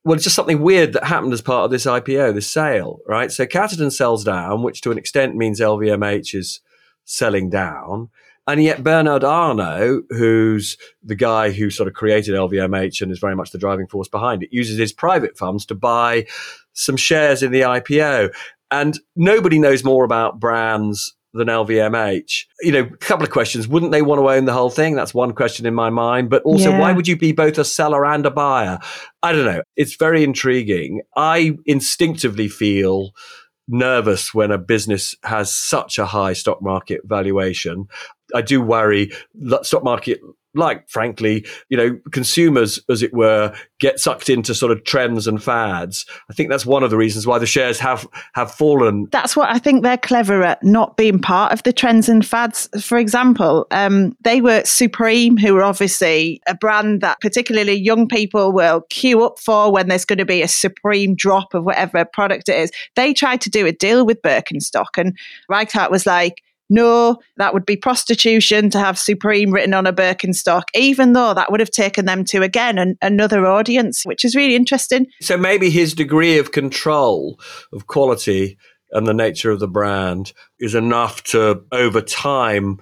well, 0.08 0.16
it's 0.16 0.24
just 0.24 0.38
something 0.38 0.62
weird 0.62 0.94
that 0.94 1.04
happened 1.04 1.34
as 1.34 1.42
part 1.42 1.66
of 1.66 1.72
this 1.72 1.86
IPO, 1.86 2.34
this 2.34 2.50
sale, 2.50 3.00
right? 3.08 3.30
So 3.30 3.46
Catterton 3.46 3.92
sells 3.92 4.24
down, 4.24 4.64
which 4.64 4.80
to 4.82 4.92
an 4.92 4.98
extent 4.98 5.36
means 5.36 5.60
LVMH 5.60 6.34
is 6.34 6.62
selling 7.04 7.50
down. 7.50 8.10
And 8.48 8.64
yet 8.64 8.84
Bernard 8.84 9.24
Arnault, 9.26 10.04
who's 10.10 10.78
the 11.04 11.16
guy 11.16 11.52
who 11.52 11.70
sort 11.70 11.88
of 11.88 11.94
created 11.96 12.34
LVMH 12.34 13.02
and 13.02 13.12
is 13.12 13.20
very 13.20 13.36
much 13.36 13.52
the 13.52 13.58
driving 13.58 13.88
force 13.88 14.08
behind 14.08 14.42
it, 14.42 14.54
uses 14.54 14.78
his 14.78 14.94
private 14.94 15.38
funds 15.38 15.66
to 15.66 15.76
buy 15.76 16.26
some 16.74 16.96
shares 16.96 17.44
in 17.44 17.52
the 17.52 17.62
IPO. 17.62 18.34
And 18.72 19.00
nobody 19.16 19.60
knows 19.60 19.84
more 19.84 20.06
about 20.06 20.40
brands 20.40 21.14
than 21.34 21.48
LVMH. 21.50 22.46
You 22.62 22.72
know, 22.72 22.80
a 22.82 22.98
couple 22.98 23.26
of 23.26 23.32
questions. 23.32 23.68
Wouldn't 23.68 23.92
they 23.92 24.02
want 24.02 24.20
to 24.20 24.30
own 24.30 24.46
the 24.46 24.54
whole 24.54 24.70
thing? 24.70 24.96
That's 24.96 25.14
one 25.14 25.34
question 25.34 25.66
in 25.66 25.74
my 25.76 25.90
mind. 25.90 26.30
But 26.30 26.44
also, 26.44 26.70
Yeah. 26.70 26.80
why 26.80 26.94
would 26.94 27.08
you 27.08 27.18
be 27.18 27.32
both 27.34 27.58
a 27.58 27.66
seller 27.66 28.06
and 28.06 28.26
a 28.26 28.32
buyer? 28.32 28.80
I 29.22 29.34
don't 29.34 29.46
know. 29.46 29.62
It's 29.76 29.96
very 29.96 30.24
intriguing. 30.24 31.02
I 31.16 31.58
instinctively 31.66 32.48
feel 32.48 33.12
nervous 33.68 34.34
when 34.34 34.52
a 34.52 34.58
business 34.58 35.16
has 35.24 35.54
such 35.54 36.00
a 36.00 36.06
high 36.06 36.34
stock 36.34 36.62
market 36.62 37.02
valuation. 37.04 37.88
I 38.36 38.42
do 38.42 38.62
worry 38.62 39.12
that 39.36 39.66
stock 39.66 39.84
market 39.84 40.20
like 40.58 40.90
frankly, 40.90 41.46
you 41.70 41.78
know, 41.78 42.00
consumers, 42.12 42.80
as 42.90 43.02
it 43.04 43.14
were, 43.14 43.54
get 43.80 44.00
sucked 44.00 44.30
into 44.30 44.56
sort 44.56 44.72
of 44.72 44.84
trends 44.84 45.28
and 45.28 45.42
fads. 45.42 46.06
I 46.30 46.34
think 46.34 46.50
that's 46.50 46.66
one 46.66 46.84
of 46.84 46.90
the 46.90 46.98
reasons 46.98 47.28
why 47.28 47.40
the 47.40 47.46
shares 47.46 47.80
have 47.80 48.08
have 48.34 48.52
fallen. 48.52 49.08
That's 49.12 49.36
what 49.36 49.50
I 49.50 49.60
think 49.60 49.84
they're 49.84 49.98
clever 49.98 50.44
at, 50.44 50.62
not 50.64 50.98
being 50.98 51.20
part 51.20 51.54
of 51.54 51.64
the 51.64 51.72
trends 51.72 52.10
and 52.10 52.26
fads. 52.26 52.68
For 52.82 52.98
example, 52.98 53.68
um, 53.72 54.18
they 54.22 54.42
were 54.42 54.64
Supreme, 54.66 55.38
who 55.38 55.56
are 55.58 55.64
obviously 55.64 56.42
a 56.48 56.56
brand 56.56 57.02
that 57.02 57.22
particularly 57.22 57.74
young 57.74 58.08
people 58.08 58.52
will 58.52 58.82
queue 58.90 59.24
up 59.24 59.40
for 59.40 59.72
when 59.72 59.88
there's 59.88 60.06
going 60.06 60.18
to 60.18 60.26
be 60.26 60.42
a 60.42 60.48
Supreme 60.48 61.16
drop 61.16 61.54
of 61.54 61.64
whatever 61.64 62.04
product 62.04 62.50
it 62.50 62.58
is. 62.58 62.72
They 62.96 63.14
tried 63.14 63.42
to 63.42 63.50
do 63.50 63.66
a 63.66 63.72
deal 63.72 64.06
with 64.06 64.22
Birkenstock, 64.22 64.98
and 64.98 65.18
Reichert 65.50 65.92
was 65.92 66.06
like, 66.06 66.42
no, 66.70 67.18
that 67.38 67.54
would 67.54 67.66
be 67.66 67.78
prostitution 67.78 68.70
to 68.72 68.80
have 68.80 68.98
Supreme 68.98 69.52
written 69.52 69.74
on 69.74 69.88
a 69.88 69.94
Birkenstock, 69.94 70.64
even 70.76 71.14
though 71.14 71.34
that 71.34 71.52
would 71.52 71.60
have 71.60 71.72
taken 71.72 72.06
them 72.06 72.26
to, 72.26 72.42
again, 72.42 72.78
an, 72.78 72.98
another 73.02 73.46
audience, 73.46 74.04
which 74.04 74.26
is 74.26 74.36
really 74.36 74.56
interesting. 74.56 75.08
So 75.22 75.38
maybe 75.38 75.70
his 75.70 75.94
degree 75.94 76.38
of 76.38 76.52
control 76.52 77.40
of 77.72 77.88
quality 77.88 78.58
and 78.92 79.06
the 79.06 79.14
nature 79.14 79.52
of 79.52 79.60
the 79.60 79.68
brand 79.68 80.34
is 80.60 80.76
enough 80.76 81.24
to, 81.24 81.62
over 81.72 82.02
time, 82.02 82.80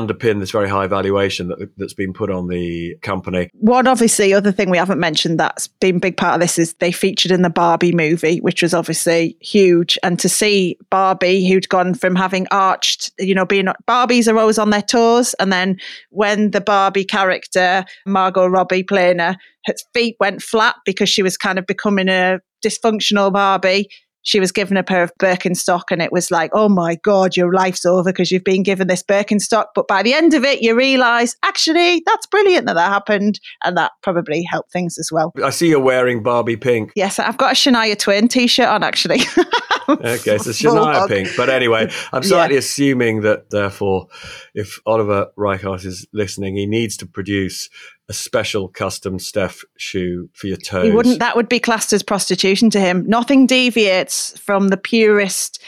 underpin 0.00 0.40
this 0.40 0.50
very 0.50 0.68
high 0.68 0.86
valuation 0.86 1.48
that, 1.48 1.70
that's 1.76 1.94
been 1.94 2.12
put 2.12 2.30
on 2.30 2.48
the 2.48 2.96
company. 3.02 3.48
One 3.54 3.86
obviously 3.86 4.34
other 4.34 4.52
thing 4.52 4.70
we 4.70 4.78
haven't 4.78 5.00
mentioned 5.00 5.40
that's 5.40 5.66
been 5.66 5.98
big 5.98 6.16
part 6.16 6.34
of 6.34 6.40
this 6.40 6.58
is 6.58 6.74
they 6.74 6.92
featured 6.92 7.30
in 7.30 7.42
the 7.42 7.50
Barbie 7.50 7.92
movie, 7.92 8.38
which 8.38 8.62
was 8.62 8.74
obviously 8.74 9.36
huge. 9.40 9.98
And 10.02 10.18
to 10.20 10.28
see 10.28 10.78
Barbie, 10.90 11.46
who'd 11.46 11.68
gone 11.68 11.94
from 11.94 12.14
having 12.16 12.46
arched, 12.50 13.12
you 13.18 13.34
know, 13.34 13.46
being 13.46 13.66
Barbies 13.88 14.32
are 14.32 14.38
always 14.38 14.58
on 14.58 14.70
their 14.70 14.82
toes, 14.82 15.34
and 15.34 15.52
then 15.52 15.78
when 16.10 16.50
the 16.50 16.60
Barbie 16.60 17.04
character 17.04 17.84
Margot 18.06 18.46
Robbie 18.46 18.82
playing 18.82 19.18
her, 19.18 19.36
her 19.66 19.74
feet 19.92 20.16
went 20.20 20.42
flat 20.42 20.76
because 20.84 21.08
she 21.08 21.22
was 21.22 21.36
kind 21.36 21.58
of 21.58 21.66
becoming 21.66 22.08
a 22.08 22.40
dysfunctional 22.64 23.32
Barbie. 23.32 23.88
She 24.24 24.40
was 24.40 24.52
given 24.52 24.76
a 24.76 24.82
pair 24.82 25.02
of 25.02 25.12
Birkenstock, 25.18 25.84
and 25.90 26.02
it 26.02 26.12
was 26.12 26.30
like, 26.30 26.50
oh 26.52 26.68
my 26.68 26.96
God, 26.96 27.36
your 27.36 27.52
life's 27.52 27.86
over 27.86 28.10
because 28.10 28.30
you've 28.30 28.44
been 28.44 28.62
given 28.62 28.88
this 28.88 29.02
Birkenstock. 29.02 29.66
But 29.74 29.86
by 29.86 30.02
the 30.02 30.12
end 30.12 30.34
of 30.34 30.44
it, 30.44 30.60
you 30.60 30.76
realize, 30.76 31.36
actually, 31.42 32.02
that's 32.04 32.26
brilliant 32.26 32.66
that 32.66 32.74
that 32.74 32.90
happened. 32.90 33.40
And 33.62 33.76
that 33.76 33.92
probably 34.02 34.42
helped 34.42 34.72
things 34.72 34.98
as 34.98 35.10
well. 35.12 35.32
I 35.42 35.50
see 35.50 35.68
you're 35.68 35.80
wearing 35.80 36.22
Barbie 36.22 36.56
pink. 36.56 36.92
Yes, 36.96 37.18
I've 37.18 37.38
got 37.38 37.52
a 37.52 37.54
Shania 37.54 37.98
Twain 37.98 38.28
t 38.28 38.46
shirt 38.46 38.68
on, 38.68 38.82
actually. 38.82 39.20
Okay, 39.88 40.38
so 40.38 40.50
Shania 40.50 40.94
hog. 40.94 41.08
Pink. 41.08 41.28
But 41.36 41.50
anyway, 41.50 41.90
I'm 42.12 42.22
slightly 42.22 42.56
assuming 42.56 43.22
that 43.22 43.50
therefore, 43.50 44.08
if 44.54 44.78
Oliver 44.86 45.28
Reichert 45.36 45.84
is 45.84 46.06
listening, 46.12 46.56
he 46.56 46.66
needs 46.66 46.96
to 46.98 47.06
produce 47.06 47.68
a 48.08 48.12
special 48.12 48.68
custom 48.68 49.18
Steph 49.18 49.64
shoe 49.76 50.28
for 50.34 50.46
your 50.46 50.56
toes. 50.56 50.84
He 50.84 50.90
wouldn't. 50.90 51.18
That 51.20 51.36
would 51.36 51.48
be 51.48 51.60
classed 51.60 51.92
as 51.92 52.02
prostitution 52.02 52.70
to 52.70 52.80
him. 52.80 53.06
Nothing 53.06 53.46
deviates 53.46 54.38
from 54.38 54.68
the 54.68 54.76
purest 54.76 55.62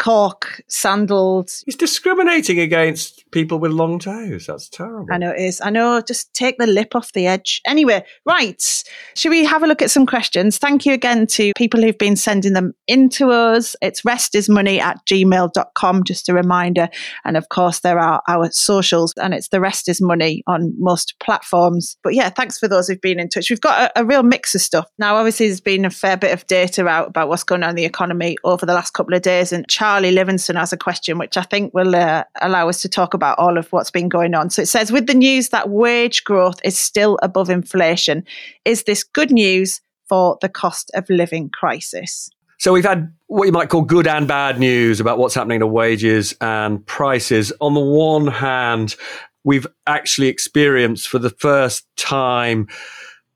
cork 0.00 0.62
sandaled. 0.66 1.50
He's 1.66 1.76
discriminating 1.76 2.58
against 2.58 3.30
people 3.30 3.58
with 3.58 3.70
long 3.70 3.98
toes. 3.98 4.46
That's 4.46 4.68
terrible. 4.68 5.06
I 5.12 5.18
know 5.18 5.30
it 5.30 5.40
is. 5.40 5.60
I 5.60 5.70
know. 5.70 6.00
Just 6.00 6.32
take 6.32 6.56
the 6.58 6.66
lip 6.66 6.96
off 6.96 7.12
the 7.12 7.26
edge. 7.26 7.60
Anyway, 7.66 8.04
right. 8.24 8.84
Should 9.14 9.30
we 9.30 9.44
have 9.44 9.62
a 9.62 9.66
look 9.66 9.82
at 9.82 9.90
some 9.90 10.06
questions? 10.06 10.58
Thank 10.58 10.86
you 10.86 10.94
again 10.94 11.26
to 11.28 11.52
people 11.54 11.82
who've 11.82 11.98
been 11.98 12.16
sending 12.16 12.54
them 12.54 12.72
into 12.88 13.30
us. 13.30 13.76
It's 13.82 14.00
restismoney 14.00 14.80
at 14.80 14.98
gmail.com, 15.06 16.04
just 16.04 16.28
a 16.28 16.34
reminder. 16.34 16.88
And 17.24 17.36
of 17.36 17.50
course, 17.50 17.80
there 17.80 17.98
are 17.98 18.22
our 18.26 18.50
socials, 18.50 19.12
and 19.20 19.34
it's 19.34 19.48
the 19.48 19.60
rest 19.60 19.88
is 19.88 20.00
money 20.00 20.42
on 20.46 20.72
most 20.78 21.14
platforms. 21.20 21.98
But 22.02 22.14
yeah, 22.14 22.30
thanks 22.30 22.58
for 22.58 22.68
those 22.68 22.88
who've 22.88 23.00
been 23.00 23.20
in 23.20 23.28
touch. 23.28 23.50
We've 23.50 23.60
got 23.60 23.92
a, 23.94 24.00
a 24.00 24.04
real 24.04 24.22
mix 24.22 24.54
of 24.54 24.62
stuff. 24.62 24.86
Now, 24.98 25.16
obviously, 25.16 25.48
there's 25.48 25.60
been 25.60 25.84
a 25.84 25.90
fair 25.90 26.16
bit 26.16 26.32
of 26.32 26.46
data 26.46 26.88
out 26.88 27.08
about 27.08 27.28
what's 27.28 27.44
going 27.44 27.62
on 27.62 27.70
in 27.70 27.76
the 27.76 27.84
economy 27.84 28.38
over 28.44 28.64
the 28.64 28.74
last 28.74 28.94
couple 28.94 29.14
of 29.14 29.20
days. 29.20 29.52
And 29.52 29.68
Charlie 29.90 30.12
Livingston 30.12 30.54
has 30.54 30.72
a 30.72 30.76
question, 30.76 31.18
which 31.18 31.36
I 31.36 31.42
think 31.42 31.74
will 31.74 31.96
uh, 31.96 32.22
allow 32.40 32.68
us 32.68 32.80
to 32.82 32.88
talk 32.88 33.12
about 33.12 33.36
all 33.40 33.58
of 33.58 33.72
what's 33.72 33.90
been 33.90 34.08
going 34.08 34.36
on. 34.36 34.48
So 34.48 34.62
it 34.62 34.66
says, 34.66 34.92
with 34.92 35.08
the 35.08 35.14
news 35.14 35.48
that 35.48 35.68
wage 35.68 36.22
growth 36.22 36.60
is 36.62 36.78
still 36.78 37.18
above 37.24 37.50
inflation, 37.50 38.24
is 38.64 38.84
this 38.84 39.02
good 39.02 39.32
news 39.32 39.80
for 40.08 40.38
the 40.42 40.48
cost 40.48 40.92
of 40.94 41.10
living 41.10 41.50
crisis? 41.50 42.30
So 42.60 42.72
we've 42.72 42.84
had 42.84 43.12
what 43.26 43.46
you 43.46 43.52
might 43.52 43.68
call 43.68 43.82
good 43.82 44.06
and 44.06 44.28
bad 44.28 44.60
news 44.60 45.00
about 45.00 45.18
what's 45.18 45.34
happening 45.34 45.58
to 45.58 45.66
wages 45.66 46.36
and 46.40 46.86
prices. 46.86 47.52
On 47.60 47.74
the 47.74 47.80
one 47.80 48.28
hand, 48.28 48.94
we've 49.42 49.66
actually 49.88 50.28
experienced 50.28 51.08
for 51.08 51.18
the 51.18 51.30
first 51.30 51.84
time, 51.96 52.68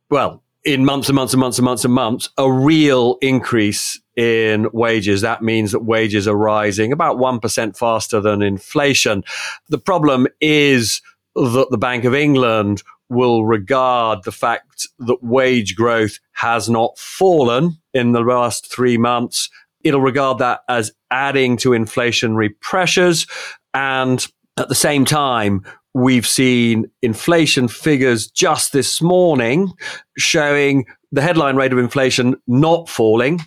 well, 0.08 0.44
in 0.64 0.84
months 0.84 1.08
and 1.08 1.16
months 1.16 1.34
and 1.34 1.40
months 1.40 1.58
and 1.58 1.64
months 1.64 1.84
and 1.84 1.92
months, 1.92 2.30
a 2.38 2.48
real 2.48 3.18
increase 3.20 4.00
in 4.16 4.68
wages. 4.72 5.20
That 5.20 5.42
means 5.42 5.72
that 5.72 5.84
wages 5.84 6.28
are 6.28 6.36
rising 6.36 6.92
about 6.92 7.16
1% 7.16 7.76
faster 7.76 8.20
than 8.20 8.42
inflation. 8.42 9.24
The 9.68 9.78
problem 9.78 10.26
is 10.40 11.00
that 11.34 11.68
the 11.70 11.78
Bank 11.78 12.04
of 12.04 12.14
England 12.14 12.82
will 13.08 13.44
regard 13.44 14.24
the 14.24 14.32
fact 14.32 14.88
that 14.98 15.22
wage 15.22 15.76
growth 15.76 16.18
has 16.32 16.68
not 16.68 16.98
fallen 16.98 17.78
in 17.92 18.12
the 18.12 18.20
last 18.20 18.72
three 18.72 18.96
months. 18.96 19.50
It'll 19.82 20.00
regard 20.00 20.38
that 20.38 20.60
as 20.68 20.92
adding 21.10 21.56
to 21.58 21.70
inflationary 21.70 22.50
pressures. 22.60 23.26
And 23.74 24.26
at 24.56 24.68
the 24.68 24.74
same 24.74 25.04
time, 25.04 25.64
we've 25.92 26.26
seen 26.26 26.90
inflation 27.02 27.68
figures 27.68 28.26
just 28.26 28.72
this 28.72 29.00
morning 29.00 29.72
showing 30.18 30.86
the 31.12 31.22
headline 31.22 31.56
rate 31.56 31.72
of 31.72 31.78
inflation 31.78 32.36
not 32.46 32.88
falling, 32.88 33.40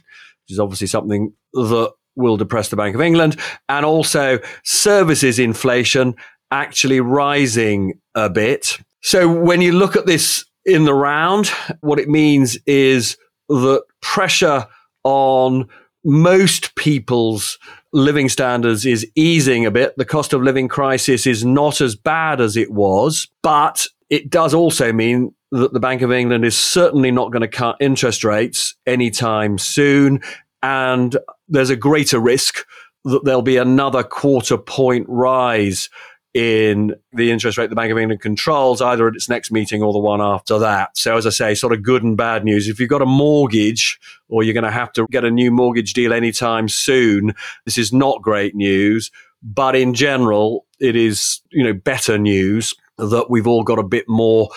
which 0.48 0.54
is 0.54 0.60
obviously 0.60 0.88
something 0.88 1.34
that 1.54 1.92
will 2.16 2.38
depress 2.38 2.70
the 2.70 2.76
Bank 2.76 2.96
of 2.96 3.02
England, 3.02 3.38
and 3.68 3.86
also 3.86 4.40
services 4.64 5.40
inflation 5.40 6.16
actually 6.52 7.02
rising 7.02 8.00
a 8.16 8.30
bit. 8.30 8.78
So 9.02 9.30
when 9.30 9.62
you 9.62 9.74
look 9.74 9.98
at 9.98 10.06
this 10.06 10.46
in 10.66 10.86
the 10.86 10.94
round, 10.94 11.48
what 11.82 12.00
it 12.00 12.08
means 12.08 12.58
is 12.66 13.18
that 13.50 13.84
pressure 14.02 14.66
on 15.04 15.68
most 16.06 16.76
people's 16.76 17.60
living 17.92 18.30
standards 18.30 18.86
is 18.86 19.06
easing 19.16 19.66
a 19.66 19.72
bit. 19.72 19.94
The 19.98 20.06
cost 20.06 20.32
of 20.32 20.42
living 20.42 20.70
crisis 20.70 21.28
is 21.28 21.44
not 21.44 21.82
as 21.82 21.96
bad 21.96 22.40
as 22.40 22.56
it 22.56 22.72
was, 22.72 23.28
but 23.44 23.86
it 24.10 24.30
does 24.30 24.54
also 24.54 24.94
mean 24.94 25.34
that 25.52 25.74
the 25.74 25.80
Bank 25.80 26.02
of 26.02 26.12
England 26.12 26.46
is 26.46 26.58
certainly 26.58 27.12
not 27.12 27.32
going 27.32 27.42
to 27.42 27.48
cut 27.48 27.78
interest 27.80 28.24
rates 28.24 28.76
anytime 28.86 29.58
soon. 29.58 30.22
And 30.62 31.18
there's 31.48 31.70
a 31.70 31.76
greater 31.76 32.20
risk 32.20 32.66
that 33.06 33.24
there'll 33.24 33.42
be 33.42 33.58
another 33.58 34.04
quarter 34.04 34.58
point 34.58 35.06
rise 35.08 35.90
in 36.34 36.94
the 37.14 37.32
interest 37.32 37.58
rate 37.58 37.70
the 37.70 37.76
Bank 37.76 37.92
of 37.92 37.98
England 37.98 38.22
controls, 38.22 38.82
either 38.82 39.08
at 39.08 39.16
its 39.16 39.30
next 39.30 39.52
meeting 39.52 39.82
or 39.82 39.92
the 39.92 40.00
one 40.00 40.22
after 40.22 40.60
that. 40.60 40.96
So, 40.96 41.18
as 41.18 41.26
I 41.26 41.32
say, 41.32 41.56
sort 41.56 41.74
of 41.74 41.82
good 41.82 42.04
and 42.04 42.16
bad 42.16 42.44
news. 42.44 42.68
If 42.68 42.80
you've 42.80 42.90
got 42.90 43.02
a 43.02 43.08
mortgage 43.08 44.00
or 44.28 44.44
you're 44.44 44.54
going 44.54 44.64
to 44.64 44.72
have 44.72 44.94
to 44.94 45.08
get 45.10 45.24
a 45.24 45.32
new 45.32 45.50
mortgage 45.50 45.94
deal 45.94 46.14
anytime 46.14 46.70
soon, 46.70 47.34
this 47.66 47.78
is 47.78 47.92
not 47.92 48.22
great 48.22 48.54
news. 48.54 49.10
But 49.42 49.76
in 49.76 49.94
general, 49.94 50.66
it 50.80 50.96
is, 50.96 51.42
you 51.50 51.64
know, 51.64 51.74
better 51.74 52.18
news 52.18 52.74
that 52.98 53.30
we've 53.30 53.48
all 53.48 53.64
got 53.64 53.80
a 53.80 53.84
bit 53.84 54.06
more 54.08 54.50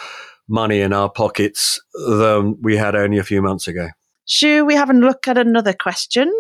money 0.51 0.81
in 0.81 0.93
our 0.93 1.11
pockets 1.11 1.81
than 1.95 2.57
we 2.61 2.77
had 2.77 2.95
only 2.95 3.19
a 3.19 3.25
few 3.25 3.41
months 3.41 3.69
ago. 3.69 3.89
Should 4.27 4.65
we 4.65 4.75
have 4.75 4.91
a 4.91 4.95
look 4.95 5.27
at 5.27 5.39
another 5.39 5.73
question? 5.73 6.33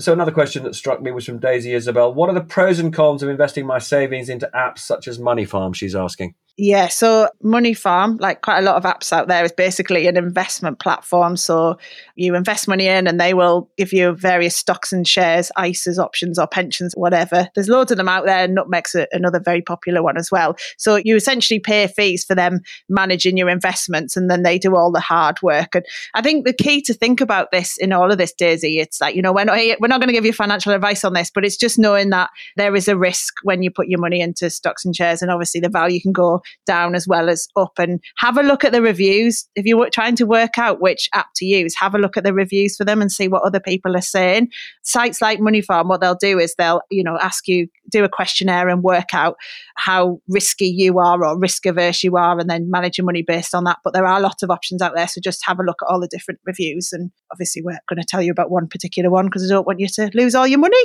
So 0.00 0.12
another 0.12 0.30
question 0.30 0.62
that 0.62 0.74
struck 0.74 1.02
me 1.02 1.10
was 1.10 1.26
from 1.26 1.38
Daisy 1.38 1.74
Isabel. 1.74 2.14
What 2.14 2.30
are 2.30 2.34
the 2.34 2.40
pros 2.40 2.78
and 2.78 2.92
cons 2.92 3.22
of 3.22 3.28
investing 3.28 3.66
my 3.66 3.78
savings 3.78 4.28
into 4.28 4.48
apps 4.54 4.78
such 4.78 5.08
as 5.08 5.18
Money 5.18 5.44
Farm? 5.44 5.72
She's 5.72 5.96
asking. 5.96 6.34
Yeah, 6.60 6.88
so 6.88 7.28
Money 7.40 7.72
Farm, 7.72 8.16
like 8.16 8.42
quite 8.42 8.58
a 8.58 8.62
lot 8.62 8.74
of 8.74 8.82
apps 8.82 9.12
out 9.12 9.28
there, 9.28 9.44
is 9.44 9.52
basically 9.52 10.08
an 10.08 10.16
investment 10.16 10.80
platform. 10.80 11.36
So 11.36 11.78
you 12.16 12.34
invest 12.34 12.66
money 12.66 12.88
in 12.88 13.06
and 13.06 13.20
they 13.20 13.32
will 13.32 13.70
give 13.76 13.92
you 13.92 14.10
various 14.10 14.56
stocks 14.56 14.92
and 14.92 15.06
shares, 15.06 15.52
ISAs, 15.56 16.02
options, 16.02 16.36
or 16.36 16.48
pensions, 16.48 16.94
whatever. 16.96 17.48
There's 17.54 17.68
loads 17.68 17.92
of 17.92 17.96
them 17.96 18.08
out 18.08 18.26
there. 18.26 18.48
Nutmeg's 18.48 18.96
another 19.12 19.38
very 19.38 19.62
popular 19.62 20.02
one 20.02 20.16
as 20.16 20.32
well. 20.32 20.56
So 20.78 20.96
you 20.96 21.14
essentially 21.14 21.60
pay 21.60 21.86
fees 21.86 22.24
for 22.24 22.34
them 22.34 22.62
managing 22.88 23.36
your 23.36 23.48
investments 23.48 24.16
and 24.16 24.28
then 24.28 24.42
they 24.42 24.58
do 24.58 24.74
all 24.74 24.90
the 24.90 24.98
hard 24.98 25.40
work. 25.42 25.76
And 25.76 25.86
I 26.14 26.22
think 26.22 26.44
the 26.44 26.52
key 26.52 26.82
to 26.82 26.94
think 26.94 27.20
about 27.20 27.52
this 27.52 27.76
in 27.78 27.92
all 27.92 28.10
of 28.10 28.18
this, 28.18 28.32
Daisy, 28.32 28.80
it's 28.80 29.00
like, 29.00 29.14
you 29.14 29.22
know, 29.22 29.32
we're 29.32 29.44
not, 29.44 29.58
we're 29.80 29.86
not 29.88 30.00
going 30.00 30.08
to 30.08 30.12
give 30.12 30.24
you 30.24 30.32
financial 30.32 30.72
advice 30.72 31.04
on 31.04 31.12
this, 31.12 31.30
but 31.34 31.44
it's 31.44 31.56
just 31.56 31.78
knowing 31.78 32.10
that 32.10 32.30
there 32.56 32.74
is 32.74 32.88
a 32.88 32.96
risk 32.96 33.34
when 33.42 33.62
you 33.62 33.70
put 33.70 33.88
your 33.88 34.00
money 34.00 34.20
into 34.20 34.50
stocks 34.50 34.84
and 34.84 34.94
shares. 34.94 35.22
And 35.22 35.30
obviously 35.30 35.60
the 35.60 35.68
value 35.68 36.00
can 36.00 36.12
go 36.12 36.42
down 36.66 36.94
as 36.94 37.06
well 37.06 37.28
as 37.28 37.48
up. 37.56 37.78
And 37.78 38.00
have 38.18 38.36
a 38.36 38.42
look 38.42 38.64
at 38.64 38.72
the 38.72 38.82
reviews. 38.82 39.48
If 39.54 39.64
you're 39.64 39.90
trying 39.90 40.16
to 40.16 40.26
work 40.26 40.58
out 40.58 40.80
which 40.80 41.08
app 41.14 41.28
to 41.36 41.44
use, 41.44 41.74
have 41.76 41.94
a 41.94 41.98
look 41.98 42.16
at 42.16 42.24
the 42.24 42.34
reviews 42.34 42.76
for 42.76 42.84
them 42.84 43.00
and 43.00 43.10
see 43.10 43.28
what 43.28 43.42
other 43.42 43.60
people 43.60 43.96
are 43.96 44.02
saying. 44.02 44.48
Sites 44.82 45.20
like 45.20 45.40
Money 45.40 45.60
Farm, 45.60 45.88
what 45.88 46.00
they'll 46.00 46.14
do 46.14 46.38
is 46.38 46.54
they'll, 46.56 46.82
you 46.90 47.04
know, 47.04 47.18
ask 47.18 47.48
you, 47.48 47.68
do 47.90 48.04
a 48.04 48.08
questionnaire 48.08 48.68
and 48.68 48.82
work 48.82 49.14
out 49.14 49.36
how 49.76 50.20
risky 50.28 50.66
you 50.66 50.98
are 50.98 51.24
or 51.24 51.38
risk 51.38 51.64
averse 51.66 52.02
you 52.02 52.16
are 52.16 52.38
and 52.38 52.50
then 52.50 52.70
manage 52.70 52.98
your 52.98 53.04
money 53.04 53.22
based 53.22 53.54
on 53.54 53.64
that. 53.64 53.78
But 53.82 53.94
there 53.94 54.06
are 54.06 54.18
a 54.18 54.22
lot 54.22 54.42
of 54.42 54.50
options 54.50 54.82
out 54.82 54.92
there. 54.94 55.08
So 55.08 55.20
just 55.22 55.44
have 55.46 55.58
a 55.58 55.62
look 55.62 55.78
at 55.82 55.90
all 55.90 56.00
the 56.00 56.08
different 56.08 56.40
reviews. 56.44 56.92
And 56.92 57.10
obviously, 57.32 57.62
we're 57.62 57.78
going 57.88 58.00
to 58.00 58.06
tell 58.06 58.22
you 58.22 58.30
about 58.30 58.50
one 58.50 58.66
particular 58.68 59.10
one 59.10 59.26
because 59.26 59.44
I 59.44 59.54
don't 59.54 59.66
want 59.66 59.77
you 59.78 59.88
to 59.88 60.10
lose 60.14 60.34
all 60.34 60.46
your 60.46 60.58
money. 60.58 60.76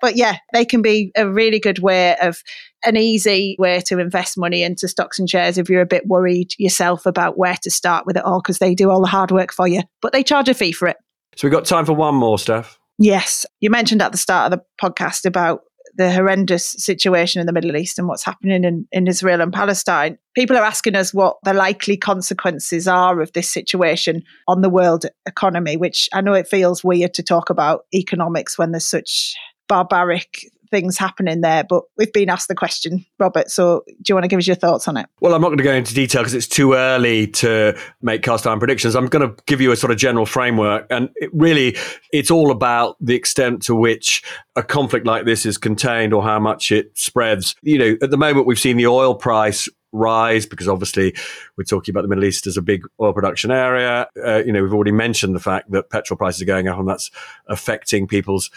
But 0.00 0.16
yeah, 0.16 0.36
they 0.52 0.64
can 0.64 0.82
be 0.82 1.12
a 1.16 1.28
really 1.28 1.58
good 1.58 1.78
way 1.80 2.16
of 2.18 2.42
an 2.84 2.96
easy 2.96 3.56
way 3.58 3.80
to 3.86 3.98
invest 3.98 4.38
money 4.38 4.62
into 4.62 4.88
stocks 4.88 5.18
and 5.18 5.28
shares 5.28 5.58
if 5.58 5.68
you're 5.68 5.82
a 5.82 5.86
bit 5.86 6.06
worried 6.06 6.52
yourself 6.58 7.06
about 7.06 7.36
where 7.36 7.56
to 7.62 7.70
start 7.70 8.06
with 8.06 8.16
it 8.16 8.24
all 8.24 8.40
because 8.40 8.58
they 8.58 8.74
do 8.74 8.90
all 8.90 9.02
the 9.02 9.08
hard 9.08 9.30
work 9.30 9.52
for 9.52 9.68
you, 9.68 9.82
but 10.00 10.12
they 10.12 10.22
charge 10.22 10.48
a 10.48 10.54
fee 10.54 10.72
for 10.72 10.88
it. 10.88 10.96
So 11.36 11.46
we've 11.46 11.52
got 11.52 11.64
time 11.64 11.84
for 11.84 11.92
one 11.92 12.14
more, 12.14 12.38
Steph. 12.38 12.78
Yes. 12.98 13.46
You 13.60 13.70
mentioned 13.70 14.02
at 14.02 14.12
the 14.12 14.18
start 14.18 14.52
of 14.52 14.58
the 14.58 14.64
podcast 14.80 15.24
about 15.24 15.62
the 15.96 16.12
horrendous 16.12 16.66
situation 16.78 17.40
in 17.40 17.46
the 17.46 17.52
Middle 17.52 17.76
East 17.76 17.98
and 17.98 18.08
what's 18.08 18.24
happening 18.24 18.64
in, 18.64 18.86
in 18.92 19.06
Israel 19.06 19.40
and 19.40 19.52
Palestine. 19.52 20.18
People 20.34 20.56
are 20.56 20.64
asking 20.64 20.96
us 20.96 21.12
what 21.12 21.38
the 21.44 21.54
likely 21.54 21.96
consequences 21.96 22.86
are 22.86 23.20
of 23.20 23.32
this 23.32 23.50
situation 23.50 24.22
on 24.48 24.60
the 24.60 24.70
world 24.70 25.06
economy, 25.26 25.76
which 25.76 26.08
I 26.12 26.20
know 26.20 26.34
it 26.34 26.48
feels 26.48 26.84
weird 26.84 27.14
to 27.14 27.22
talk 27.22 27.50
about 27.50 27.86
economics 27.94 28.58
when 28.58 28.72
there's 28.72 28.86
such 28.86 29.34
barbaric 29.68 30.50
things 30.70 30.96
happening 30.96 31.40
there. 31.40 31.64
But 31.64 31.84
we've 31.96 32.12
been 32.12 32.30
asked 32.30 32.48
the 32.48 32.54
question, 32.54 33.04
Robert. 33.18 33.50
So 33.50 33.82
do 33.86 33.94
you 34.08 34.14
want 34.14 34.24
to 34.24 34.28
give 34.28 34.38
us 34.38 34.46
your 34.46 34.56
thoughts 34.56 34.88
on 34.88 34.96
it? 34.96 35.06
Well, 35.20 35.34
I'm 35.34 35.40
not 35.40 35.48
going 35.48 35.58
to 35.58 35.64
go 35.64 35.72
into 35.72 35.94
detail 35.94 36.22
because 36.22 36.34
it's 36.34 36.48
too 36.48 36.74
early 36.74 37.26
to 37.28 37.76
make 38.02 38.22
cast 38.22 38.46
iron 38.46 38.58
predictions. 38.58 38.94
I'm 38.96 39.06
going 39.06 39.28
to 39.28 39.42
give 39.46 39.60
you 39.60 39.72
a 39.72 39.76
sort 39.76 39.90
of 39.90 39.98
general 39.98 40.26
framework. 40.26 40.86
And 40.90 41.10
it 41.16 41.30
really, 41.32 41.76
it's 42.12 42.30
all 42.30 42.50
about 42.50 42.96
the 43.00 43.14
extent 43.14 43.62
to 43.62 43.74
which 43.74 44.22
a 44.56 44.62
conflict 44.62 45.06
like 45.06 45.24
this 45.24 45.46
is 45.46 45.58
contained 45.58 46.12
or 46.12 46.22
how 46.22 46.38
much 46.38 46.72
it 46.72 46.96
spreads. 46.96 47.54
You 47.62 47.78
know, 47.78 47.96
at 48.02 48.10
the 48.10 48.16
moment, 48.16 48.46
we've 48.46 48.58
seen 48.58 48.76
the 48.76 48.86
oil 48.86 49.14
price 49.14 49.68
rise 49.92 50.46
because 50.46 50.68
obviously 50.68 51.14
we're 51.56 51.64
talking 51.64 51.92
about 51.92 52.02
the 52.02 52.08
Middle 52.08 52.24
East 52.24 52.46
as 52.46 52.56
a 52.56 52.62
big 52.62 52.82
oil 53.00 53.12
production 53.12 53.50
area. 53.50 54.08
Uh, 54.24 54.42
you 54.44 54.52
know, 54.52 54.62
we've 54.62 54.74
already 54.74 54.92
mentioned 54.92 55.34
the 55.34 55.40
fact 55.40 55.70
that 55.72 55.90
petrol 55.90 56.16
prices 56.16 56.42
are 56.42 56.46
going 56.46 56.68
up 56.68 56.78
and 56.78 56.88
that's 56.88 57.10
affecting 57.48 58.06
people's 58.06 58.50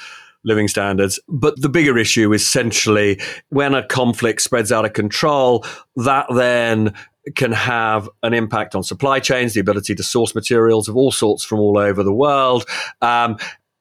living 0.43 0.67
standards. 0.67 1.19
But 1.27 1.61
the 1.61 1.69
bigger 1.69 1.97
issue 1.97 2.31
is 2.33 2.41
essentially 2.41 3.19
when 3.49 3.73
a 3.73 3.85
conflict 3.85 4.41
spreads 4.41 4.71
out 4.71 4.85
of 4.85 4.93
control, 4.93 5.65
that 5.95 6.27
then 6.33 6.93
can 7.35 7.51
have 7.51 8.09
an 8.21 8.33
impact 8.33 8.75
on 8.75 8.83
supply 8.83 9.19
chains, 9.19 9.53
the 9.53 9.61
ability 9.61 9.95
to 9.95 10.03
source 10.03 10.35
materials 10.35 10.89
of 10.89 10.97
all 10.97 11.11
sorts 11.11 11.43
from 11.43 11.59
all 11.59 11.77
over 11.77 12.03
the 12.03 12.13
world. 12.13 12.65
Um, 13.01 13.37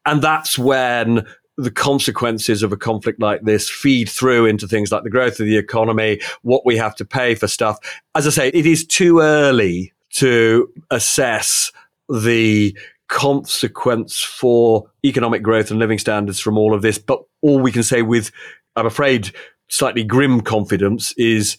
and 0.06 0.22
that's 0.22 0.58
when 0.58 1.26
the 1.56 1.70
consequences 1.70 2.62
of 2.62 2.72
a 2.72 2.76
conflict 2.76 3.20
like 3.20 3.42
this 3.42 3.68
feed 3.68 4.08
through 4.08 4.46
into 4.46 4.66
things 4.66 4.90
like 4.90 5.02
the 5.02 5.10
growth 5.10 5.38
of 5.38 5.46
the 5.46 5.56
economy, 5.56 6.20
what 6.42 6.64
we 6.64 6.76
have 6.76 6.96
to 6.96 7.04
pay 7.04 7.34
for 7.34 7.46
stuff. 7.46 7.78
As 8.14 8.26
I 8.26 8.30
say, 8.30 8.48
it 8.48 8.66
is 8.66 8.86
too 8.86 9.20
early 9.20 9.92
to 10.14 10.72
assess 10.90 11.72
the 12.08 12.76
consequence 13.12 14.22
for 14.22 14.90
economic 15.04 15.42
growth 15.42 15.70
and 15.70 15.78
living 15.78 15.98
standards 15.98 16.40
from 16.40 16.56
all 16.56 16.72
of 16.72 16.80
this. 16.80 16.96
But 16.96 17.22
all 17.42 17.60
we 17.60 17.70
can 17.70 17.82
say 17.82 18.00
with, 18.00 18.32
I'm 18.74 18.86
afraid, 18.86 19.32
slightly 19.68 20.02
grim 20.02 20.40
confidence 20.40 21.12
is 21.18 21.58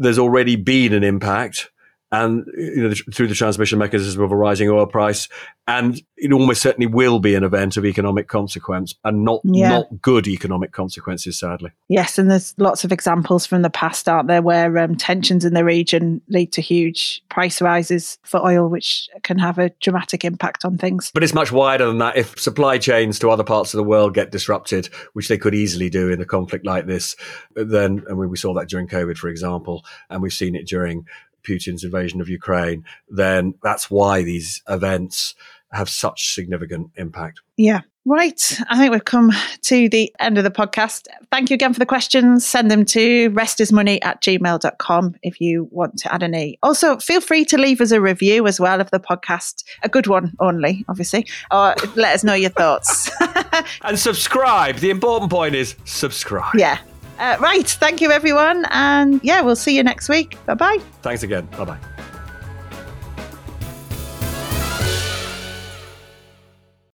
there's 0.00 0.18
already 0.18 0.56
been 0.56 0.92
an 0.92 1.04
impact 1.04 1.70
and 2.10 2.46
you 2.56 2.88
know, 2.88 2.94
through 3.12 3.28
the 3.28 3.34
transmission 3.34 3.78
mechanism 3.78 4.22
of 4.22 4.32
a 4.32 4.36
rising 4.36 4.68
oil 4.70 4.86
price, 4.86 5.28
and 5.66 6.00
it 6.16 6.32
almost 6.32 6.62
certainly 6.62 6.86
will 6.86 7.18
be 7.18 7.34
an 7.34 7.44
event 7.44 7.76
of 7.76 7.84
economic 7.84 8.28
consequence, 8.28 8.94
and 9.04 9.24
not 9.24 9.40
yeah. 9.44 9.68
not 9.68 9.86
good 10.00 10.26
economic 10.26 10.72
consequences, 10.72 11.38
sadly. 11.38 11.70
Yes, 11.88 12.18
and 12.18 12.30
there's 12.30 12.54
lots 12.56 12.84
of 12.84 12.92
examples 12.92 13.44
from 13.44 13.62
the 13.62 13.70
past, 13.70 14.08
aren't 14.08 14.28
there, 14.28 14.40
where 14.40 14.78
um, 14.78 14.96
tensions 14.96 15.44
in 15.44 15.52
the 15.52 15.64
region 15.64 16.22
lead 16.28 16.52
to 16.52 16.62
huge 16.62 17.22
price 17.28 17.60
rises 17.60 18.18
for 18.22 18.44
oil, 18.44 18.68
which 18.68 19.08
can 19.22 19.38
have 19.38 19.58
a 19.58 19.70
dramatic 19.80 20.24
impact 20.24 20.64
on 20.64 20.78
things. 20.78 21.10
But 21.12 21.22
it's 21.22 21.34
much 21.34 21.52
wider 21.52 21.86
than 21.86 21.98
that. 21.98 22.16
If 22.16 22.38
supply 22.40 22.78
chains 22.78 23.18
to 23.18 23.30
other 23.30 23.44
parts 23.44 23.74
of 23.74 23.78
the 23.78 23.84
world 23.84 24.14
get 24.14 24.32
disrupted, 24.32 24.88
which 25.12 25.28
they 25.28 25.36
could 25.36 25.54
easily 25.54 25.90
do 25.90 26.10
in 26.10 26.22
a 26.22 26.26
conflict 26.26 26.64
like 26.64 26.86
this, 26.86 27.14
then 27.54 28.02
and 28.08 28.16
we 28.16 28.36
saw 28.38 28.54
that 28.54 28.68
during 28.68 28.88
COVID, 28.88 29.18
for 29.18 29.28
example, 29.28 29.84
and 30.08 30.22
we've 30.22 30.32
seen 30.32 30.54
it 30.54 30.66
during 30.66 31.04
Putin's 31.48 31.84
invasion 31.84 32.20
of 32.20 32.28
Ukraine, 32.28 32.84
then 33.08 33.54
that's 33.62 33.90
why 33.90 34.22
these 34.22 34.62
events 34.68 35.34
have 35.72 35.88
such 35.88 36.34
significant 36.34 36.90
impact. 36.96 37.40
Yeah. 37.56 37.82
Right. 38.04 38.58
I 38.70 38.78
think 38.78 38.90
we've 38.90 39.04
come 39.04 39.32
to 39.62 39.88
the 39.90 40.14
end 40.18 40.38
of 40.38 40.44
the 40.44 40.50
podcast. 40.50 41.08
Thank 41.30 41.50
you 41.50 41.54
again 41.54 41.74
for 41.74 41.78
the 41.78 41.84
questions. 41.84 42.46
Send 42.46 42.70
them 42.70 42.86
to 42.86 43.30
restismoney 43.32 43.98
at 44.00 44.22
gmail.com 44.22 45.14
if 45.22 45.42
you 45.42 45.68
want 45.70 45.98
to 45.98 46.14
add 46.14 46.22
any. 46.22 46.58
Also, 46.62 46.96
feel 46.96 47.20
free 47.20 47.44
to 47.44 47.58
leave 47.58 47.82
us 47.82 47.90
a 47.90 48.00
review 48.00 48.46
as 48.46 48.58
well 48.58 48.80
of 48.80 48.90
the 48.92 48.98
podcast, 48.98 49.62
a 49.82 49.90
good 49.90 50.06
one 50.06 50.32
only, 50.40 50.86
obviously, 50.88 51.26
or 51.50 51.74
let 51.96 52.14
us 52.14 52.24
know 52.24 52.32
your 52.32 52.48
thoughts. 52.48 53.10
and 53.82 53.98
subscribe. 53.98 54.76
The 54.76 54.88
important 54.88 55.30
point 55.30 55.54
is 55.54 55.76
subscribe. 55.84 56.54
Yeah. 56.54 56.78
Uh, 57.18 57.36
right. 57.40 57.66
Thank 57.66 58.00
you, 58.00 58.10
everyone. 58.12 58.64
And 58.70 59.20
yeah, 59.22 59.40
we'll 59.40 59.56
see 59.56 59.76
you 59.76 59.82
next 59.82 60.08
week. 60.08 60.36
Bye 60.46 60.54
bye. 60.54 60.78
Thanks 61.02 61.22
again. 61.22 61.46
Bye 61.46 61.64
bye. 61.64 61.78